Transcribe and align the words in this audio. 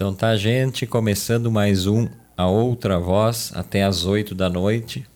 Então 0.00 0.14
tá, 0.14 0.34
gente, 0.34 0.86
começando 0.86 1.50
mais 1.50 1.86
um 1.86 2.08
A 2.34 2.46
Outra 2.46 2.98
Voz 2.98 3.52
até 3.54 3.84
as 3.84 4.06
8 4.06 4.34
da 4.34 4.48
noite. 4.48 5.06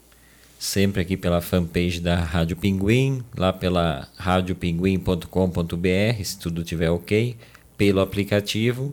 Sempre 0.58 1.00
aqui 1.00 1.16
pela 1.16 1.40
fanpage 1.40 2.02
da 2.02 2.16
Rádio 2.16 2.54
Pinguim, 2.54 3.24
lá 3.34 3.50
pela 3.50 4.06
radiopinguim.com.br, 4.18 6.22
se 6.22 6.38
tudo 6.38 6.62
tiver 6.62 6.90
ok, 6.90 7.34
pelo 7.78 8.02
aplicativo. 8.02 8.92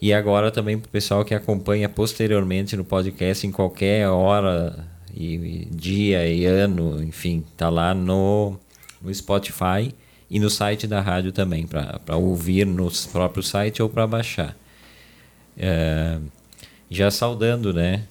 E 0.00 0.10
agora 0.10 0.50
também 0.50 0.78
para 0.78 0.88
o 0.88 0.90
pessoal 0.90 1.22
que 1.22 1.34
acompanha 1.34 1.86
posteriormente 1.86 2.74
no 2.74 2.82
podcast 2.82 3.46
em 3.46 3.52
qualquer 3.52 4.08
hora 4.08 4.88
e 5.14 5.68
dia 5.70 6.26
e 6.26 6.46
ano, 6.46 7.04
enfim, 7.04 7.44
tá 7.58 7.68
lá 7.68 7.92
no, 7.92 8.58
no 9.02 9.14
Spotify 9.14 9.94
e 10.30 10.40
no 10.40 10.48
site 10.48 10.86
da 10.86 11.02
rádio 11.02 11.30
também, 11.30 11.66
para 11.66 12.16
ouvir 12.16 12.64
no 12.64 12.90
próprio 13.12 13.42
site 13.42 13.82
ou 13.82 13.90
para 13.90 14.06
baixar. 14.06 14.56
É, 15.56 16.18
já 16.90 17.10
saudando, 17.10 17.72
né? 17.72 18.04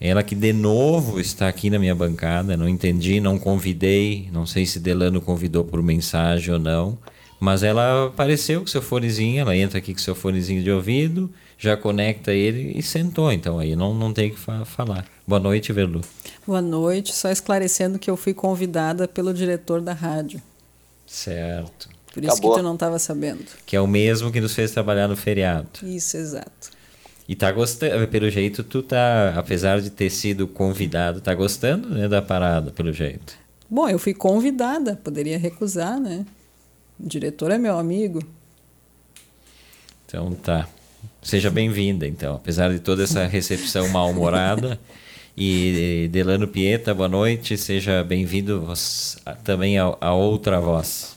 Ela 0.00 0.22
que 0.24 0.34
de 0.34 0.52
novo 0.52 1.20
está 1.20 1.46
aqui 1.46 1.70
na 1.70 1.78
minha 1.78 1.94
bancada, 1.94 2.56
não 2.56 2.68
entendi, 2.68 3.20
não 3.20 3.38
convidei, 3.38 4.28
não 4.32 4.44
sei 4.44 4.66
se 4.66 4.80
Delano 4.80 5.20
convidou 5.20 5.64
por 5.64 5.80
mensagem 5.80 6.52
ou 6.52 6.58
não, 6.58 6.98
mas 7.38 7.62
ela 7.62 8.06
apareceu 8.06 8.60
com 8.60 8.66
seu 8.66 8.82
fonezinho, 8.82 9.40
ela 9.40 9.56
entra 9.56 9.78
aqui 9.78 9.92
com 9.92 10.00
seu 10.00 10.14
fonezinho 10.14 10.60
de 10.60 10.72
ouvido, 10.72 11.30
já 11.56 11.76
conecta 11.76 12.32
ele 12.32 12.72
e 12.76 12.82
sentou, 12.82 13.30
então 13.30 13.60
aí 13.60 13.76
não, 13.76 13.94
não 13.94 14.12
tem 14.12 14.30
que 14.30 14.38
fa 14.38 14.64
falar. 14.64 15.06
Boa 15.24 15.38
noite, 15.38 15.72
Verlu. 15.72 16.00
Boa 16.44 16.60
noite, 16.60 17.14
só 17.14 17.30
esclarecendo 17.30 17.96
que 17.96 18.10
eu 18.10 18.16
fui 18.16 18.34
convidada 18.34 19.06
pelo 19.06 19.32
diretor 19.32 19.80
da 19.80 19.92
rádio. 19.92 20.42
Certo. 21.06 21.88
Por 22.12 22.24
isso 22.24 22.32
Acabou. 22.32 22.52
que 22.52 22.58
tu 22.58 22.62
não 22.64 22.74
estava 22.74 22.98
sabendo. 22.98 23.44
Que 23.64 23.76
é 23.76 23.80
o 23.80 23.86
mesmo 23.86 24.32
que 24.32 24.40
nos 24.40 24.52
fez 24.52 24.72
trabalhar 24.72 25.06
no 25.06 25.16
feriado. 25.16 25.68
Isso, 25.82 26.16
exato. 26.16 26.70
E 27.28 27.36
tá 27.36 27.50
gostando, 27.52 28.06
pelo 28.08 28.28
jeito 28.28 28.64
tu 28.64 28.82
tá, 28.82 29.34
apesar 29.36 29.80
de 29.80 29.90
ter 29.90 30.10
sido 30.10 30.46
convidado, 30.46 31.20
tá 31.20 31.34
gostando, 31.34 31.88
né, 31.88 32.08
da 32.08 32.20
parada, 32.20 32.70
pelo 32.70 32.92
jeito. 32.92 33.34
Bom, 33.70 33.88
eu 33.88 33.98
fui 33.98 34.12
convidada, 34.12 34.96
poderia 34.96 35.38
recusar, 35.38 35.98
né? 35.98 36.26
O 36.98 37.06
diretor 37.08 37.50
é 37.50 37.58
meu 37.58 37.78
amigo. 37.78 38.22
Então 40.04 40.32
tá. 40.34 40.68
Seja 41.22 41.50
bem-vinda, 41.50 42.06
então, 42.06 42.34
apesar 42.34 42.72
de 42.72 42.80
toda 42.80 43.04
essa 43.04 43.26
recepção 43.26 43.88
mal-humorada. 43.88 44.78
E 45.34 46.10
Delano 46.12 46.46
Pieta, 46.46 46.92
boa 46.92 47.08
noite, 47.08 47.56
seja 47.56 48.04
bem-vindo 48.04 48.70
também 49.42 49.78
a, 49.78 49.96
a 49.98 50.12
outra 50.12 50.60
voz. 50.60 51.11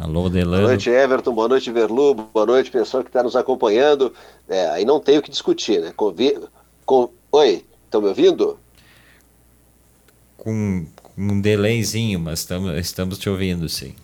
Alô, 0.00 0.30
Delano. 0.30 0.62
Boa 0.62 0.68
noite, 0.68 0.88
Everton. 0.88 1.34
Boa 1.34 1.48
noite, 1.48 1.70
Verlu. 1.70 2.14
Boa 2.14 2.46
noite, 2.46 2.70
pessoal 2.70 3.02
que 3.02 3.10
está 3.10 3.22
nos 3.22 3.36
acompanhando. 3.36 4.14
É, 4.48 4.70
aí 4.70 4.82
não 4.82 4.98
tem 4.98 5.18
o 5.18 5.22
que 5.22 5.30
discutir, 5.30 5.78
né? 5.78 5.92
Convi... 5.94 6.40
Com... 6.86 7.10
Oi, 7.30 7.66
estão 7.84 8.00
me 8.00 8.08
ouvindo? 8.08 8.58
Com, 10.38 10.86
com 11.02 11.20
um 11.20 11.38
delayzinho, 11.38 12.18
mas 12.18 12.46
tamo, 12.46 12.70
estamos 12.70 13.18
te 13.18 13.28
ouvindo, 13.28 13.68
sim. 13.68 13.94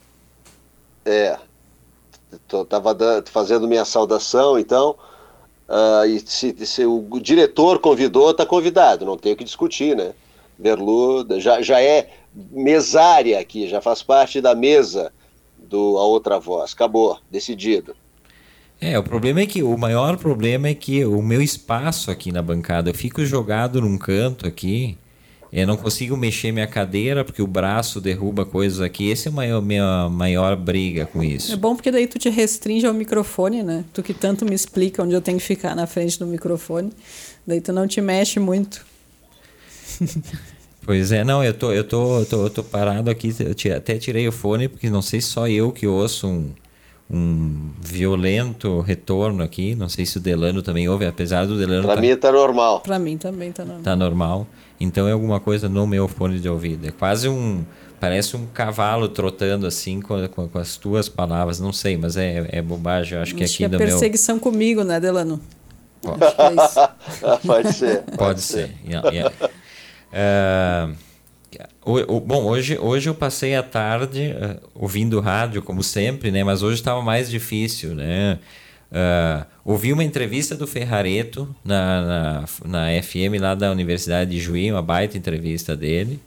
É, 1.07 1.39
estava 2.53 2.95
fazendo 3.25 3.67
minha 3.67 3.87
saudação, 3.87 4.59
então, 4.59 4.97
uh, 5.67 6.05
e 6.07 6.21
se, 6.21 6.55
se, 6.67 6.85
o 6.85 7.19
diretor 7.23 7.79
convidou, 7.79 8.33
está 8.33 8.45
convidado, 8.45 9.07
não 9.07 9.17
tem 9.17 9.33
o 9.33 9.37
que 9.37 9.45
discutir, 9.45 9.97
né? 9.97 10.13
Verlu 10.59 11.27
já, 11.41 11.63
já 11.63 11.81
é 11.81 12.11
mesária 12.35 13.41
aqui, 13.41 13.67
já 13.67 13.81
faz 13.81 14.03
parte 14.03 14.43
da 14.43 14.55
mesa 14.55 15.11
do 15.69 15.99
A 15.99 16.05
Outra 16.05 16.39
Voz. 16.39 16.73
Acabou, 16.73 17.19
decidido. 17.31 17.95
É, 18.81 18.99
o 18.99 19.03
problema 19.03 19.41
é 19.41 19.47
que 19.47 19.63
o 19.63 19.77
maior 19.77 20.17
problema 20.17 20.69
é 20.69 20.75
que 20.75 21.05
o 21.05 21.23
meu 21.23 21.41
espaço 21.41 22.11
aqui 22.11 22.31
na 22.31 22.43
bancada, 22.43 22.91
eu 22.91 22.95
fico 22.95 23.25
jogado 23.25 23.81
num 23.81 23.97
canto 23.97 24.47
aqui 24.47 24.99
eu 25.53 25.67
não 25.67 25.77
consigo 25.77 26.17
mexer 26.17 26.53
minha 26.53 26.67
cadeira 26.67 27.25
porque 27.25 27.41
o 27.41 27.47
braço 27.47 28.01
derruba 28.01 28.45
coisas 28.45 28.81
aqui. 28.81 29.11
Essa 29.11 29.29
é 29.29 29.51
a 29.53 29.61
minha 29.61 30.09
maior 30.09 30.57
briga 30.57 31.07
com 31.07 31.23
isso. 31.23 31.53
É 31.53 31.57
bom 31.57 31.75
porque 31.75 31.91
daí 31.91 32.07
tu 32.07 32.19
te 32.19 32.29
restringe 32.29 32.87
ao 32.87 32.93
microfone, 32.93 33.63
né? 33.63 33.85
Tu 33.93 34.03
que 34.03 34.13
tanto 34.13 34.45
me 34.45 34.55
explica 34.55 35.03
onde 35.03 35.15
eu 35.15 35.21
tenho 35.21 35.39
que 35.39 35.45
ficar 35.45 35.75
na 35.75 35.87
frente 35.87 36.19
do 36.19 36.27
microfone. 36.27 36.93
Daí 37.47 37.61
tu 37.61 37.73
não 37.73 37.87
te 37.87 38.01
mexe 38.01 38.41
muito. 38.41 38.85
Pois 40.87 41.11
é, 41.11 41.25
não, 41.25 41.43
eu 41.43 41.53
tô, 41.53 41.73
eu 41.73 41.83
tô, 41.83 42.21
eu 42.21 42.27
tô, 42.27 42.45
eu 42.45 42.51
tô 42.51 42.63
parado 42.63 43.11
aqui, 43.11 43.35
eu 43.41 43.77
até 43.77 43.99
tirei 43.99 44.29
o 44.29 44.33
fone, 44.33 44.69
porque 44.69 44.89
não 44.89 45.03
sei 45.03 45.21
se 45.21 45.27
só 45.27 45.49
eu 45.49 45.73
que 45.73 45.85
ouço 45.85 46.29
um, 46.29 46.53
um 47.11 47.71
violento 47.81 48.81
retorno 48.81 49.43
aqui. 49.43 49.75
Não 49.75 49.89
sei 49.89 50.07
se 50.07 50.19
o 50.19 50.21
Delano 50.21 50.63
também 50.63 50.89
ouve, 50.89 51.05
apesar 51.05 51.45
do 51.45 51.59
Delano. 51.59 51.83
Pra 51.83 51.97
tá, 51.97 52.01
mim 52.01 52.17
tá 52.17 52.31
normal. 52.31 52.81
Pra 52.81 52.99
mim 53.01 53.19
também 53.19 53.51
tá 53.51 53.65
normal. 53.65 53.83
Tá 53.83 53.97
normal. 53.97 54.47
Então 54.79 55.09
é 55.09 55.13
alguma 55.13 55.41
coisa 55.41 55.69
no 55.69 55.89
meu 55.89 56.07
fone 56.07 56.39
de 56.39 56.49
ouvido. 56.49 56.87
É 56.87 56.93
quase 56.93 57.29
um. 57.29 57.65
Parece 57.99 58.37
um 58.37 58.47
cavalo 58.47 59.09
trotando 59.09 59.67
assim 59.67 60.01
com, 60.01 60.29
com, 60.29 60.47
com 60.47 60.59
as 60.59 60.77
tuas 60.77 61.09
palavras. 61.09 61.59
Não 61.59 61.73
sei, 61.73 61.97
mas 61.97 62.17
é, 62.17 62.47
é 62.53 62.63
bobagem. 62.63 63.17
Eu 63.17 63.23
acho 63.23 63.35
que 63.35 63.43
aqui 63.43 63.57
que 63.57 63.65
é 63.65 63.69
do 63.69 63.79
perseguição 63.79 64.37
meu... 64.37 64.43
comigo, 64.43 64.85
né, 64.85 65.01
Delano? 65.01 65.41
Pode, 66.03 66.23
é 66.23 67.37
pode 67.45 67.73
ser. 67.73 68.03
Pode, 68.03 68.17
pode 68.19 68.41
ser. 68.43 68.69
ser. 68.69 68.75
Yeah, 68.87 69.11
yeah. 69.11 69.35
Uh, 70.17 70.97
o, 71.85 72.17
o, 72.17 72.21
bom, 72.21 72.45
hoje, 72.45 72.79
hoje 72.79 73.09
eu 73.09 73.15
passei 73.15 73.55
a 73.55 73.63
tarde 73.63 74.33
uh, 74.33 74.69
ouvindo 74.75 75.21
rádio, 75.21 75.61
como 75.61 75.83
sempre, 75.83 76.31
né? 76.31 76.43
Mas 76.43 76.63
hoje 76.63 76.77
estava 76.77 77.03
mais 77.03 77.31
difícil, 77.31 77.95
né? 77.95 78.39
Uh, 78.91 79.47
ouvi 79.65 79.93
uma 79.93 80.03
entrevista 80.03 80.55
do 80.55 80.67
Ferrareto 80.67 81.55
na, 81.65 82.03
na, 82.03 82.45
na, 82.65 83.03
FM 83.03 83.41
lá 83.41 83.55
da 83.55 83.71
Universidade 83.71 84.31
de 84.31 84.41
Juí, 84.41 84.71
uma 84.73 84.83
baita 84.83 85.19
entrevista 85.19 85.77
dele. 85.77 86.19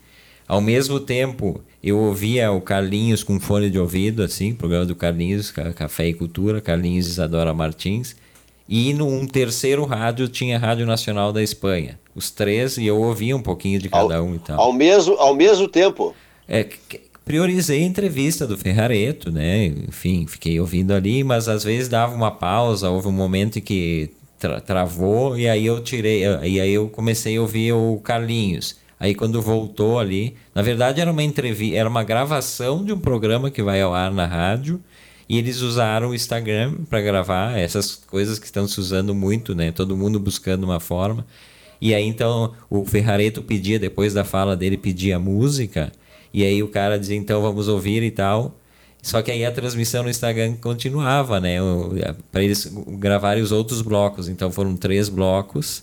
Ao 0.46 0.60
mesmo 0.60 1.00
tempo, 1.00 1.62
eu 1.82 1.98
ouvia 1.98 2.50
o 2.52 2.60
Carlinhos 2.60 3.22
com 3.22 3.38
fone 3.40 3.70
de 3.70 3.78
ouvido, 3.78 4.22
assim, 4.22 4.54
programa 4.54 4.84
do 4.84 4.96
Carlinhos, 4.96 5.50
Café 5.50 6.08
e 6.08 6.14
Cultura, 6.14 6.60
Carlinhos 6.60 7.06
Isadora 7.06 7.54
Martins. 7.54 8.16
E 8.68 8.92
num 8.92 9.26
terceiro 9.26 9.84
rádio 9.84 10.28
tinha 10.28 10.56
a 10.56 10.60
Rádio 10.60 10.86
Nacional 10.86 11.32
da 11.32 11.42
Espanha. 11.42 11.99
Os 12.14 12.30
três, 12.30 12.76
e 12.76 12.86
eu 12.86 13.00
ouvia 13.00 13.36
um 13.36 13.42
pouquinho 13.42 13.78
de 13.78 13.88
cada 13.88 14.16
ao, 14.16 14.24
um 14.24 14.34
e 14.34 14.38
tal. 14.38 14.60
Ao 14.60 14.72
mesmo, 14.72 15.14
ao 15.14 15.34
mesmo 15.34 15.68
tempo? 15.68 16.14
É, 16.48 16.68
priorizei 17.24 17.82
a 17.82 17.86
entrevista 17.86 18.46
do 18.46 18.58
Ferrareto, 18.58 19.30
né? 19.30 19.66
Enfim, 19.88 20.26
fiquei 20.26 20.58
ouvindo 20.58 20.92
ali, 20.92 21.22
mas 21.22 21.48
às 21.48 21.62
vezes 21.62 21.88
dava 21.88 22.14
uma 22.14 22.30
pausa, 22.30 22.90
houve 22.90 23.08
um 23.08 23.12
momento 23.12 23.58
em 23.58 23.62
que 23.62 24.10
tra 24.38 24.60
travou 24.60 25.38
e 25.38 25.48
aí 25.48 25.66
eu 25.66 25.80
tirei, 25.80 26.24
e 26.42 26.60
aí 26.60 26.72
eu 26.72 26.88
comecei 26.88 27.36
a 27.36 27.40
ouvir 27.40 27.72
o 27.72 28.00
Carlinhos. 28.02 28.76
Aí 28.98 29.14
quando 29.14 29.40
voltou 29.40 29.98
ali, 29.98 30.34
na 30.54 30.60
verdade 30.60 31.00
era 31.00 31.10
uma 31.10 31.22
entrevista, 31.22 31.76
era 31.76 31.88
uma 31.88 32.02
gravação 32.02 32.84
de 32.84 32.92
um 32.92 32.98
programa 32.98 33.50
que 33.50 33.62
vai 33.62 33.80
ao 33.80 33.94
ar 33.94 34.12
na 34.12 34.26
rádio. 34.26 34.80
E 35.28 35.38
eles 35.38 35.60
usaram 35.60 36.08
o 36.10 36.14
Instagram 36.14 36.74
para 36.88 37.00
gravar 37.00 37.56
essas 37.56 37.94
coisas 37.94 38.36
que 38.36 38.46
estão 38.46 38.66
se 38.66 38.80
usando 38.80 39.14
muito, 39.14 39.54
né? 39.54 39.70
Todo 39.70 39.96
mundo 39.96 40.18
buscando 40.18 40.64
uma 40.64 40.80
forma. 40.80 41.24
E 41.80 41.94
aí 41.94 42.04
então 42.04 42.52
o 42.68 42.84
Ferrareto 42.84 43.42
pedia, 43.42 43.78
depois 43.78 44.12
da 44.12 44.24
fala 44.24 44.56
dele, 44.56 44.76
pedia 44.76 45.18
música. 45.18 45.90
E 46.32 46.44
aí 46.44 46.62
o 46.62 46.68
cara 46.68 46.98
dizia, 46.98 47.16
então 47.16 47.40
vamos 47.40 47.68
ouvir 47.68 48.02
e 48.02 48.10
tal. 48.10 48.54
Só 49.02 49.22
que 49.22 49.30
aí 49.30 49.44
a 49.44 49.50
transmissão 49.50 50.02
no 50.02 50.10
Instagram 50.10 50.54
continuava, 50.60 51.40
né? 51.40 51.56
Para 52.30 52.42
eles 52.42 52.70
gravarem 52.88 53.42
os 53.42 53.50
outros 53.50 53.80
blocos. 53.80 54.28
Então 54.28 54.52
foram 54.52 54.76
três 54.76 55.08
blocos. 55.08 55.82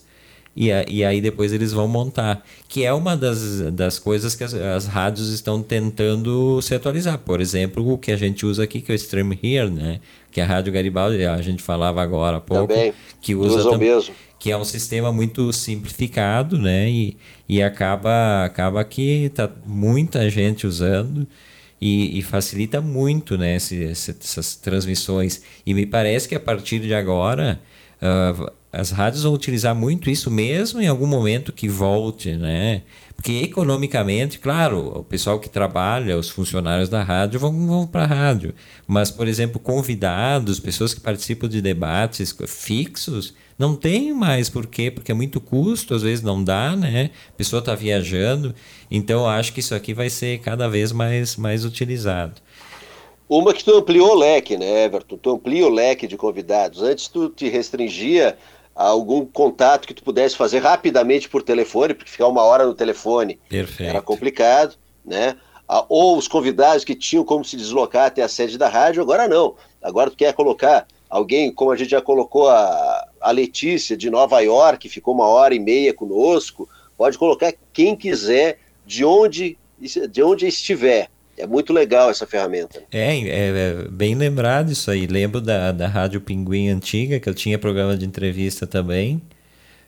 E, 0.54 0.72
a, 0.72 0.84
e 0.88 1.04
aí 1.04 1.20
depois 1.20 1.52
eles 1.52 1.72
vão 1.72 1.88
montar. 1.88 2.44
Que 2.68 2.84
é 2.84 2.92
uma 2.92 3.16
das, 3.16 3.60
das 3.72 3.98
coisas 3.98 4.36
que 4.36 4.44
as, 4.44 4.54
as 4.54 4.86
rádios 4.86 5.30
estão 5.32 5.62
tentando 5.62 6.62
se 6.62 6.74
atualizar. 6.74 7.18
Por 7.18 7.40
exemplo, 7.40 7.92
o 7.92 7.98
que 7.98 8.12
a 8.12 8.16
gente 8.16 8.46
usa 8.46 8.62
aqui, 8.62 8.80
que 8.80 8.92
é 8.92 8.94
o 8.94 8.96
Stream 8.96 9.32
Here, 9.42 9.68
né? 9.68 10.00
Que 10.30 10.40
é 10.40 10.44
a 10.44 10.46
Rádio 10.46 10.72
Garibaldi, 10.72 11.24
a 11.24 11.42
gente 11.42 11.62
falava 11.62 12.00
agora 12.00 12.36
há 12.36 12.40
pouco. 12.40 12.68
Também. 12.68 12.94
Que 13.20 13.34
usa 13.34 13.68
tam, 13.68 13.78
mesmo 13.78 14.14
que 14.48 14.52
é 14.52 14.56
um 14.56 14.64
sistema 14.64 15.12
muito 15.12 15.52
simplificado, 15.52 16.58
né? 16.58 16.88
E, 16.88 17.18
e 17.46 17.62
acaba, 17.62 18.46
acaba 18.46 18.82
que 18.82 19.26
está 19.26 19.50
muita 19.66 20.30
gente 20.30 20.66
usando 20.66 21.28
e, 21.78 22.18
e 22.18 22.22
facilita 22.22 22.80
muito, 22.80 23.36
né? 23.36 23.56
Esse, 23.56 23.84
essas 23.84 24.56
transmissões. 24.56 25.42
E 25.66 25.74
me 25.74 25.84
parece 25.84 26.26
que 26.26 26.34
a 26.34 26.40
partir 26.40 26.78
de 26.78 26.94
agora 26.94 27.60
uh, 28.00 28.50
as 28.72 28.90
rádios 28.90 29.24
vão 29.24 29.34
utilizar 29.34 29.74
muito 29.74 30.08
isso 30.08 30.30
mesmo 30.30 30.80
em 30.80 30.86
algum 30.86 31.06
momento 31.06 31.52
que 31.52 31.68
volte, 31.68 32.34
né? 32.34 32.84
Porque 33.18 33.32
economicamente, 33.42 34.38
claro, 34.38 35.00
o 35.00 35.02
pessoal 35.02 35.40
que 35.40 35.48
trabalha, 35.50 36.16
os 36.16 36.30
funcionários 36.30 36.88
da 36.88 37.02
rádio 37.02 37.40
vão, 37.40 37.66
vão 37.66 37.84
para 37.84 38.04
a 38.04 38.06
rádio. 38.06 38.54
Mas, 38.86 39.10
por 39.10 39.26
exemplo, 39.26 39.58
convidados, 39.58 40.60
pessoas 40.60 40.94
que 40.94 41.00
participam 41.00 41.48
de 41.48 41.60
debates 41.60 42.32
fixos, 42.46 43.34
não 43.58 43.74
tem 43.74 44.14
mais 44.14 44.48
por 44.48 44.68
quê? 44.68 44.88
Porque 44.88 45.10
é 45.10 45.14
muito 45.14 45.40
custo, 45.40 45.96
às 45.96 46.02
vezes 46.02 46.22
não 46.22 46.44
dá, 46.44 46.76
né? 46.76 47.10
A 47.28 47.32
pessoa 47.36 47.58
está 47.58 47.74
viajando. 47.74 48.54
Então, 48.88 49.28
acho 49.28 49.52
que 49.52 49.58
isso 49.58 49.74
aqui 49.74 49.92
vai 49.92 50.08
ser 50.08 50.38
cada 50.38 50.68
vez 50.68 50.92
mais, 50.92 51.34
mais 51.34 51.64
utilizado. 51.64 52.40
Uma 53.28 53.52
que 53.52 53.64
tu 53.64 53.76
ampliou 53.76 54.12
o 54.12 54.18
leque, 54.18 54.56
né, 54.56 54.84
Everton? 54.84 55.18
Tu 55.18 55.30
amplia 55.30 55.66
o 55.66 55.70
leque 55.70 56.06
de 56.06 56.16
convidados. 56.16 56.82
Antes 56.82 57.08
tu 57.08 57.28
te 57.28 57.48
restringia 57.48 58.38
algum 58.86 59.26
contato 59.26 59.88
que 59.88 59.92
tu 59.94 60.04
pudesse 60.04 60.36
fazer 60.36 60.60
rapidamente 60.60 61.28
por 61.28 61.42
telefone, 61.42 61.94
porque 61.94 62.12
ficar 62.12 62.28
uma 62.28 62.42
hora 62.42 62.64
no 62.64 62.74
telefone 62.74 63.40
Perfeito. 63.48 63.90
era 63.90 64.00
complicado, 64.00 64.76
né? 65.04 65.36
Ou 65.88 66.16
os 66.16 66.28
convidados 66.28 66.84
que 66.84 66.94
tinham 66.94 67.24
como 67.24 67.44
se 67.44 67.56
deslocar 67.56 68.06
até 68.06 68.22
a 68.22 68.28
sede 68.28 68.56
da 68.56 68.68
rádio, 68.68 69.02
agora 69.02 69.26
não. 69.26 69.56
Agora 69.82 70.10
tu 70.10 70.16
quer 70.16 70.32
colocar 70.32 70.86
alguém, 71.10 71.52
como 71.52 71.72
a 71.72 71.76
gente 71.76 71.90
já 71.90 72.00
colocou 72.00 72.48
a, 72.48 73.08
a 73.20 73.30
Letícia 73.32 73.96
de 73.96 74.08
Nova 74.08 74.38
York, 74.40 74.88
ficou 74.88 75.12
uma 75.12 75.26
hora 75.26 75.54
e 75.54 75.58
meia 75.58 75.92
conosco, 75.92 76.68
pode 76.96 77.18
colocar 77.18 77.52
quem 77.72 77.96
quiser, 77.96 78.60
de 78.86 79.04
onde, 79.04 79.58
de 80.08 80.22
onde 80.22 80.46
estiver. 80.46 81.10
É 81.38 81.46
muito 81.46 81.72
legal 81.72 82.10
essa 82.10 82.26
ferramenta. 82.26 82.82
É, 82.90 83.16
é, 83.16 83.28
é, 83.28 83.88
bem 83.90 84.14
lembrado 84.14 84.72
isso 84.72 84.90
aí. 84.90 85.06
Lembro 85.06 85.40
da, 85.40 85.72
da 85.72 85.86
Rádio 85.86 86.20
Pinguim 86.20 86.68
antiga, 86.68 87.20
que 87.20 87.28
eu 87.28 87.34
tinha 87.34 87.58
programa 87.58 87.96
de 87.96 88.04
entrevista 88.04 88.66
também, 88.66 89.22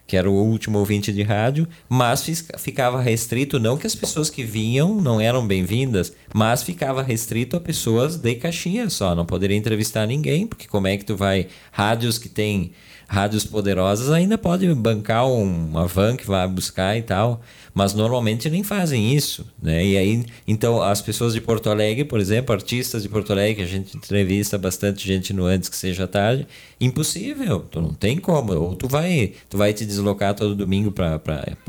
que 0.06 0.17
era 0.17 0.29
o 0.29 0.35
último 0.35 0.79
ouvinte 0.79 1.12
de 1.12 1.23
rádio, 1.23 1.69
mas 1.88 2.25
ficava 2.58 3.00
restrito, 3.00 3.58
não 3.58 3.76
que 3.76 3.87
as 3.87 3.94
pessoas 3.94 4.31
que 4.31 4.43
vinham 4.43 5.00
não 5.00 5.20
eram 5.20 5.47
bem-vindas, 5.47 6.12
mas 6.35 6.62
ficava 6.62 7.02
restrito 7.02 7.56
a 7.56 7.61
pessoas 7.61 8.17
de 8.17 8.35
Caxias 8.37 8.93
só. 8.93 9.14
Não 9.14 9.26
poderia 9.26 9.56
entrevistar 9.56 10.06
ninguém, 10.06 10.46
porque 10.46 10.67
como 10.67 10.87
é 10.87 10.96
que 10.96 11.05
tu 11.05 11.17
vai. 11.17 11.49
Rádios 11.70 12.19
que 12.19 12.29
tem 12.29 12.73
rádios 13.11 13.45
poderosas 13.45 14.09
ainda 14.09 14.39
pode 14.39 14.73
bancar 14.73 15.29
uma 15.29 15.85
van 15.85 16.17
que 16.17 16.25
vai 16.25 16.47
buscar 16.47 16.97
e 16.97 17.03
tal, 17.03 17.41
mas 17.75 17.93
normalmente 17.93 18.49
nem 18.49 18.62
fazem 18.62 19.12
isso, 19.12 19.45
né? 19.61 19.85
E 19.85 19.97
aí, 19.97 20.25
então 20.47 20.81
as 20.81 21.03
pessoas 21.03 21.35
de 21.35 21.41
Porto 21.41 21.69
Alegre, 21.69 22.05
por 22.05 22.21
exemplo, 22.21 22.55
artistas 22.55 23.03
de 23.03 23.09
Porto 23.09 23.33
Alegre, 23.33 23.57
que 23.57 23.62
a 23.62 23.67
gente 23.67 23.97
entrevista 23.97 24.57
bastante 24.57 25.05
gente 25.05 25.33
no 25.33 25.45
antes 25.45 25.69
que 25.69 25.77
seja 25.77 26.07
tarde, 26.07 26.47
impossível, 26.81 27.59
tu 27.69 27.81
não 27.81 27.93
tem 27.93 28.17
como, 28.17 28.55
ou 28.55 28.77
tu 28.77 28.87
vai, 28.87 29.33
tu 29.49 29.59
vai 29.59 29.73
te 29.73 29.85
deslocar 29.85 30.33
todo 30.33 30.55
domingo 30.55 30.93
para 30.93 31.21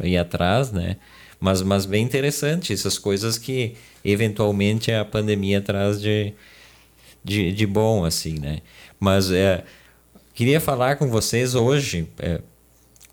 ir 0.04 0.18
atrás, 0.18 0.72
né? 0.72 0.98
Mas, 1.40 1.64
mas 1.64 1.88
bem 1.88 2.04
interessante 2.04 2.72
essas 2.72 3.00
coisas 3.00 3.40
que 3.40 3.74
eventualmente 4.06 4.92
a 4.92 5.04
pandemia 5.04 5.60
traz 5.60 6.00
de, 6.00 6.36
de, 7.24 7.52
de 7.52 7.66
bom, 7.66 8.06
assim, 8.06 8.38
né? 8.38 8.60
Mas 9.00 9.32
é 9.32 9.64
Queria 10.42 10.60
falar 10.60 10.96
com 10.96 11.08
vocês 11.08 11.54
hoje, 11.54 12.08
é, 12.18 12.42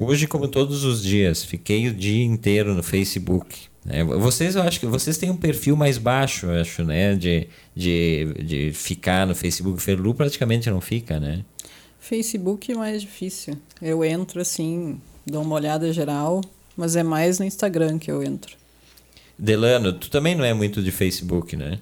hoje 0.01 0.27
como 0.27 0.49
todos 0.49 0.83
os 0.85 1.03
dias, 1.03 1.45
fiquei 1.45 1.87
o 1.87 1.93
dia 1.93 2.25
inteiro 2.25 2.73
no 2.73 2.83
Facebook. 2.83 3.69
Né? 3.85 4.03
Vocês, 4.03 4.57
eu 4.57 4.63
acho 4.63 4.81
que 4.81 4.87
vocês 4.87 5.19
têm 5.19 5.29
um 5.29 5.37
perfil 5.37 5.77
mais 5.77 5.99
baixo, 5.99 6.47
eu 6.47 6.59
acho, 6.59 6.83
né? 6.83 7.15
De, 7.15 7.47
de, 7.77 8.33
de 8.43 8.73
ficar 8.73 9.27
no 9.27 9.35
Facebook. 9.35 9.83
Ferlu 9.83 10.15
praticamente 10.15 10.71
não 10.71 10.81
fica, 10.81 11.21
né? 11.21 11.45
Facebook 12.01 12.73
é 12.73 12.75
mais 12.75 13.03
difícil. 13.03 13.59
Eu 13.83 14.03
entro 14.03 14.41
assim, 14.41 14.99
dou 15.27 15.43
uma 15.43 15.57
olhada 15.57 15.93
geral, 15.93 16.41
mas 16.75 16.97
é 16.97 17.03
mais 17.03 17.39
no 17.39 17.45
Instagram 17.45 17.99
que 17.99 18.11
eu 18.11 18.23
entro. 18.23 18.57
Delano, 19.39 19.93
tu 19.93 20.11
também 20.11 20.35
não 20.35 20.47
é 20.47 20.55
muito 20.55 20.83
de 20.83 20.91
Facebook, 20.91 21.55
né? 21.57 21.79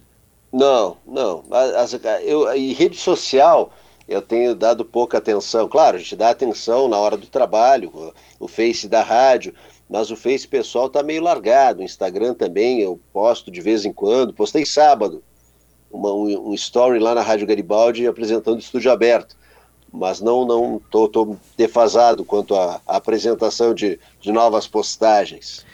Não, 0.52 0.96
não. 1.06 1.44
As, 1.52 1.96
eu, 2.25 2.52
e 2.56 2.72
rede 2.72 2.96
social, 2.96 3.72
eu 4.08 4.22
tenho 4.22 4.54
dado 4.54 4.84
pouca 4.84 5.18
atenção. 5.18 5.68
Claro, 5.68 5.96
a 5.96 5.98
gente 5.98 6.16
dá 6.16 6.30
atenção 6.30 6.88
na 6.88 6.98
hora 6.98 7.16
do 7.16 7.26
trabalho, 7.26 8.12
o 8.38 8.46
Face 8.46 8.88
da 8.88 9.02
rádio, 9.02 9.54
mas 9.88 10.10
o 10.10 10.16
Face 10.16 10.46
pessoal 10.46 10.86
está 10.86 11.02
meio 11.02 11.22
largado. 11.22 11.80
O 11.80 11.84
Instagram 11.84 12.34
também 12.34 12.80
eu 12.80 13.00
posto 13.12 13.50
de 13.50 13.60
vez 13.60 13.84
em 13.84 13.92
quando. 13.92 14.32
Postei 14.32 14.64
sábado 14.64 15.22
uma, 15.90 16.12
um, 16.12 16.50
um, 16.50 16.54
story 16.54 16.98
lá 16.98 17.14
na 17.14 17.22
Rádio 17.22 17.46
Garibaldi 17.46 18.06
apresentando 18.06 18.56
o 18.56 18.60
estúdio 18.60 18.92
aberto. 18.92 19.36
Mas 19.92 20.20
não 20.20 20.44
não 20.44 20.80
tô, 20.90 21.08
tô 21.08 21.36
defasado 21.56 22.24
quanto 22.24 22.54
à 22.54 22.80
apresentação 22.86 23.72
de, 23.72 23.98
de 24.20 24.30
novas 24.30 24.66
postagens. 24.66 25.64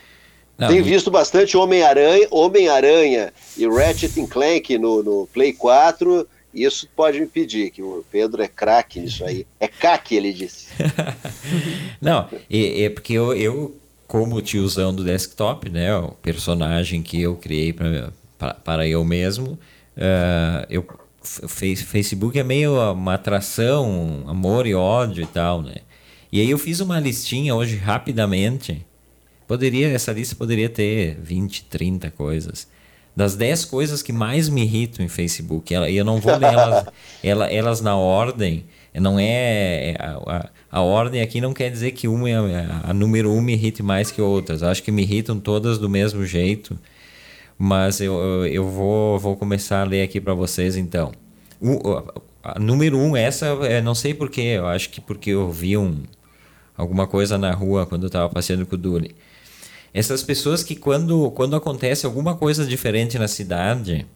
Não, 0.56 0.68
Tenho 0.68 0.84
visto 0.84 1.10
bastante 1.10 1.56
Homem-Aranha 1.56 2.28
Homem 2.30 2.66
-Aranha 2.66 3.32
e 3.56 3.66
Ratchet 3.66 4.14
Clank 4.28 4.78
no, 4.78 5.02
no 5.02 5.26
Play 5.32 5.52
4 5.52 6.28
isso 6.54 6.88
pode 6.94 7.20
me 7.20 7.26
pedir, 7.26 7.70
que 7.70 7.82
o 7.82 8.04
Pedro 8.10 8.42
é 8.42 8.48
craque 8.48 9.00
nisso 9.00 9.24
aí. 9.24 9.46
É 9.58 9.66
caque, 9.66 10.14
ele 10.14 10.32
disse. 10.32 10.68
Não, 12.00 12.28
é, 12.50 12.82
é 12.82 12.90
porque 12.90 13.14
eu, 13.14 13.34
eu, 13.34 13.76
como 14.06 14.42
tiozão 14.42 14.94
do 14.94 15.02
desktop, 15.02 15.70
né, 15.70 15.96
o 15.96 16.12
personagem 16.12 17.02
que 17.02 17.20
eu 17.20 17.36
criei 17.36 17.72
para 17.72 18.86
eu 18.86 19.04
mesmo, 19.04 19.52
uh, 19.96 20.66
eu, 20.68 20.86
Facebook 21.22 22.38
é 22.38 22.42
meio 22.42 22.92
uma 22.92 23.14
atração, 23.14 24.24
amor 24.26 24.66
e 24.66 24.74
ódio 24.74 25.22
e 25.22 25.26
tal, 25.26 25.62
né? 25.62 25.76
E 26.30 26.40
aí 26.40 26.50
eu 26.50 26.58
fiz 26.58 26.80
uma 26.80 26.98
listinha 26.98 27.54
hoje 27.54 27.76
rapidamente. 27.76 28.84
Poderia, 29.46 29.88
essa 29.88 30.12
lista 30.12 30.34
poderia 30.34 30.68
ter 30.68 31.16
20, 31.20 31.64
30 31.66 32.10
coisas 32.10 32.66
das 33.14 33.36
10 33.36 33.66
coisas 33.66 34.02
que 34.02 34.12
mais 34.12 34.48
me 34.48 34.62
irritam 34.62 35.04
em 35.04 35.08
Facebook. 35.08 35.72
E 35.74 35.96
eu 35.96 36.04
não 36.04 36.18
vou 36.18 36.36
ler 36.36 36.52
elas, 36.52 36.86
ela, 37.22 37.52
elas 37.52 37.80
na 37.80 37.96
ordem. 37.96 38.64
Não 38.94 39.18
é. 39.18 39.94
A, 39.98 40.36
a, 40.36 40.50
a, 40.70 40.80
ordem 40.80 41.20
aqui 41.20 41.40
não 41.40 41.52
quer 41.52 41.70
dizer 41.70 41.92
que 41.92 42.08
uma, 42.08 42.28
a, 42.28 42.90
a 42.90 42.94
número 42.94 43.30
1 43.30 43.36
um 43.36 43.42
me 43.42 43.52
irrite 43.52 43.82
mais 43.82 44.10
que 44.10 44.20
outras. 44.20 44.62
Acho 44.62 44.82
que 44.82 44.90
me 44.90 45.02
irritam 45.02 45.38
todas 45.38 45.78
do 45.78 45.88
mesmo 45.88 46.24
jeito. 46.24 46.78
Mas 47.58 48.00
eu, 48.00 48.14
eu, 48.14 48.46
eu 48.46 48.68
vou, 48.68 49.18
vou 49.18 49.36
começar 49.36 49.82
a 49.82 49.84
ler 49.84 50.02
aqui 50.02 50.20
para 50.20 50.34
vocês 50.34 50.76
então. 50.76 51.12
O, 51.60 52.02
a, 52.42 52.58
número 52.58 52.98
1, 52.98 53.10
um, 53.10 53.16
essa, 53.16 53.46
é, 53.62 53.80
não 53.80 53.94
sei 53.94 54.14
porquê. 54.14 54.40
Eu 54.40 54.66
acho 54.66 54.90
que 54.90 55.00
porque 55.00 55.30
eu 55.30 55.50
vi 55.50 55.76
um, 55.76 56.02
alguma 56.76 57.06
coisa 57.06 57.38
na 57.38 57.52
rua 57.52 57.86
quando 57.86 58.04
eu 58.04 58.08
estava 58.08 58.28
passeando 58.28 58.66
com 58.66 58.74
o 58.74 58.78
Duli. 58.78 59.14
Essas 59.94 60.22
pessoas 60.22 60.62
que 60.62 60.74
quando, 60.74 61.30
quando 61.32 61.54
acontece 61.54 62.06
alguma 62.06 62.34
coisa 62.34 62.64
diferente 62.64 63.18
na 63.18 63.28
cidade, 63.28 64.06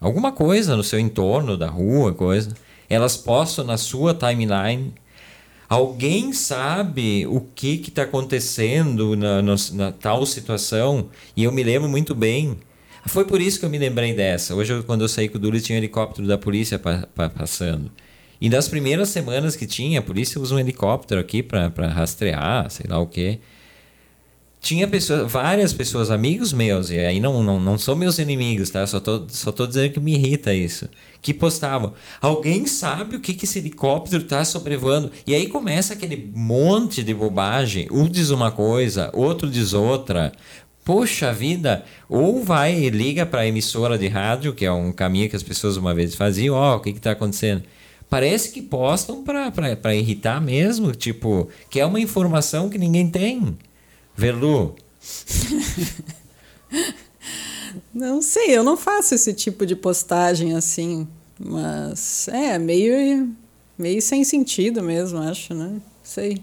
alguma 0.00 0.30
coisa 0.30 0.76
no 0.76 0.84
seu 0.84 1.00
entorno, 1.00 1.56
da 1.56 1.68
rua, 1.68 2.14
coisa, 2.14 2.54
elas 2.88 3.16
postam 3.16 3.64
na 3.64 3.76
sua 3.76 4.14
timeline. 4.14 4.94
Alguém 5.68 6.32
sabe 6.32 7.26
o 7.26 7.40
que 7.40 7.82
está 7.88 8.02
acontecendo 8.02 9.16
na, 9.16 9.42
na, 9.42 9.54
na, 9.72 9.90
tal 9.90 10.24
situação? 10.24 11.08
E 11.36 11.42
eu 11.42 11.50
me 11.50 11.64
lembro 11.64 11.88
muito 11.88 12.14
bem. 12.14 12.56
Foi 13.06 13.24
por 13.24 13.40
isso 13.40 13.58
que 13.58 13.64
eu 13.64 13.70
me 13.70 13.78
lembrei 13.78 14.14
dessa. 14.14 14.54
Hoje, 14.54 14.80
quando 14.84 15.02
eu 15.02 15.08
saí 15.08 15.28
com 15.28 15.38
o 15.38 15.40
Duli, 15.40 15.60
tinha 15.60 15.74
um 15.74 15.80
helicóptero 15.80 16.28
da 16.28 16.38
polícia 16.38 16.78
pa, 16.78 17.08
pa, 17.12 17.28
passando. 17.28 17.90
E 18.40 18.48
nas 18.48 18.68
primeiras 18.68 19.08
semanas 19.08 19.56
que 19.56 19.66
tinha, 19.66 19.98
a 19.98 20.02
polícia 20.02 20.40
usa 20.40 20.54
um 20.54 20.58
helicóptero 20.58 21.20
aqui 21.20 21.42
para 21.42 21.68
rastrear, 21.88 22.70
sei 22.70 22.86
lá 22.88 23.00
o 23.00 23.08
quê 23.08 23.40
tinha 24.66 24.88
pessoas, 24.88 25.30
várias 25.30 25.72
pessoas, 25.72 26.10
amigos 26.10 26.52
meus, 26.52 26.90
e 26.90 26.98
aí 26.98 27.20
não, 27.20 27.40
não, 27.40 27.60
não 27.60 27.78
são 27.78 27.94
meus 27.94 28.18
inimigos, 28.18 28.68
tá? 28.68 28.84
Só 28.84 28.98
tô, 28.98 29.24
só 29.28 29.52
tô 29.52 29.64
dizendo 29.64 29.92
que 29.92 30.00
me 30.00 30.14
irrita 30.16 30.52
isso. 30.52 30.88
Que 31.22 31.32
postavam. 31.32 31.92
Alguém 32.20 32.66
sabe 32.66 33.14
o 33.14 33.20
que, 33.20 33.32
que 33.32 33.44
esse 33.44 33.60
helicóptero 33.60 34.24
tá 34.24 34.44
sobrevoando? 34.44 35.12
E 35.24 35.36
aí 35.36 35.46
começa 35.46 35.92
aquele 35.92 36.32
monte 36.34 37.04
de 37.04 37.14
bobagem. 37.14 37.86
Um 37.92 38.08
diz 38.08 38.30
uma 38.30 38.50
coisa, 38.50 39.08
outro 39.14 39.48
diz 39.48 39.72
outra. 39.72 40.32
Poxa 40.84 41.32
vida, 41.32 41.84
ou 42.08 42.42
vai 42.42 42.88
liga 42.88 43.24
para 43.24 43.42
a 43.42 43.46
emissora 43.46 43.96
de 43.96 44.08
rádio, 44.08 44.52
que 44.52 44.66
é 44.66 44.72
um 44.72 44.90
caminho 44.90 45.30
que 45.30 45.36
as 45.36 45.44
pessoas 45.44 45.76
uma 45.76 45.94
vez 45.94 46.16
faziam, 46.16 46.56
ó, 46.56 46.74
oh, 46.74 46.78
o 46.78 46.80
que 46.80 46.90
está 46.90 47.12
acontecendo? 47.12 47.62
Parece 48.10 48.50
que 48.50 48.62
postam 48.62 49.22
para 49.22 49.94
irritar 49.94 50.40
mesmo, 50.40 50.90
tipo, 50.92 51.48
que 51.70 51.78
é 51.78 51.86
uma 51.86 52.00
informação 52.00 52.68
que 52.68 52.78
ninguém 52.78 53.08
tem. 53.08 53.56
Verlu. 54.16 54.74
não 57.94 58.22
sei, 58.22 58.56
eu 58.56 58.64
não 58.64 58.76
faço 58.76 59.14
esse 59.14 59.34
tipo 59.34 59.66
de 59.66 59.76
postagem 59.76 60.54
assim, 60.54 61.06
mas 61.38 62.28
é 62.28 62.58
meio 62.58 63.30
meio 63.78 64.00
sem 64.00 64.24
sentido 64.24 64.82
mesmo, 64.82 65.18
acho, 65.18 65.54
né? 65.54 65.80
Sei. 66.02 66.42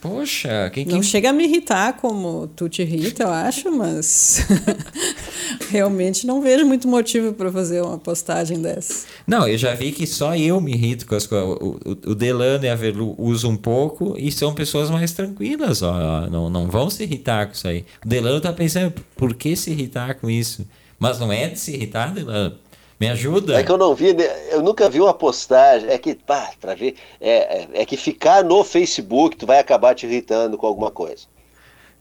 Poxa, 0.00 0.70
quem, 0.72 0.86
Não 0.86 1.02
chega 1.02 1.28
a 1.28 1.32
me 1.32 1.44
irritar 1.44 1.92
como 1.98 2.46
tu 2.56 2.70
te 2.70 2.80
irrita, 2.80 3.24
eu 3.24 3.30
acho, 3.30 3.70
mas 3.70 4.40
realmente 5.70 6.26
não 6.26 6.42
vejo 6.42 6.66
muito 6.66 6.88
motivo 6.88 7.32
para 7.32 7.50
fazer 7.50 7.80
uma 7.82 7.98
postagem 7.98 8.60
dessa. 8.60 9.06
Não, 9.26 9.46
eu 9.46 9.56
já 9.56 9.74
vi 9.74 9.92
que 9.92 10.06
só 10.06 10.34
eu 10.36 10.60
me 10.60 10.72
irrito 10.72 11.06
com 11.06 11.14
as 11.14 11.26
coisas. 11.26 11.48
O, 11.48 11.78
o, 11.84 12.10
o 12.10 12.14
Delano 12.14 12.64
e 12.64 12.68
a 12.68 12.74
Velu 12.74 13.14
usam 13.16 13.52
um 13.52 13.56
pouco 13.56 14.14
e 14.18 14.32
são 14.32 14.54
pessoas 14.54 14.90
mais 14.90 15.12
tranquilas, 15.12 15.82
ó. 15.82 16.26
Não, 16.28 16.50
não 16.50 16.68
vão 16.68 16.90
se 16.90 17.04
irritar 17.04 17.46
com 17.46 17.52
isso 17.52 17.68
aí. 17.68 17.84
O 18.04 18.08
Delano 18.08 18.40
tá 18.40 18.52
pensando, 18.52 18.92
por 19.16 19.34
que 19.34 19.54
se 19.54 19.70
irritar 19.70 20.14
com 20.14 20.28
isso? 20.28 20.66
Mas 20.98 21.18
não 21.18 21.32
é 21.32 21.48
de 21.48 21.58
se 21.58 21.72
irritar, 21.72 22.12
Delano. 22.12 22.56
Me 23.00 23.08
ajuda? 23.08 23.58
É 23.58 23.62
que 23.62 23.72
eu 23.72 23.78
não 23.78 23.94
vi, 23.94 24.12
né, 24.12 24.24
eu 24.50 24.60
nunca 24.60 24.90
vi 24.90 25.00
uma 25.00 25.14
postagem. 25.14 25.88
É 25.88 25.96
que, 25.96 26.14
pá, 26.14 26.50
pra 26.60 26.74
ver, 26.74 26.96
é, 27.18 27.30
é, 27.30 27.68
é, 27.72 27.86
que 27.86 27.96
ficar 27.96 28.44
no 28.44 28.62
Facebook 28.62 29.38
tu 29.38 29.46
vai 29.46 29.58
acabar 29.58 29.94
te 29.94 30.04
irritando 30.04 30.58
com 30.58 30.66
alguma 30.66 30.90
coisa. 30.90 31.24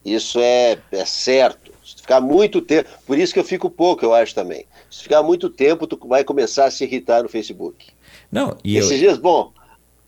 Isso 0.03 0.39
é, 0.41 0.77
é 0.91 1.05
certo. 1.05 1.71
Se 1.95 2.01
ficar 2.01 2.21
muito 2.21 2.61
tempo, 2.61 2.89
por 3.05 3.17
isso 3.17 3.33
que 3.33 3.39
eu 3.39 3.43
fico 3.43 3.69
pouco, 3.69 4.05
eu 4.05 4.13
acho 4.13 4.35
também. 4.35 4.65
Se 4.89 5.03
ficar 5.03 5.23
muito 5.23 5.49
tempo, 5.49 5.87
tu 5.87 5.99
vai 6.07 6.23
começar 6.23 6.65
a 6.65 6.71
se 6.71 6.83
irritar 6.83 7.23
no 7.23 7.29
Facebook. 7.29 7.87
Não, 8.31 8.57
e 8.63 8.77
Esses 8.77 8.91
eu... 8.91 8.97
dias, 8.97 9.17
bom, 9.17 9.51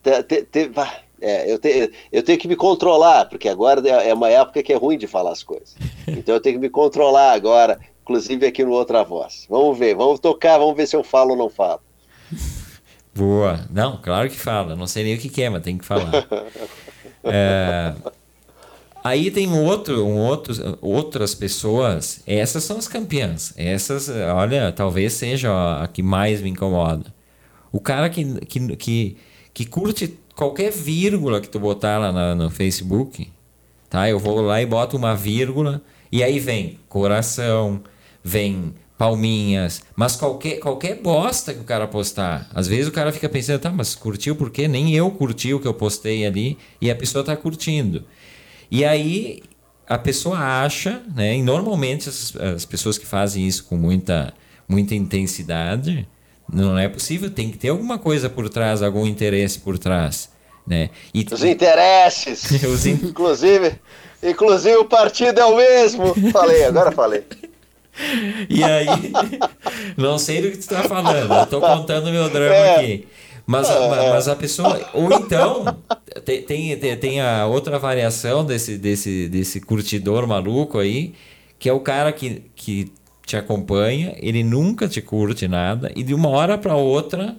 te, 0.03 0.23
te, 0.23 0.43
te, 0.43 0.71
é, 1.19 1.51
eu, 1.51 1.59
te, 1.59 1.91
eu 2.11 2.23
tenho 2.23 2.39
que 2.39 2.47
me 2.47 2.55
controlar, 2.55 3.25
porque 3.25 3.47
agora 3.47 3.81
é, 3.87 4.09
é 4.09 4.13
uma 4.13 4.29
época 4.29 4.63
que 4.63 4.73
é 4.73 4.75
ruim 4.75 4.97
de 4.97 5.07
falar 5.07 5.31
as 5.31 5.43
coisas. 5.43 5.75
Então 6.07 6.35
eu 6.35 6.41
tenho 6.41 6.55
que 6.55 6.61
me 6.61 6.69
controlar 6.69 7.31
agora, 7.31 7.79
inclusive 8.01 8.45
aqui 8.45 8.65
no 8.65 8.71
Outra 8.71 9.01
Voz. 9.03 9.45
Vamos 9.49 9.77
ver, 9.77 9.95
vamos 9.95 10.19
tocar, 10.19 10.57
vamos 10.57 10.75
ver 10.75 10.87
se 10.87 10.95
eu 10.95 11.03
falo 11.03 11.31
ou 11.31 11.37
não 11.37 11.49
falo. 11.49 11.79
Boa. 13.15 13.65
Não, 13.69 13.97
claro 13.97 14.29
que 14.29 14.37
fala. 14.37 14.75
Não 14.75 14.87
sei 14.87 15.03
nem 15.03 15.15
o 15.15 15.19
que, 15.19 15.29
que 15.29 15.41
é, 15.41 15.49
mas 15.49 15.63
tem 15.63 15.77
que 15.77 15.85
falar. 15.85 16.27
é... 17.23 17.93
Aí 19.03 19.31
tem 19.31 19.47
um 19.47 19.63
outro, 19.63 20.05
um 20.05 20.17
outro, 20.17 20.77
outras 20.79 21.33
pessoas. 21.33 22.21
Essas 22.27 22.63
são 22.63 22.77
as 22.77 22.87
campeãs. 22.87 23.53
Essas, 23.57 24.09
olha, 24.09 24.71
talvez 24.71 25.13
seja 25.13 25.51
a 25.81 25.87
que 25.87 26.03
mais 26.03 26.41
me 26.41 26.49
incomoda. 26.49 27.13
O 27.71 27.79
cara 27.79 28.09
que, 28.09 28.23
que, 28.45 28.75
que, 28.75 29.17
que 29.53 29.65
curte 29.65 30.19
qualquer 30.35 30.71
vírgula 30.71 31.41
que 31.41 31.49
tu 31.49 31.59
botar 31.59 31.97
lá 31.97 32.11
na, 32.11 32.35
no 32.35 32.49
Facebook, 32.49 33.27
tá? 33.89 34.09
Eu 34.09 34.19
vou 34.19 34.41
lá 34.41 34.61
e 34.61 34.65
boto 34.65 34.97
uma 34.97 35.15
vírgula 35.15 35.81
e 36.11 36.23
aí 36.23 36.39
vem 36.39 36.79
coração, 36.87 37.81
vem 38.23 38.73
palminhas, 38.97 39.81
mas 39.95 40.15
qualquer, 40.15 40.59
qualquer 40.59 41.01
bosta 41.01 41.55
que 41.55 41.59
o 41.59 41.63
cara 41.63 41.87
postar. 41.87 42.47
Às 42.53 42.67
vezes 42.67 42.87
o 42.87 42.91
cara 42.91 43.11
fica 43.11 43.27
pensando, 43.27 43.59
tá, 43.59 43.71
mas 43.71 43.95
curtiu 43.95 44.35
por 44.35 44.51
quê? 44.51 44.67
Nem 44.67 44.93
eu 44.95 45.09
curti 45.09 45.51
o 45.55 45.59
que 45.59 45.67
eu 45.67 45.73
postei 45.73 46.23
ali 46.23 46.55
e 46.79 46.91
a 46.91 46.95
pessoa 46.95 47.23
tá 47.23 47.35
curtindo. 47.35 48.05
E 48.71 48.85
aí 48.85 49.43
a 49.85 49.97
pessoa 49.97 50.37
acha, 50.39 51.01
né? 51.13 51.35
E 51.35 51.43
normalmente 51.43 52.07
as, 52.07 52.33
as 52.37 52.65
pessoas 52.65 52.97
que 52.97 53.05
fazem 53.05 53.45
isso 53.45 53.65
com 53.65 53.75
muita, 53.75 54.33
muita 54.67 54.95
intensidade, 54.95 56.07
não 56.51 56.77
é 56.77 56.87
possível, 56.87 57.29
tem 57.29 57.51
que 57.51 57.57
ter 57.57 57.69
alguma 57.69 57.99
coisa 57.99 58.29
por 58.29 58.47
trás, 58.49 58.81
algum 58.81 59.05
interesse 59.05 59.59
por 59.59 59.77
trás. 59.77 60.29
Né? 60.65 60.89
E, 61.13 61.25
os 61.29 61.43
interesses. 61.43 62.49
os 62.63 62.85
in... 62.85 62.93
inclusive, 63.03 63.73
inclusive 64.23 64.77
o 64.77 64.85
partido 64.85 65.41
é 65.41 65.45
o 65.45 65.57
mesmo. 65.57 66.15
Falei, 66.31 66.63
agora 66.63 66.91
falei. 66.91 67.23
E 68.49 68.63
aí, 68.63 68.87
não 69.97 70.17
sei 70.17 70.41
do 70.41 70.51
que 70.51 70.57
tu 70.57 70.61
está 70.61 70.83
falando, 70.83 71.33
eu 71.33 71.43
estou 71.43 71.59
contando 71.59 72.09
meu 72.09 72.29
drama 72.29 72.55
é. 72.55 72.75
aqui. 72.75 73.07
Mas, 73.45 73.69
é. 73.69 74.09
mas 74.09 74.27
a 74.27 74.35
pessoa. 74.35 74.79
Ou 74.93 75.11
então, 75.13 75.77
tem, 76.23 76.43
tem, 76.43 76.97
tem 76.97 77.21
a 77.21 77.45
outra 77.45 77.77
variação 77.79 78.45
desse, 78.45 78.77
desse, 78.77 79.27
desse 79.27 79.59
curtidor 79.61 80.27
maluco 80.27 80.79
aí, 80.79 81.13
que 81.57 81.67
é 81.67 81.73
o 81.73 81.79
cara 81.79 82.11
que, 82.11 82.43
que 82.55 82.91
te 83.25 83.35
acompanha, 83.35 84.15
ele 84.17 84.43
nunca 84.43 84.87
te 84.87 85.01
curte 85.01 85.47
nada, 85.47 85.91
e 85.95 86.03
de 86.03 86.13
uma 86.13 86.29
hora 86.29 86.57
para 86.57 86.75
outra 86.75 87.35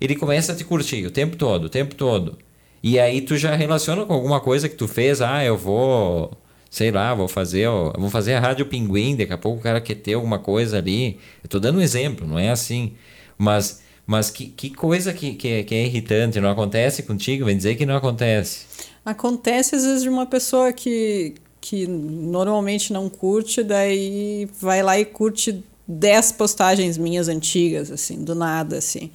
ele 0.00 0.14
começa 0.14 0.52
a 0.52 0.56
te 0.56 0.64
curtir 0.64 1.04
o 1.06 1.10
tempo 1.10 1.36
todo, 1.36 1.64
o 1.64 1.68
tempo 1.68 1.94
todo. 1.94 2.38
E 2.82 2.98
aí 2.98 3.20
tu 3.20 3.36
já 3.36 3.54
relaciona 3.54 4.06
com 4.06 4.12
alguma 4.12 4.40
coisa 4.40 4.68
que 4.68 4.76
tu 4.76 4.86
fez, 4.86 5.20
ah, 5.20 5.44
eu 5.44 5.56
vou, 5.56 6.30
sei 6.70 6.90
lá, 6.90 7.14
vou 7.14 7.26
fazer, 7.26 7.68
vou 7.68 8.08
fazer 8.08 8.34
a 8.34 8.40
Rádio 8.40 8.66
Pinguim, 8.66 9.16
daqui 9.16 9.32
a 9.32 9.38
pouco 9.38 9.58
o 9.58 9.62
cara 9.62 9.80
quer 9.80 9.96
ter 9.96 10.14
alguma 10.14 10.38
coisa 10.38 10.78
ali. 10.78 11.18
Eu 11.42 11.48
tô 11.48 11.58
dando 11.58 11.78
um 11.78 11.82
exemplo, 11.82 12.26
não 12.26 12.38
é 12.38 12.50
assim. 12.50 12.94
Mas, 13.36 13.82
mas 14.08 14.30
que, 14.30 14.46
que 14.46 14.70
coisa 14.70 15.12
que, 15.12 15.34
que, 15.34 15.48
é, 15.48 15.62
que 15.62 15.74
é 15.74 15.84
irritante, 15.84 16.40
não 16.40 16.48
acontece 16.48 17.02
contigo? 17.02 17.44
Vem 17.44 17.58
dizer 17.58 17.74
que 17.74 17.84
não 17.84 17.94
acontece. 17.94 18.64
Acontece 19.04 19.74
às 19.74 19.84
vezes 19.84 20.02
de 20.02 20.08
uma 20.08 20.24
pessoa 20.24 20.72
que, 20.72 21.34
que 21.60 21.86
normalmente 21.86 22.90
não 22.90 23.10
curte, 23.10 23.62
daí 23.62 24.48
vai 24.58 24.82
lá 24.82 24.98
e 24.98 25.04
curte 25.04 25.62
10 25.90 26.32
postagens 26.32 26.98
minhas 26.98 27.28
antigas, 27.28 27.90
assim, 27.90 28.22
do 28.22 28.34
nada, 28.34 28.76
assim. 28.76 29.10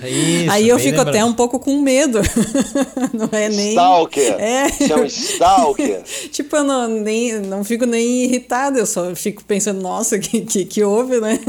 É 0.00 0.08
isso, 0.08 0.50
Aí 0.52 0.68
eu 0.68 0.78
fico 0.78 0.98
lembrado. 0.98 1.08
até 1.08 1.24
um 1.24 1.32
pouco 1.32 1.58
com 1.58 1.82
medo. 1.82 2.20
não 3.12 3.28
é 3.32 3.48
nem. 3.48 3.70
Stalker! 3.70 4.36
É. 4.38 4.68
Você 4.68 4.92
é 4.92 4.96
um 4.96 5.04
stalker! 5.04 6.02
tipo, 6.30 6.54
eu 6.54 6.62
não, 6.62 6.86
nem, 6.86 7.40
não 7.40 7.64
fico 7.64 7.84
nem 7.86 8.24
irritada, 8.24 8.78
eu 8.78 8.86
só 8.86 9.16
fico 9.16 9.44
pensando, 9.44 9.82
nossa, 9.82 10.16
que, 10.16 10.42
que, 10.42 10.64
que 10.64 10.84
houve, 10.84 11.20
né? 11.20 11.40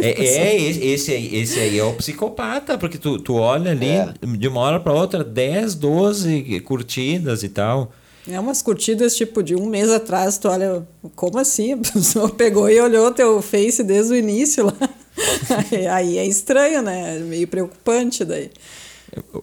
é, 0.00 0.08
é, 0.08 0.56
esse 0.56 1.12
aí, 1.12 1.36
esse 1.36 1.60
aí 1.60 1.78
é 1.78 1.84
o 1.84 1.92
psicopata, 1.92 2.78
porque 2.78 2.96
tu, 2.96 3.18
tu 3.18 3.34
olha 3.34 3.72
ali 3.72 3.88
é. 3.88 4.14
de 4.38 4.48
uma 4.48 4.60
hora 4.60 4.80
para 4.80 4.94
outra 4.94 5.22
10, 5.22 5.74
12 5.74 6.60
curtidas 6.60 7.42
e 7.42 7.50
tal. 7.50 7.92
É 8.26 8.40
umas 8.40 8.62
curtidas, 8.62 9.14
tipo, 9.14 9.42
de 9.42 9.54
um 9.54 9.66
mês 9.66 9.90
atrás, 9.90 10.38
tu 10.38 10.48
olha, 10.48 10.86
como 11.14 11.38
assim? 11.38 11.74
A 11.74 11.76
pessoa 11.76 12.30
pegou 12.30 12.68
e 12.70 12.80
olhou 12.80 13.12
teu 13.12 13.40
Face 13.42 13.82
desde 13.82 14.14
o 14.14 14.16
início 14.16 14.66
lá. 14.66 14.90
Aí 15.92 16.18
é 16.18 16.26
estranho, 16.26 16.82
né? 16.82 17.18
Meio 17.18 17.46
preocupante 17.46 18.24
daí. 18.24 18.50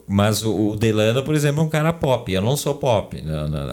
Mas 0.08 0.44
o 0.44 0.76
Delano, 0.76 1.24
por 1.24 1.34
exemplo, 1.34 1.62
é 1.62 1.64
um 1.64 1.70
cara 1.70 1.94
pop. 1.94 2.32
Eu 2.32 2.42
não 2.42 2.58
sou 2.58 2.76
pop. 2.76 3.16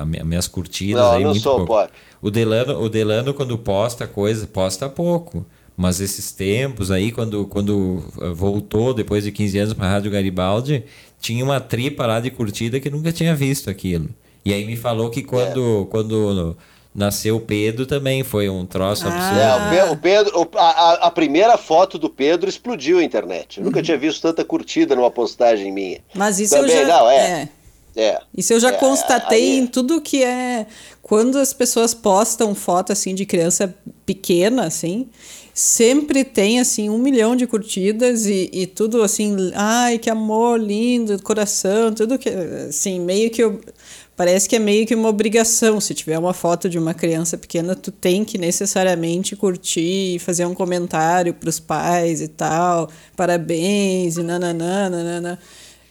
As 0.00 0.06
minhas 0.26 0.46
curtidas 0.46 1.02
não, 1.02 1.12
aí 1.12 1.22
não 1.24 1.30
muito 1.30 1.42
sou 1.42 1.56
pouco. 1.56 1.72
pop. 1.72 1.92
O 2.22 2.30
Delano, 2.30 2.80
o 2.80 2.88
Delano, 2.88 3.34
quando 3.34 3.58
posta 3.58 4.06
coisa, 4.06 4.46
posta 4.46 4.88
pouco. 4.88 5.44
Mas 5.76 6.00
esses 6.00 6.30
tempos 6.32 6.90
aí, 6.90 7.10
quando, 7.10 7.46
quando 7.46 8.02
voltou, 8.34 8.92
depois 8.92 9.24
de 9.24 9.32
15 9.32 9.58
anos 9.58 9.74
para 9.74 9.86
a 9.86 9.90
Rádio 9.92 10.10
Garibaldi, 10.10 10.84
tinha 11.20 11.44
uma 11.44 11.60
tripa 11.60 12.06
lá 12.06 12.20
de 12.20 12.30
curtida 12.30 12.78
que 12.78 12.90
nunca 12.90 13.10
tinha 13.12 13.34
visto 13.34 13.70
aquilo. 13.70 14.08
E 14.44 14.52
aí 14.52 14.64
me 14.64 14.76
falou 14.76 15.10
que 15.10 15.22
quando, 15.22 15.82
é. 15.82 15.90
quando 15.90 16.56
nasceu 16.94 17.36
o 17.36 17.40
Pedro 17.40 17.86
também 17.86 18.24
foi 18.24 18.48
um 18.48 18.66
troço 18.66 19.06
ah. 19.06 19.14
absurdo. 19.14 19.74
É, 19.74 19.90
o 19.90 19.96
Pedro, 19.96 20.48
a, 20.56 21.06
a, 21.06 21.10
primeira 21.10 21.56
foto 21.56 21.98
do 21.98 22.10
Pedro 22.10 22.48
explodiu 22.48 22.98
a 22.98 23.04
internet. 23.04 23.58
Eu 23.58 23.64
nunca 23.64 23.78
uhum. 23.78 23.84
tinha 23.84 23.96
visto 23.96 24.20
tanta 24.20 24.44
curtida 24.44 24.96
numa 24.96 25.10
postagem 25.10 25.72
minha. 25.72 26.00
Mas 26.14 26.40
isso 26.40 26.54
também, 26.54 26.74
eu 26.74 26.86
já. 26.86 26.88
Não, 26.88 27.10
é. 27.10 27.48
é. 27.96 28.02
é. 28.02 28.20
Isso 28.36 28.52
eu 28.52 28.60
já 28.60 28.70
é, 28.70 28.72
constatei 28.72 29.52
aí... 29.52 29.58
em 29.58 29.66
tudo 29.66 30.00
que 30.00 30.24
é. 30.24 30.66
Quando 31.00 31.38
as 31.38 31.52
pessoas 31.52 31.94
postam 31.94 32.54
foto 32.54 32.92
assim 32.92 33.14
de 33.14 33.24
criança 33.24 33.74
pequena, 34.04 34.66
assim, 34.66 35.08
sempre 35.54 36.22
tem 36.22 36.60
assim 36.60 36.90
um 36.90 36.98
milhão 36.98 37.34
de 37.34 37.46
curtidas 37.46 38.26
e, 38.26 38.50
e 38.52 38.66
tudo 38.66 39.02
assim, 39.02 39.34
ai 39.54 39.98
que 39.98 40.10
amor 40.10 40.60
lindo, 40.60 41.20
coração, 41.22 41.92
tudo 41.92 42.18
que 42.18 42.28
assim 42.28 43.00
meio 43.00 43.30
que 43.30 43.42
eu, 43.42 43.60
parece 44.18 44.48
que 44.48 44.56
é 44.56 44.58
meio 44.58 44.84
que 44.84 44.96
uma 44.96 45.08
obrigação. 45.08 45.80
Se 45.80 45.94
tiver 45.94 46.18
uma 46.18 46.34
foto 46.34 46.68
de 46.68 46.76
uma 46.76 46.92
criança 46.92 47.38
pequena, 47.38 47.76
tu 47.76 47.92
tem 47.92 48.24
que 48.24 48.36
necessariamente 48.36 49.36
curtir 49.36 50.16
e 50.16 50.18
fazer 50.18 50.44
um 50.44 50.54
comentário 50.54 51.32
para 51.32 51.48
os 51.48 51.60
pais 51.60 52.20
e 52.20 52.26
tal. 52.26 52.90
Parabéns 53.16 54.16
e 54.16 54.22
nananã, 54.24 54.90
nananã. 54.90 55.38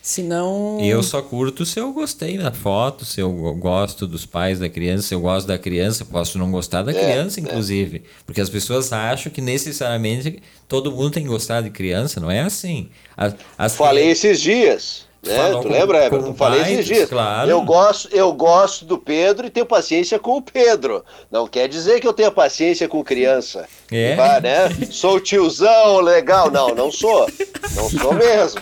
Senão. 0.02 0.80
Eu 0.82 1.02
só 1.04 1.22
curto 1.22 1.66
se 1.66 1.80
eu 1.80 1.92
gostei 1.94 2.38
da 2.38 2.52
foto, 2.52 3.06
se 3.06 3.20
eu 3.22 3.32
gosto 3.56 4.06
dos 4.06 4.26
pais 4.26 4.60
da 4.60 4.70
criança, 4.70 5.08
se 5.08 5.16
eu 5.16 5.22
gosto 5.22 5.48
da 5.48 5.58
criança, 5.58 6.06
posso 6.06 6.38
não 6.38 6.52
gostar 6.52 6.84
da 6.84 6.92
é, 6.92 6.94
criança, 6.94 7.40
é. 7.40 7.44
inclusive. 7.44 7.98
É. 7.98 8.02
Porque 8.26 8.42
as 8.42 8.50
pessoas 8.50 8.92
acham 8.92 9.32
que 9.32 9.42
necessariamente 9.42 10.42
todo 10.68 10.92
mundo 10.92 11.12
tem 11.12 11.24
que 11.24 11.30
gostar 11.30 11.62
de 11.62 11.70
criança, 11.70 12.20
não 12.20 12.32
é 12.32 12.42
assim. 12.42 12.90
As, 13.16 13.36
as 13.58 13.76
Falei 13.76 14.10
esses 14.10 14.42
dias. 14.42 15.07
É, 15.26 15.52
tu 15.62 15.68
lembra, 15.68 16.06
Everton? 16.06 16.34
Falei 16.34 16.62
esses 16.62 16.86
dias. 16.86 17.10
Claro. 17.10 17.50
Eu 17.50 17.62
gosto, 17.62 18.10
eu 18.16 18.32
gosto 18.34 18.86
do 18.86 18.98
Pedro 18.98 19.48
e 19.48 19.50
tenho 19.50 19.66
paciência 19.66 20.20
com 20.20 20.38
o 20.38 20.42
Pedro. 20.42 21.04
Não 21.32 21.48
quer 21.48 21.68
dizer 21.68 22.00
que 22.00 22.08
eu 22.08 22.14
tenha 22.14 22.32
paciência 22.32 22.88
com 22.88 23.04
criança. 23.04 23.68
É. 23.92 24.16
né? 24.42 24.70
Sou 24.92 25.20
tiozão, 25.20 26.00
legal. 26.02 26.52
Não, 26.52 26.74
não 26.76 26.92
sou. 26.92 27.28
Não 27.76 27.90
sou 27.90 28.14
mesmo. 28.14 28.62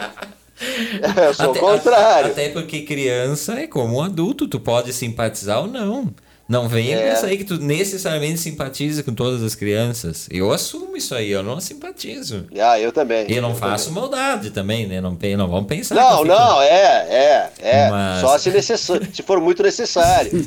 Eu 1.17 1.33
sou 1.33 1.51
até, 1.51 1.59
o 1.59 1.61
contrário. 1.61 2.31
Até 2.31 2.49
porque 2.49 2.81
criança 2.81 3.59
é 3.59 3.67
como 3.67 3.97
um 3.97 4.01
adulto, 4.01 4.47
tu 4.47 4.59
pode 4.59 4.93
simpatizar 4.93 5.59
ou 5.59 5.67
não. 5.67 6.13
Não 6.47 6.69
venha 6.69 6.97
é. 6.97 7.13
isso 7.13 7.25
aí 7.25 7.37
que 7.39 7.43
tu 7.43 7.57
necessariamente 7.57 8.39
simpatiza 8.39 9.01
com 9.01 9.15
todas 9.15 9.41
as 9.41 9.55
crianças. 9.55 10.27
Eu 10.29 10.51
assumo 10.51 10.95
isso 10.95 11.15
aí, 11.15 11.31
eu 11.31 11.41
não 11.41 11.59
simpatizo. 11.59 12.45
Ah, 12.59 12.79
eu 12.79 12.91
também. 12.91 13.25
E 13.27 13.35
eu 13.35 13.41
não 13.41 13.49
eu 13.49 13.55
faço 13.55 13.85
também. 13.85 14.01
maldade 14.01 14.51
também, 14.51 14.85
né? 14.85 15.01
Não, 15.01 15.17
não 15.37 15.47
vamos 15.47 15.65
pensar. 15.65 15.95
Não, 15.95 16.23
não, 16.23 16.61
é, 16.61 17.07
é, 17.09 17.49
é. 17.59 17.89
Mas... 17.89 18.21
Só 18.21 18.37
se, 18.37 18.51
necessário, 18.51 19.07
se 19.11 19.23
for 19.23 19.41
muito 19.41 19.63
necessário. 19.63 20.31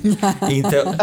Então, 0.50 0.94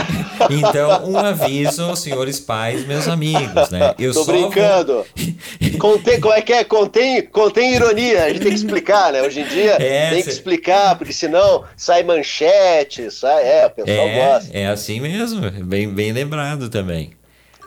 então, 0.49 1.09
um 1.09 1.17
aviso 1.17 1.83
aos 1.83 1.99
senhores 1.99 2.39
pais, 2.39 2.85
meus 2.85 3.07
amigos, 3.07 3.69
né? 3.69 3.93
Eu 3.97 4.13
Tô 4.13 4.25
brincando. 4.25 5.05
Vou... 5.15 5.77
Contém, 5.79 6.19
como 6.19 6.33
é 6.33 6.41
que 6.41 6.53
é? 6.53 6.63
Contém, 6.63 7.21
contém 7.23 7.73
ironia, 7.75 8.23
a 8.23 8.29
gente 8.29 8.41
tem 8.41 8.51
que 8.51 8.57
explicar, 8.57 9.11
né? 9.11 9.21
Hoje 9.21 9.41
em 9.41 9.47
dia 9.47 9.73
é, 9.79 10.09
tem 10.11 10.23
que 10.23 10.29
explicar, 10.29 10.97
porque 10.97 11.13
senão 11.13 11.63
sai 11.75 12.03
manchete, 12.03 13.11
sai, 13.11 13.43
é, 13.43 13.65
o 13.67 13.69
pessoal 13.69 14.07
é, 14.07 14.15
gosta. 14.15 14.57
É 14.57 14.67
assim 14.67 14.84
assim 14.85 14.99
mesmo, 14.99 15.41
bem, 15.65 15.89
bem 15.89 16.11
lembrado 16.11 16.69
também. 16.69 17.11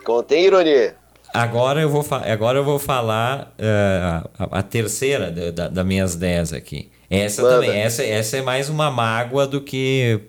Contém 0.05 0.45
ironia. 0.45 0.95
Agora 1.33 1.81
eu 1.81 1.89
vou, 1.89 2.05
agora 2.11 2.57
eu 2.57 2.63
vou 2.63 2.79
falar 2.79 3.53
uh, 3.59 4.29
a, 4.39 4.59
a, 4.59 4.63
terceira 4.63 5.29
da, 5.51 5.67
das 5.67 5.85
minhas 5.85 6.15
dez 6.15 6.53
aqui. 6.53 6.89
Essa 7.09 7.41
Manda. 7.41 7.55
também, 7.55 7.79
essa, 7.81 8.03
essa 8.03 8.37
é 8.37 8.41
mais 8.41 8.69
uma 8.69 8.89
mágoa 8.89 9.45
do 9.45 9.61
que 9.61 10.19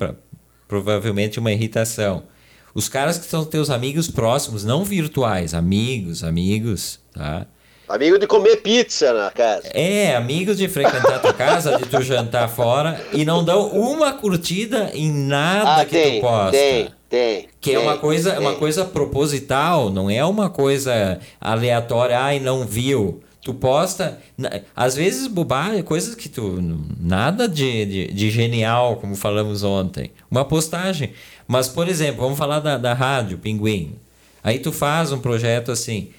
provavelmente 0.68 1.38
uma 1.38 1.52
irritação. 1.52 2.24
Os 2.74 2.88
caras 2.88 3.18
que 3.18 3.26
são 3.26 3.44
teus 3.44 3.70
amigos 3.70 4.08
próximos, 4.08 4.64
não 4.64 4.84
virtuais, 4.84 5.54
amigos, 5.54 6.22
amigos, 6.22 7.00
tá? 7.12 7.46
Amigo 7.90 8.20
de 8.20 8.26
comer 8.28 8.58
pizza 8.58 9.12
na 9.12 9.32
casa. 9.32 9.66
É, 9.74 10.14
amigos 10.14 10.56
de 10.56 10.68
frequentar 10.68 11.16
a 11.16 11.18
tua 11.18 11.32
casa, 11.32 11.76
de 11.76 11.86
tu 11.86 12.00
jantar 12.00 12.48
fora 12.48 13.04
e 13.12 13.24
não 13.24 13.44
dão 13.44 13.66
uma 13.70 14.12
curtida 14.12 14.92
em 14.94 15.10
nada 15.10 15.80
ah, 15.80 15.84
que 15.84 15.90
tem, 15.90 16.14
tu 16.14 16.20
posta. 16.20 16.52
Tem, 16.52 16.88
tem. 17.08 17.48
Que 17.60 17.70
tem, 17.70 17.74
é 17.74 17.78
uma 17.80 17.98
coisa, 17.98 18.30
tem. 18.30 18.40
uma 18.40 18.54
coisa 18.54 18.84
proposital, 18.84 19.90
não 19.90 20.08
é 20.08 20.24
uma 20.24 20.48
coisa 20.48 21.18
aleatória, 21.40 22.16
ai, 22.16 22.38
não 22.38 22.64
viu. 22.64 23.20
Tu 23.42 23.52
posta, 23.54 24.20
às 24.76 24.94
vezes 24.94 25.26
bobagem, 25.26 25.82
coisas 25.82 26.14
que 26.14 26.28
tu. 26.28 26.62
Nada 27.00 27.48
de, 27.48 27.86
de, 27.86 28.06
de, 28.12 28.30
genial, 28.30 28.98
como 28.98 29.16
falamos 29.16 29.64
ontem. 29.64 30.12
Uma 30.30 30.44
postagem. 30.44 31.12
Mas, 31.48 31.66
por 31.66 31.88
exemplo, 31.88 32.20
vamos 32.22 32.38
falar 32.38 32.60
da, 32.60 32.78
da 32.78 32.94
rádio, 32.94 33.38
Pinguim. 33.38 33.96
Aí 34.44 34.60
tu 34.60 34.70
faz 34.70 35.10
um 35.10 35.18
projeto 35.18 35.72
assim. 35.72 36.10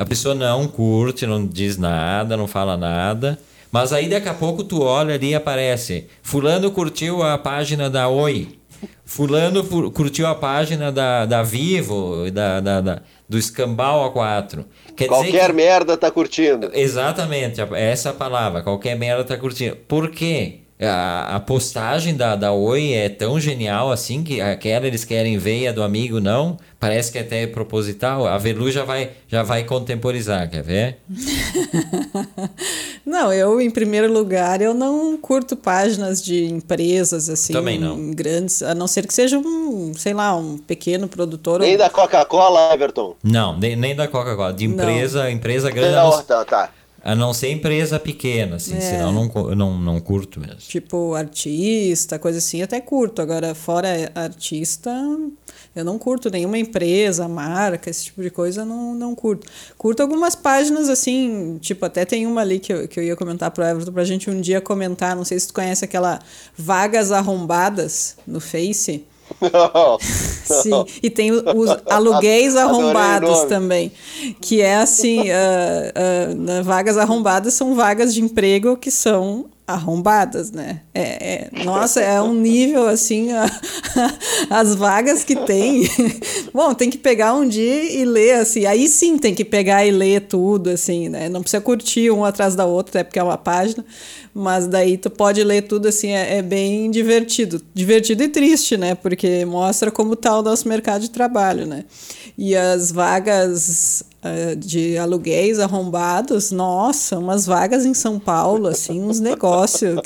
A 0.00 0.04
pessoa 0.06 0.34
não 0.34 0.66
curte, 0.66 1.26
não 1.26 1.46
diz 1.46 1.76
nada, 1.76 2.34
não 2.34 2.46
fala 2.46 2.74
nada. 2.74 3.38
Mas 3.70 3.92
aí 3.92 4.08
daqui 4.08 4.30
a 4.30 4.32
pouco 4.32 4.64
tu 4.64 4.80
olha 4.80 5.14
ali 5.14 5.28
e 5.28 5.34
aparece. 5.34 6.06
Fulano 6.22 6.70
curtiu 6.70 7.22
a 7.22 7.36
página 7.36 7.90
da 7.90 8.08
Oi. 8.08 8.48
Fulano 9.04 9.62
curtiu 9.92 10.26
a 10.26 10.34
página 10.34 10.90
da, 10.90 11.26
da 11.26 11.42
Vivo, 11.42 12.30
da, 12.30 12.60
da, 12.60 12.80
da 12.80 13.02
do 13.28 13.36
Escambau 13.36 14.10
A4. 14.10 14.64
Quer 14.96 15.06
qualquer 15.06 15.48
que... 15.48 15.52
merda 15.52 15.98
tá 15.98 16.10
curtindo. 16.10 16.70
Exatamente, 16.72 17.60
essa 17.74 18.10
palavra. 18.10 18.62
Qualquer 18.62 18.96
merda 18.96 19.22
tá 19.22 19.36
curtindo. 19.36 19.76
Por 19.86 20.10
quê? 20.10 20.60
A, 20.80 21.36
a 21.36 21.40
postagem 21.40 22.16
da, 22.16 22.34
da 22.34 22.52
Oi 22.52 22.94
é 22.94 23.10
tão 23.10 23.38
genial 23.38 23.92
assim 23.92 24.24
que 24.24 24.40
aquela 24.40 24.86
eles 24.86 25.04
querem 25.04 25.36
ver 25.36 25.60
e 25.60 25.68
a 25.68 25.72
do 25.72 25.82
amigo 25.82 26.20
não. 26.20 26.56
Parece 26.80 27.12
que 27.12 27.18
é 27.18 27.20
até 27.20 27.46
proposital. 27.46 28.26
A 28.26 28.38
Velu 28.38 28.70
já 28.70 28.84
vai, 28.84 29.10
já 29.28 29.42
vai 29.42 29.64
contemporizar, 29.64 30.48
quer 30.48 30.62
ver? 30.62 30.96
não, 33.04 33.30
eu, 33.30 33.60
em 33.60 33.70
primeiro 33.70 34.10
lugar, 34.10 34.62
eu 34.62 34.72
não 34.72 35.14
curto 35.18 35.54
páginas 35.54 36.22
de 36.22 36.46
empresas 36.46 37.28
assim. 37.28 37.52
Também 37.52 37.78
não. 37.78 38.12
Grandes, 38.12 38.62
a 38.62 38.74
não 38.74 38.86
ser 38.86 39.06
que 39.06 39.12
seja 39.12 39.38
um, 39.38 39.92
sei 39.94 40.14
lá, 40.14 40.34
um 40.34 40.56
pequeno 40.56 41.06
produtor. 41.06 41.60
Nem 41.60 41.72
ou... 41.72 41.78
da 41.78 41.90
Coca-Cola, 41.90 42.72
Everton? 42.72 43.14
Não, 43.22 43.58
nem, 43.58 43.76
nem 43.76 43.94
da 43.94 44.08
Coca-Cola. 44.08 44.54
De 44.54 44.64
empresa, 44.64 45.24
não. 45.24 45.30
empresa 45.30 45.70
grande. 45.70 45.96
Não, 45.96 46.22
tá, 46.22 46.44
tá. 46.46 46.70
A 47.02 47.14
não 47.14 47.32
ser 47.32 47.50
empresa 47.50 47.98
pequena, 47.98 48.56
assim, 48.56 48.76
é. 48.76 48.80
senão 48.80 49.12
não, 49.12 49.54
não, 49.54 49.78
não 49.78 50.00
curto 50.00 50.38
mesmo. 50.38 50.56
Tipo, 50.56 51.14
artista, 51.14 52.18
coisa 52.18 52.38
assim, 52.38 52.62
até 52.62 52.80
curto. 52.80 53.22
Agora, 53.22 53.54
fora 53.54 54.10
artista, 54.14 54.90
eu 55.74 55.84
não 55.84 55.98
curto 55.98 56.28
nenhuma 56.30 56.58
empresa, 56.58 57.28
marca, 57.28 57.88
esse 57.88 58.06
tipo 58.06 58.22
de 58.22 58.30
coisa, 58.30 58.64
não, 58.64 58.94
não 58.94 59.14
curto. 59.14 59.46
Curto 59.78 60.02
algumas 60.02 60.34
páginas, 60.34 60.88
assim, 60.88 61.58
tipo, 61.60 61.84
até 61.84 62.04
tem 62.04 62.26
uma 62.26 62.40
ali 62.40 62.58
que 62.58 62.72
eu, 62.72 62.88
que 62.88 62.98
eu 62.98 63.04
ia 63.04 63.14
comentar 63.14 63.50
pro 63.52 63.64
Everton 63.64 63.92
pra 63.92 64.04
gente 64.04 64.28
um 64.28 64.40
dia 64.40 64.60
comentar. 64.60 65.14
Não 65.14 65.24
sei 65.24 65.38
se 65.38 65.46
tu 65.46 65.54
conhece 65.54 65.84
aquela 65.84 66.18
Vagas 66.56 67.12
Arrombadas 67.12 68.16
no 68.26 68.40
Face. 68.40 69.04
Não, 69.40 69.98
Sim, 70.00 70.84
e 71.00 71.08
tem 71.08 71.30
os 71.30 71.70
aluguéis 71.86 72.56
arrombados 72.56 73.44
também, 73.44 73.92
que 74.40 74.60
é 74.60 74.76
assim, 74.76 75.20
uh, 75.30 76.60
uh, 76.60 76.64
vagas 76.64 76.96
arrombadas 76.96 77.54
são 77.54 77.76
vagas 77.76 78.12
de 78.12 78.20
emprego 78.20 78.76
que 78.76 78.90
são 78.90 79.46
arrombadas, 79.72 80.50
né? 80.52 80.80
É, 80.94 81.48
é, 81.60 81.64
nossa, 81.64 82.00
é 82.00 82.20
um 82.20 82.34
nível 82.34 82.86
assim, 82.86 83.32
a, 83.32 83.46
as 84.50 84.74
vagas 84.74 85.24
que 85.24 85.34
tem. 85.34 85.88
Bom, 86.52 86.74
tem 86.74 86.90
que 86.90 86.98
pegar 86.98 87.34
um 87.34 87.48
dia 87.48 88.00
e 88.00 88.04
ler 88.04 88.34
assim. 88.34 88.66
Aí 88.66 88.88
sim 88.88 89.18
tem 89.18 89.34
que 89.34 89.44
pegar 89.44 89.84
e 89.86 89.90
ler 89.90 90.22
tudo 90.22 90.70
assim, 90.70 91.08
né? 91.08 91.28
Não 91.28 91.42
precisa 91.42 91.60
curtir 91.60 92.10
um 92.10 92.24
atrás 92.24 92.54
da 92.54 92.66
outra, 92.66 93.00
até 93.00 93.04
porque 93.04 93.18
é 93.18 93.22
uma 93.22 93.38
página, 93.38 93.84
mas 94.34 94.66
daí 94.66 94.96
tu 94.96 95.10
pode 95.10 95.42
ler 95.42 95.62
tudo 95.62 95.88
assim, 95.88 96.10
é, 96.10 96.38
é 96.38 96.42
bem 96.42 96.90
divertido, 96.90 97.60
divertido 97.74 98.22
e 98.22 98.28
triste, 98.28 98.76
né? 98.76 98.94
Porque 98.94 99.44
mostra 99.44 99.90
como 99.90 100.16
tá 100.16 100.38
o 100.38 100.42
nosso 100.42 100.68
mercado 100.68 101.02
de 101.02 101.10
trabalho, 101.10 101.66
né? 101.66 101.84
E 102.36 102.56
as 102.56 102.90
vagas 102.90 104.04
de 104.58 104.98
aluguéis 104.98 105.58
arrombados, 105.58 106.50
nossa, 106.50 107.18
umas 107.18 107.46
vagas 107.46 107.86
em 107.86 107.94
São 107.94 108.18
Paulo, 108.18 108.68
assim, 108.68 109.00
uns 109.00 109.18
negócios. 109.20 110.00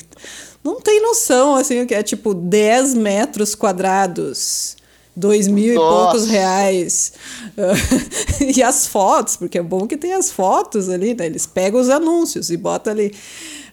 Não 0.63 0.81
tem 0.81 1.03
noção, 1.03 1.57
assim, 1.57 1.83
o 1.83 1.87
que 1.87 1.95
é 1.95 2.03
tipo 2.03 2.33
10 2.33 2.95
metros 2.95 3.55
quadrados. 3.55 4.77
Dois 5.17 5.47
mil 5.47 5.77
Nossa. 5.77 5.87
e 5.87 6.03
poucos 6.03 6.29
reais. 6.29 7.13
e 8.57 8.61
as 8.61 8.89
fotos, 8.89 9.37
porque 9.37 9.59
é 9.59 9.63
bom 9.63 9.87
que 9.87 9.97
tem 9.97 10.13
as 10.13 10.33
fotos 10.33 10.89
ali, 10.89 11.15
né? 11.15 11.27
Eles 11.27 11.47
pegam 11.47 11.81
os 11.81 11.89
anúncios 11.89 12.51
e 12.51 12.57
botam 12.57 12.93
ali. 12.93 13.15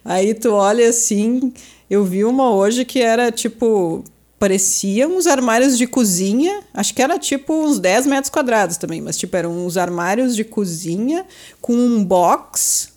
Aí 0.06 0.36
tu 0.36 0.52
olha 0.52 0.88
assim, 0.88 1.52
eu 1.90 2.04
vi 2.04 2.24
uma 2.24 2.54
hoje 2.54 2.86
que 2.86 3.02
era 3.02 3.32
tipo 3.32 4.04
parecia 4.42 5.08
uns 5.08 5.28
armários 5.28 5.78
de 5.78 5.86
cozinha, 5.86 6.64
acho 6.74 6.96
que 6.96 7.02
era 7.04 7.20
tipo 7.20 7.54
uns 7.54 7.78
10 7.78 8.08
metros 8.08 8.32
quadrados 8.32 8.76
também, 8.76 9.00
mas 9.00 9.16
tipo 9.16 9.38
eram 9.38 9.52
uns 9.52 9.78
armários 9.78 10.36
de 10.36 10.44
cozinha 10.44 11.28
com 11.62 11.74
um 11.74 12.04
box 12.04 12.90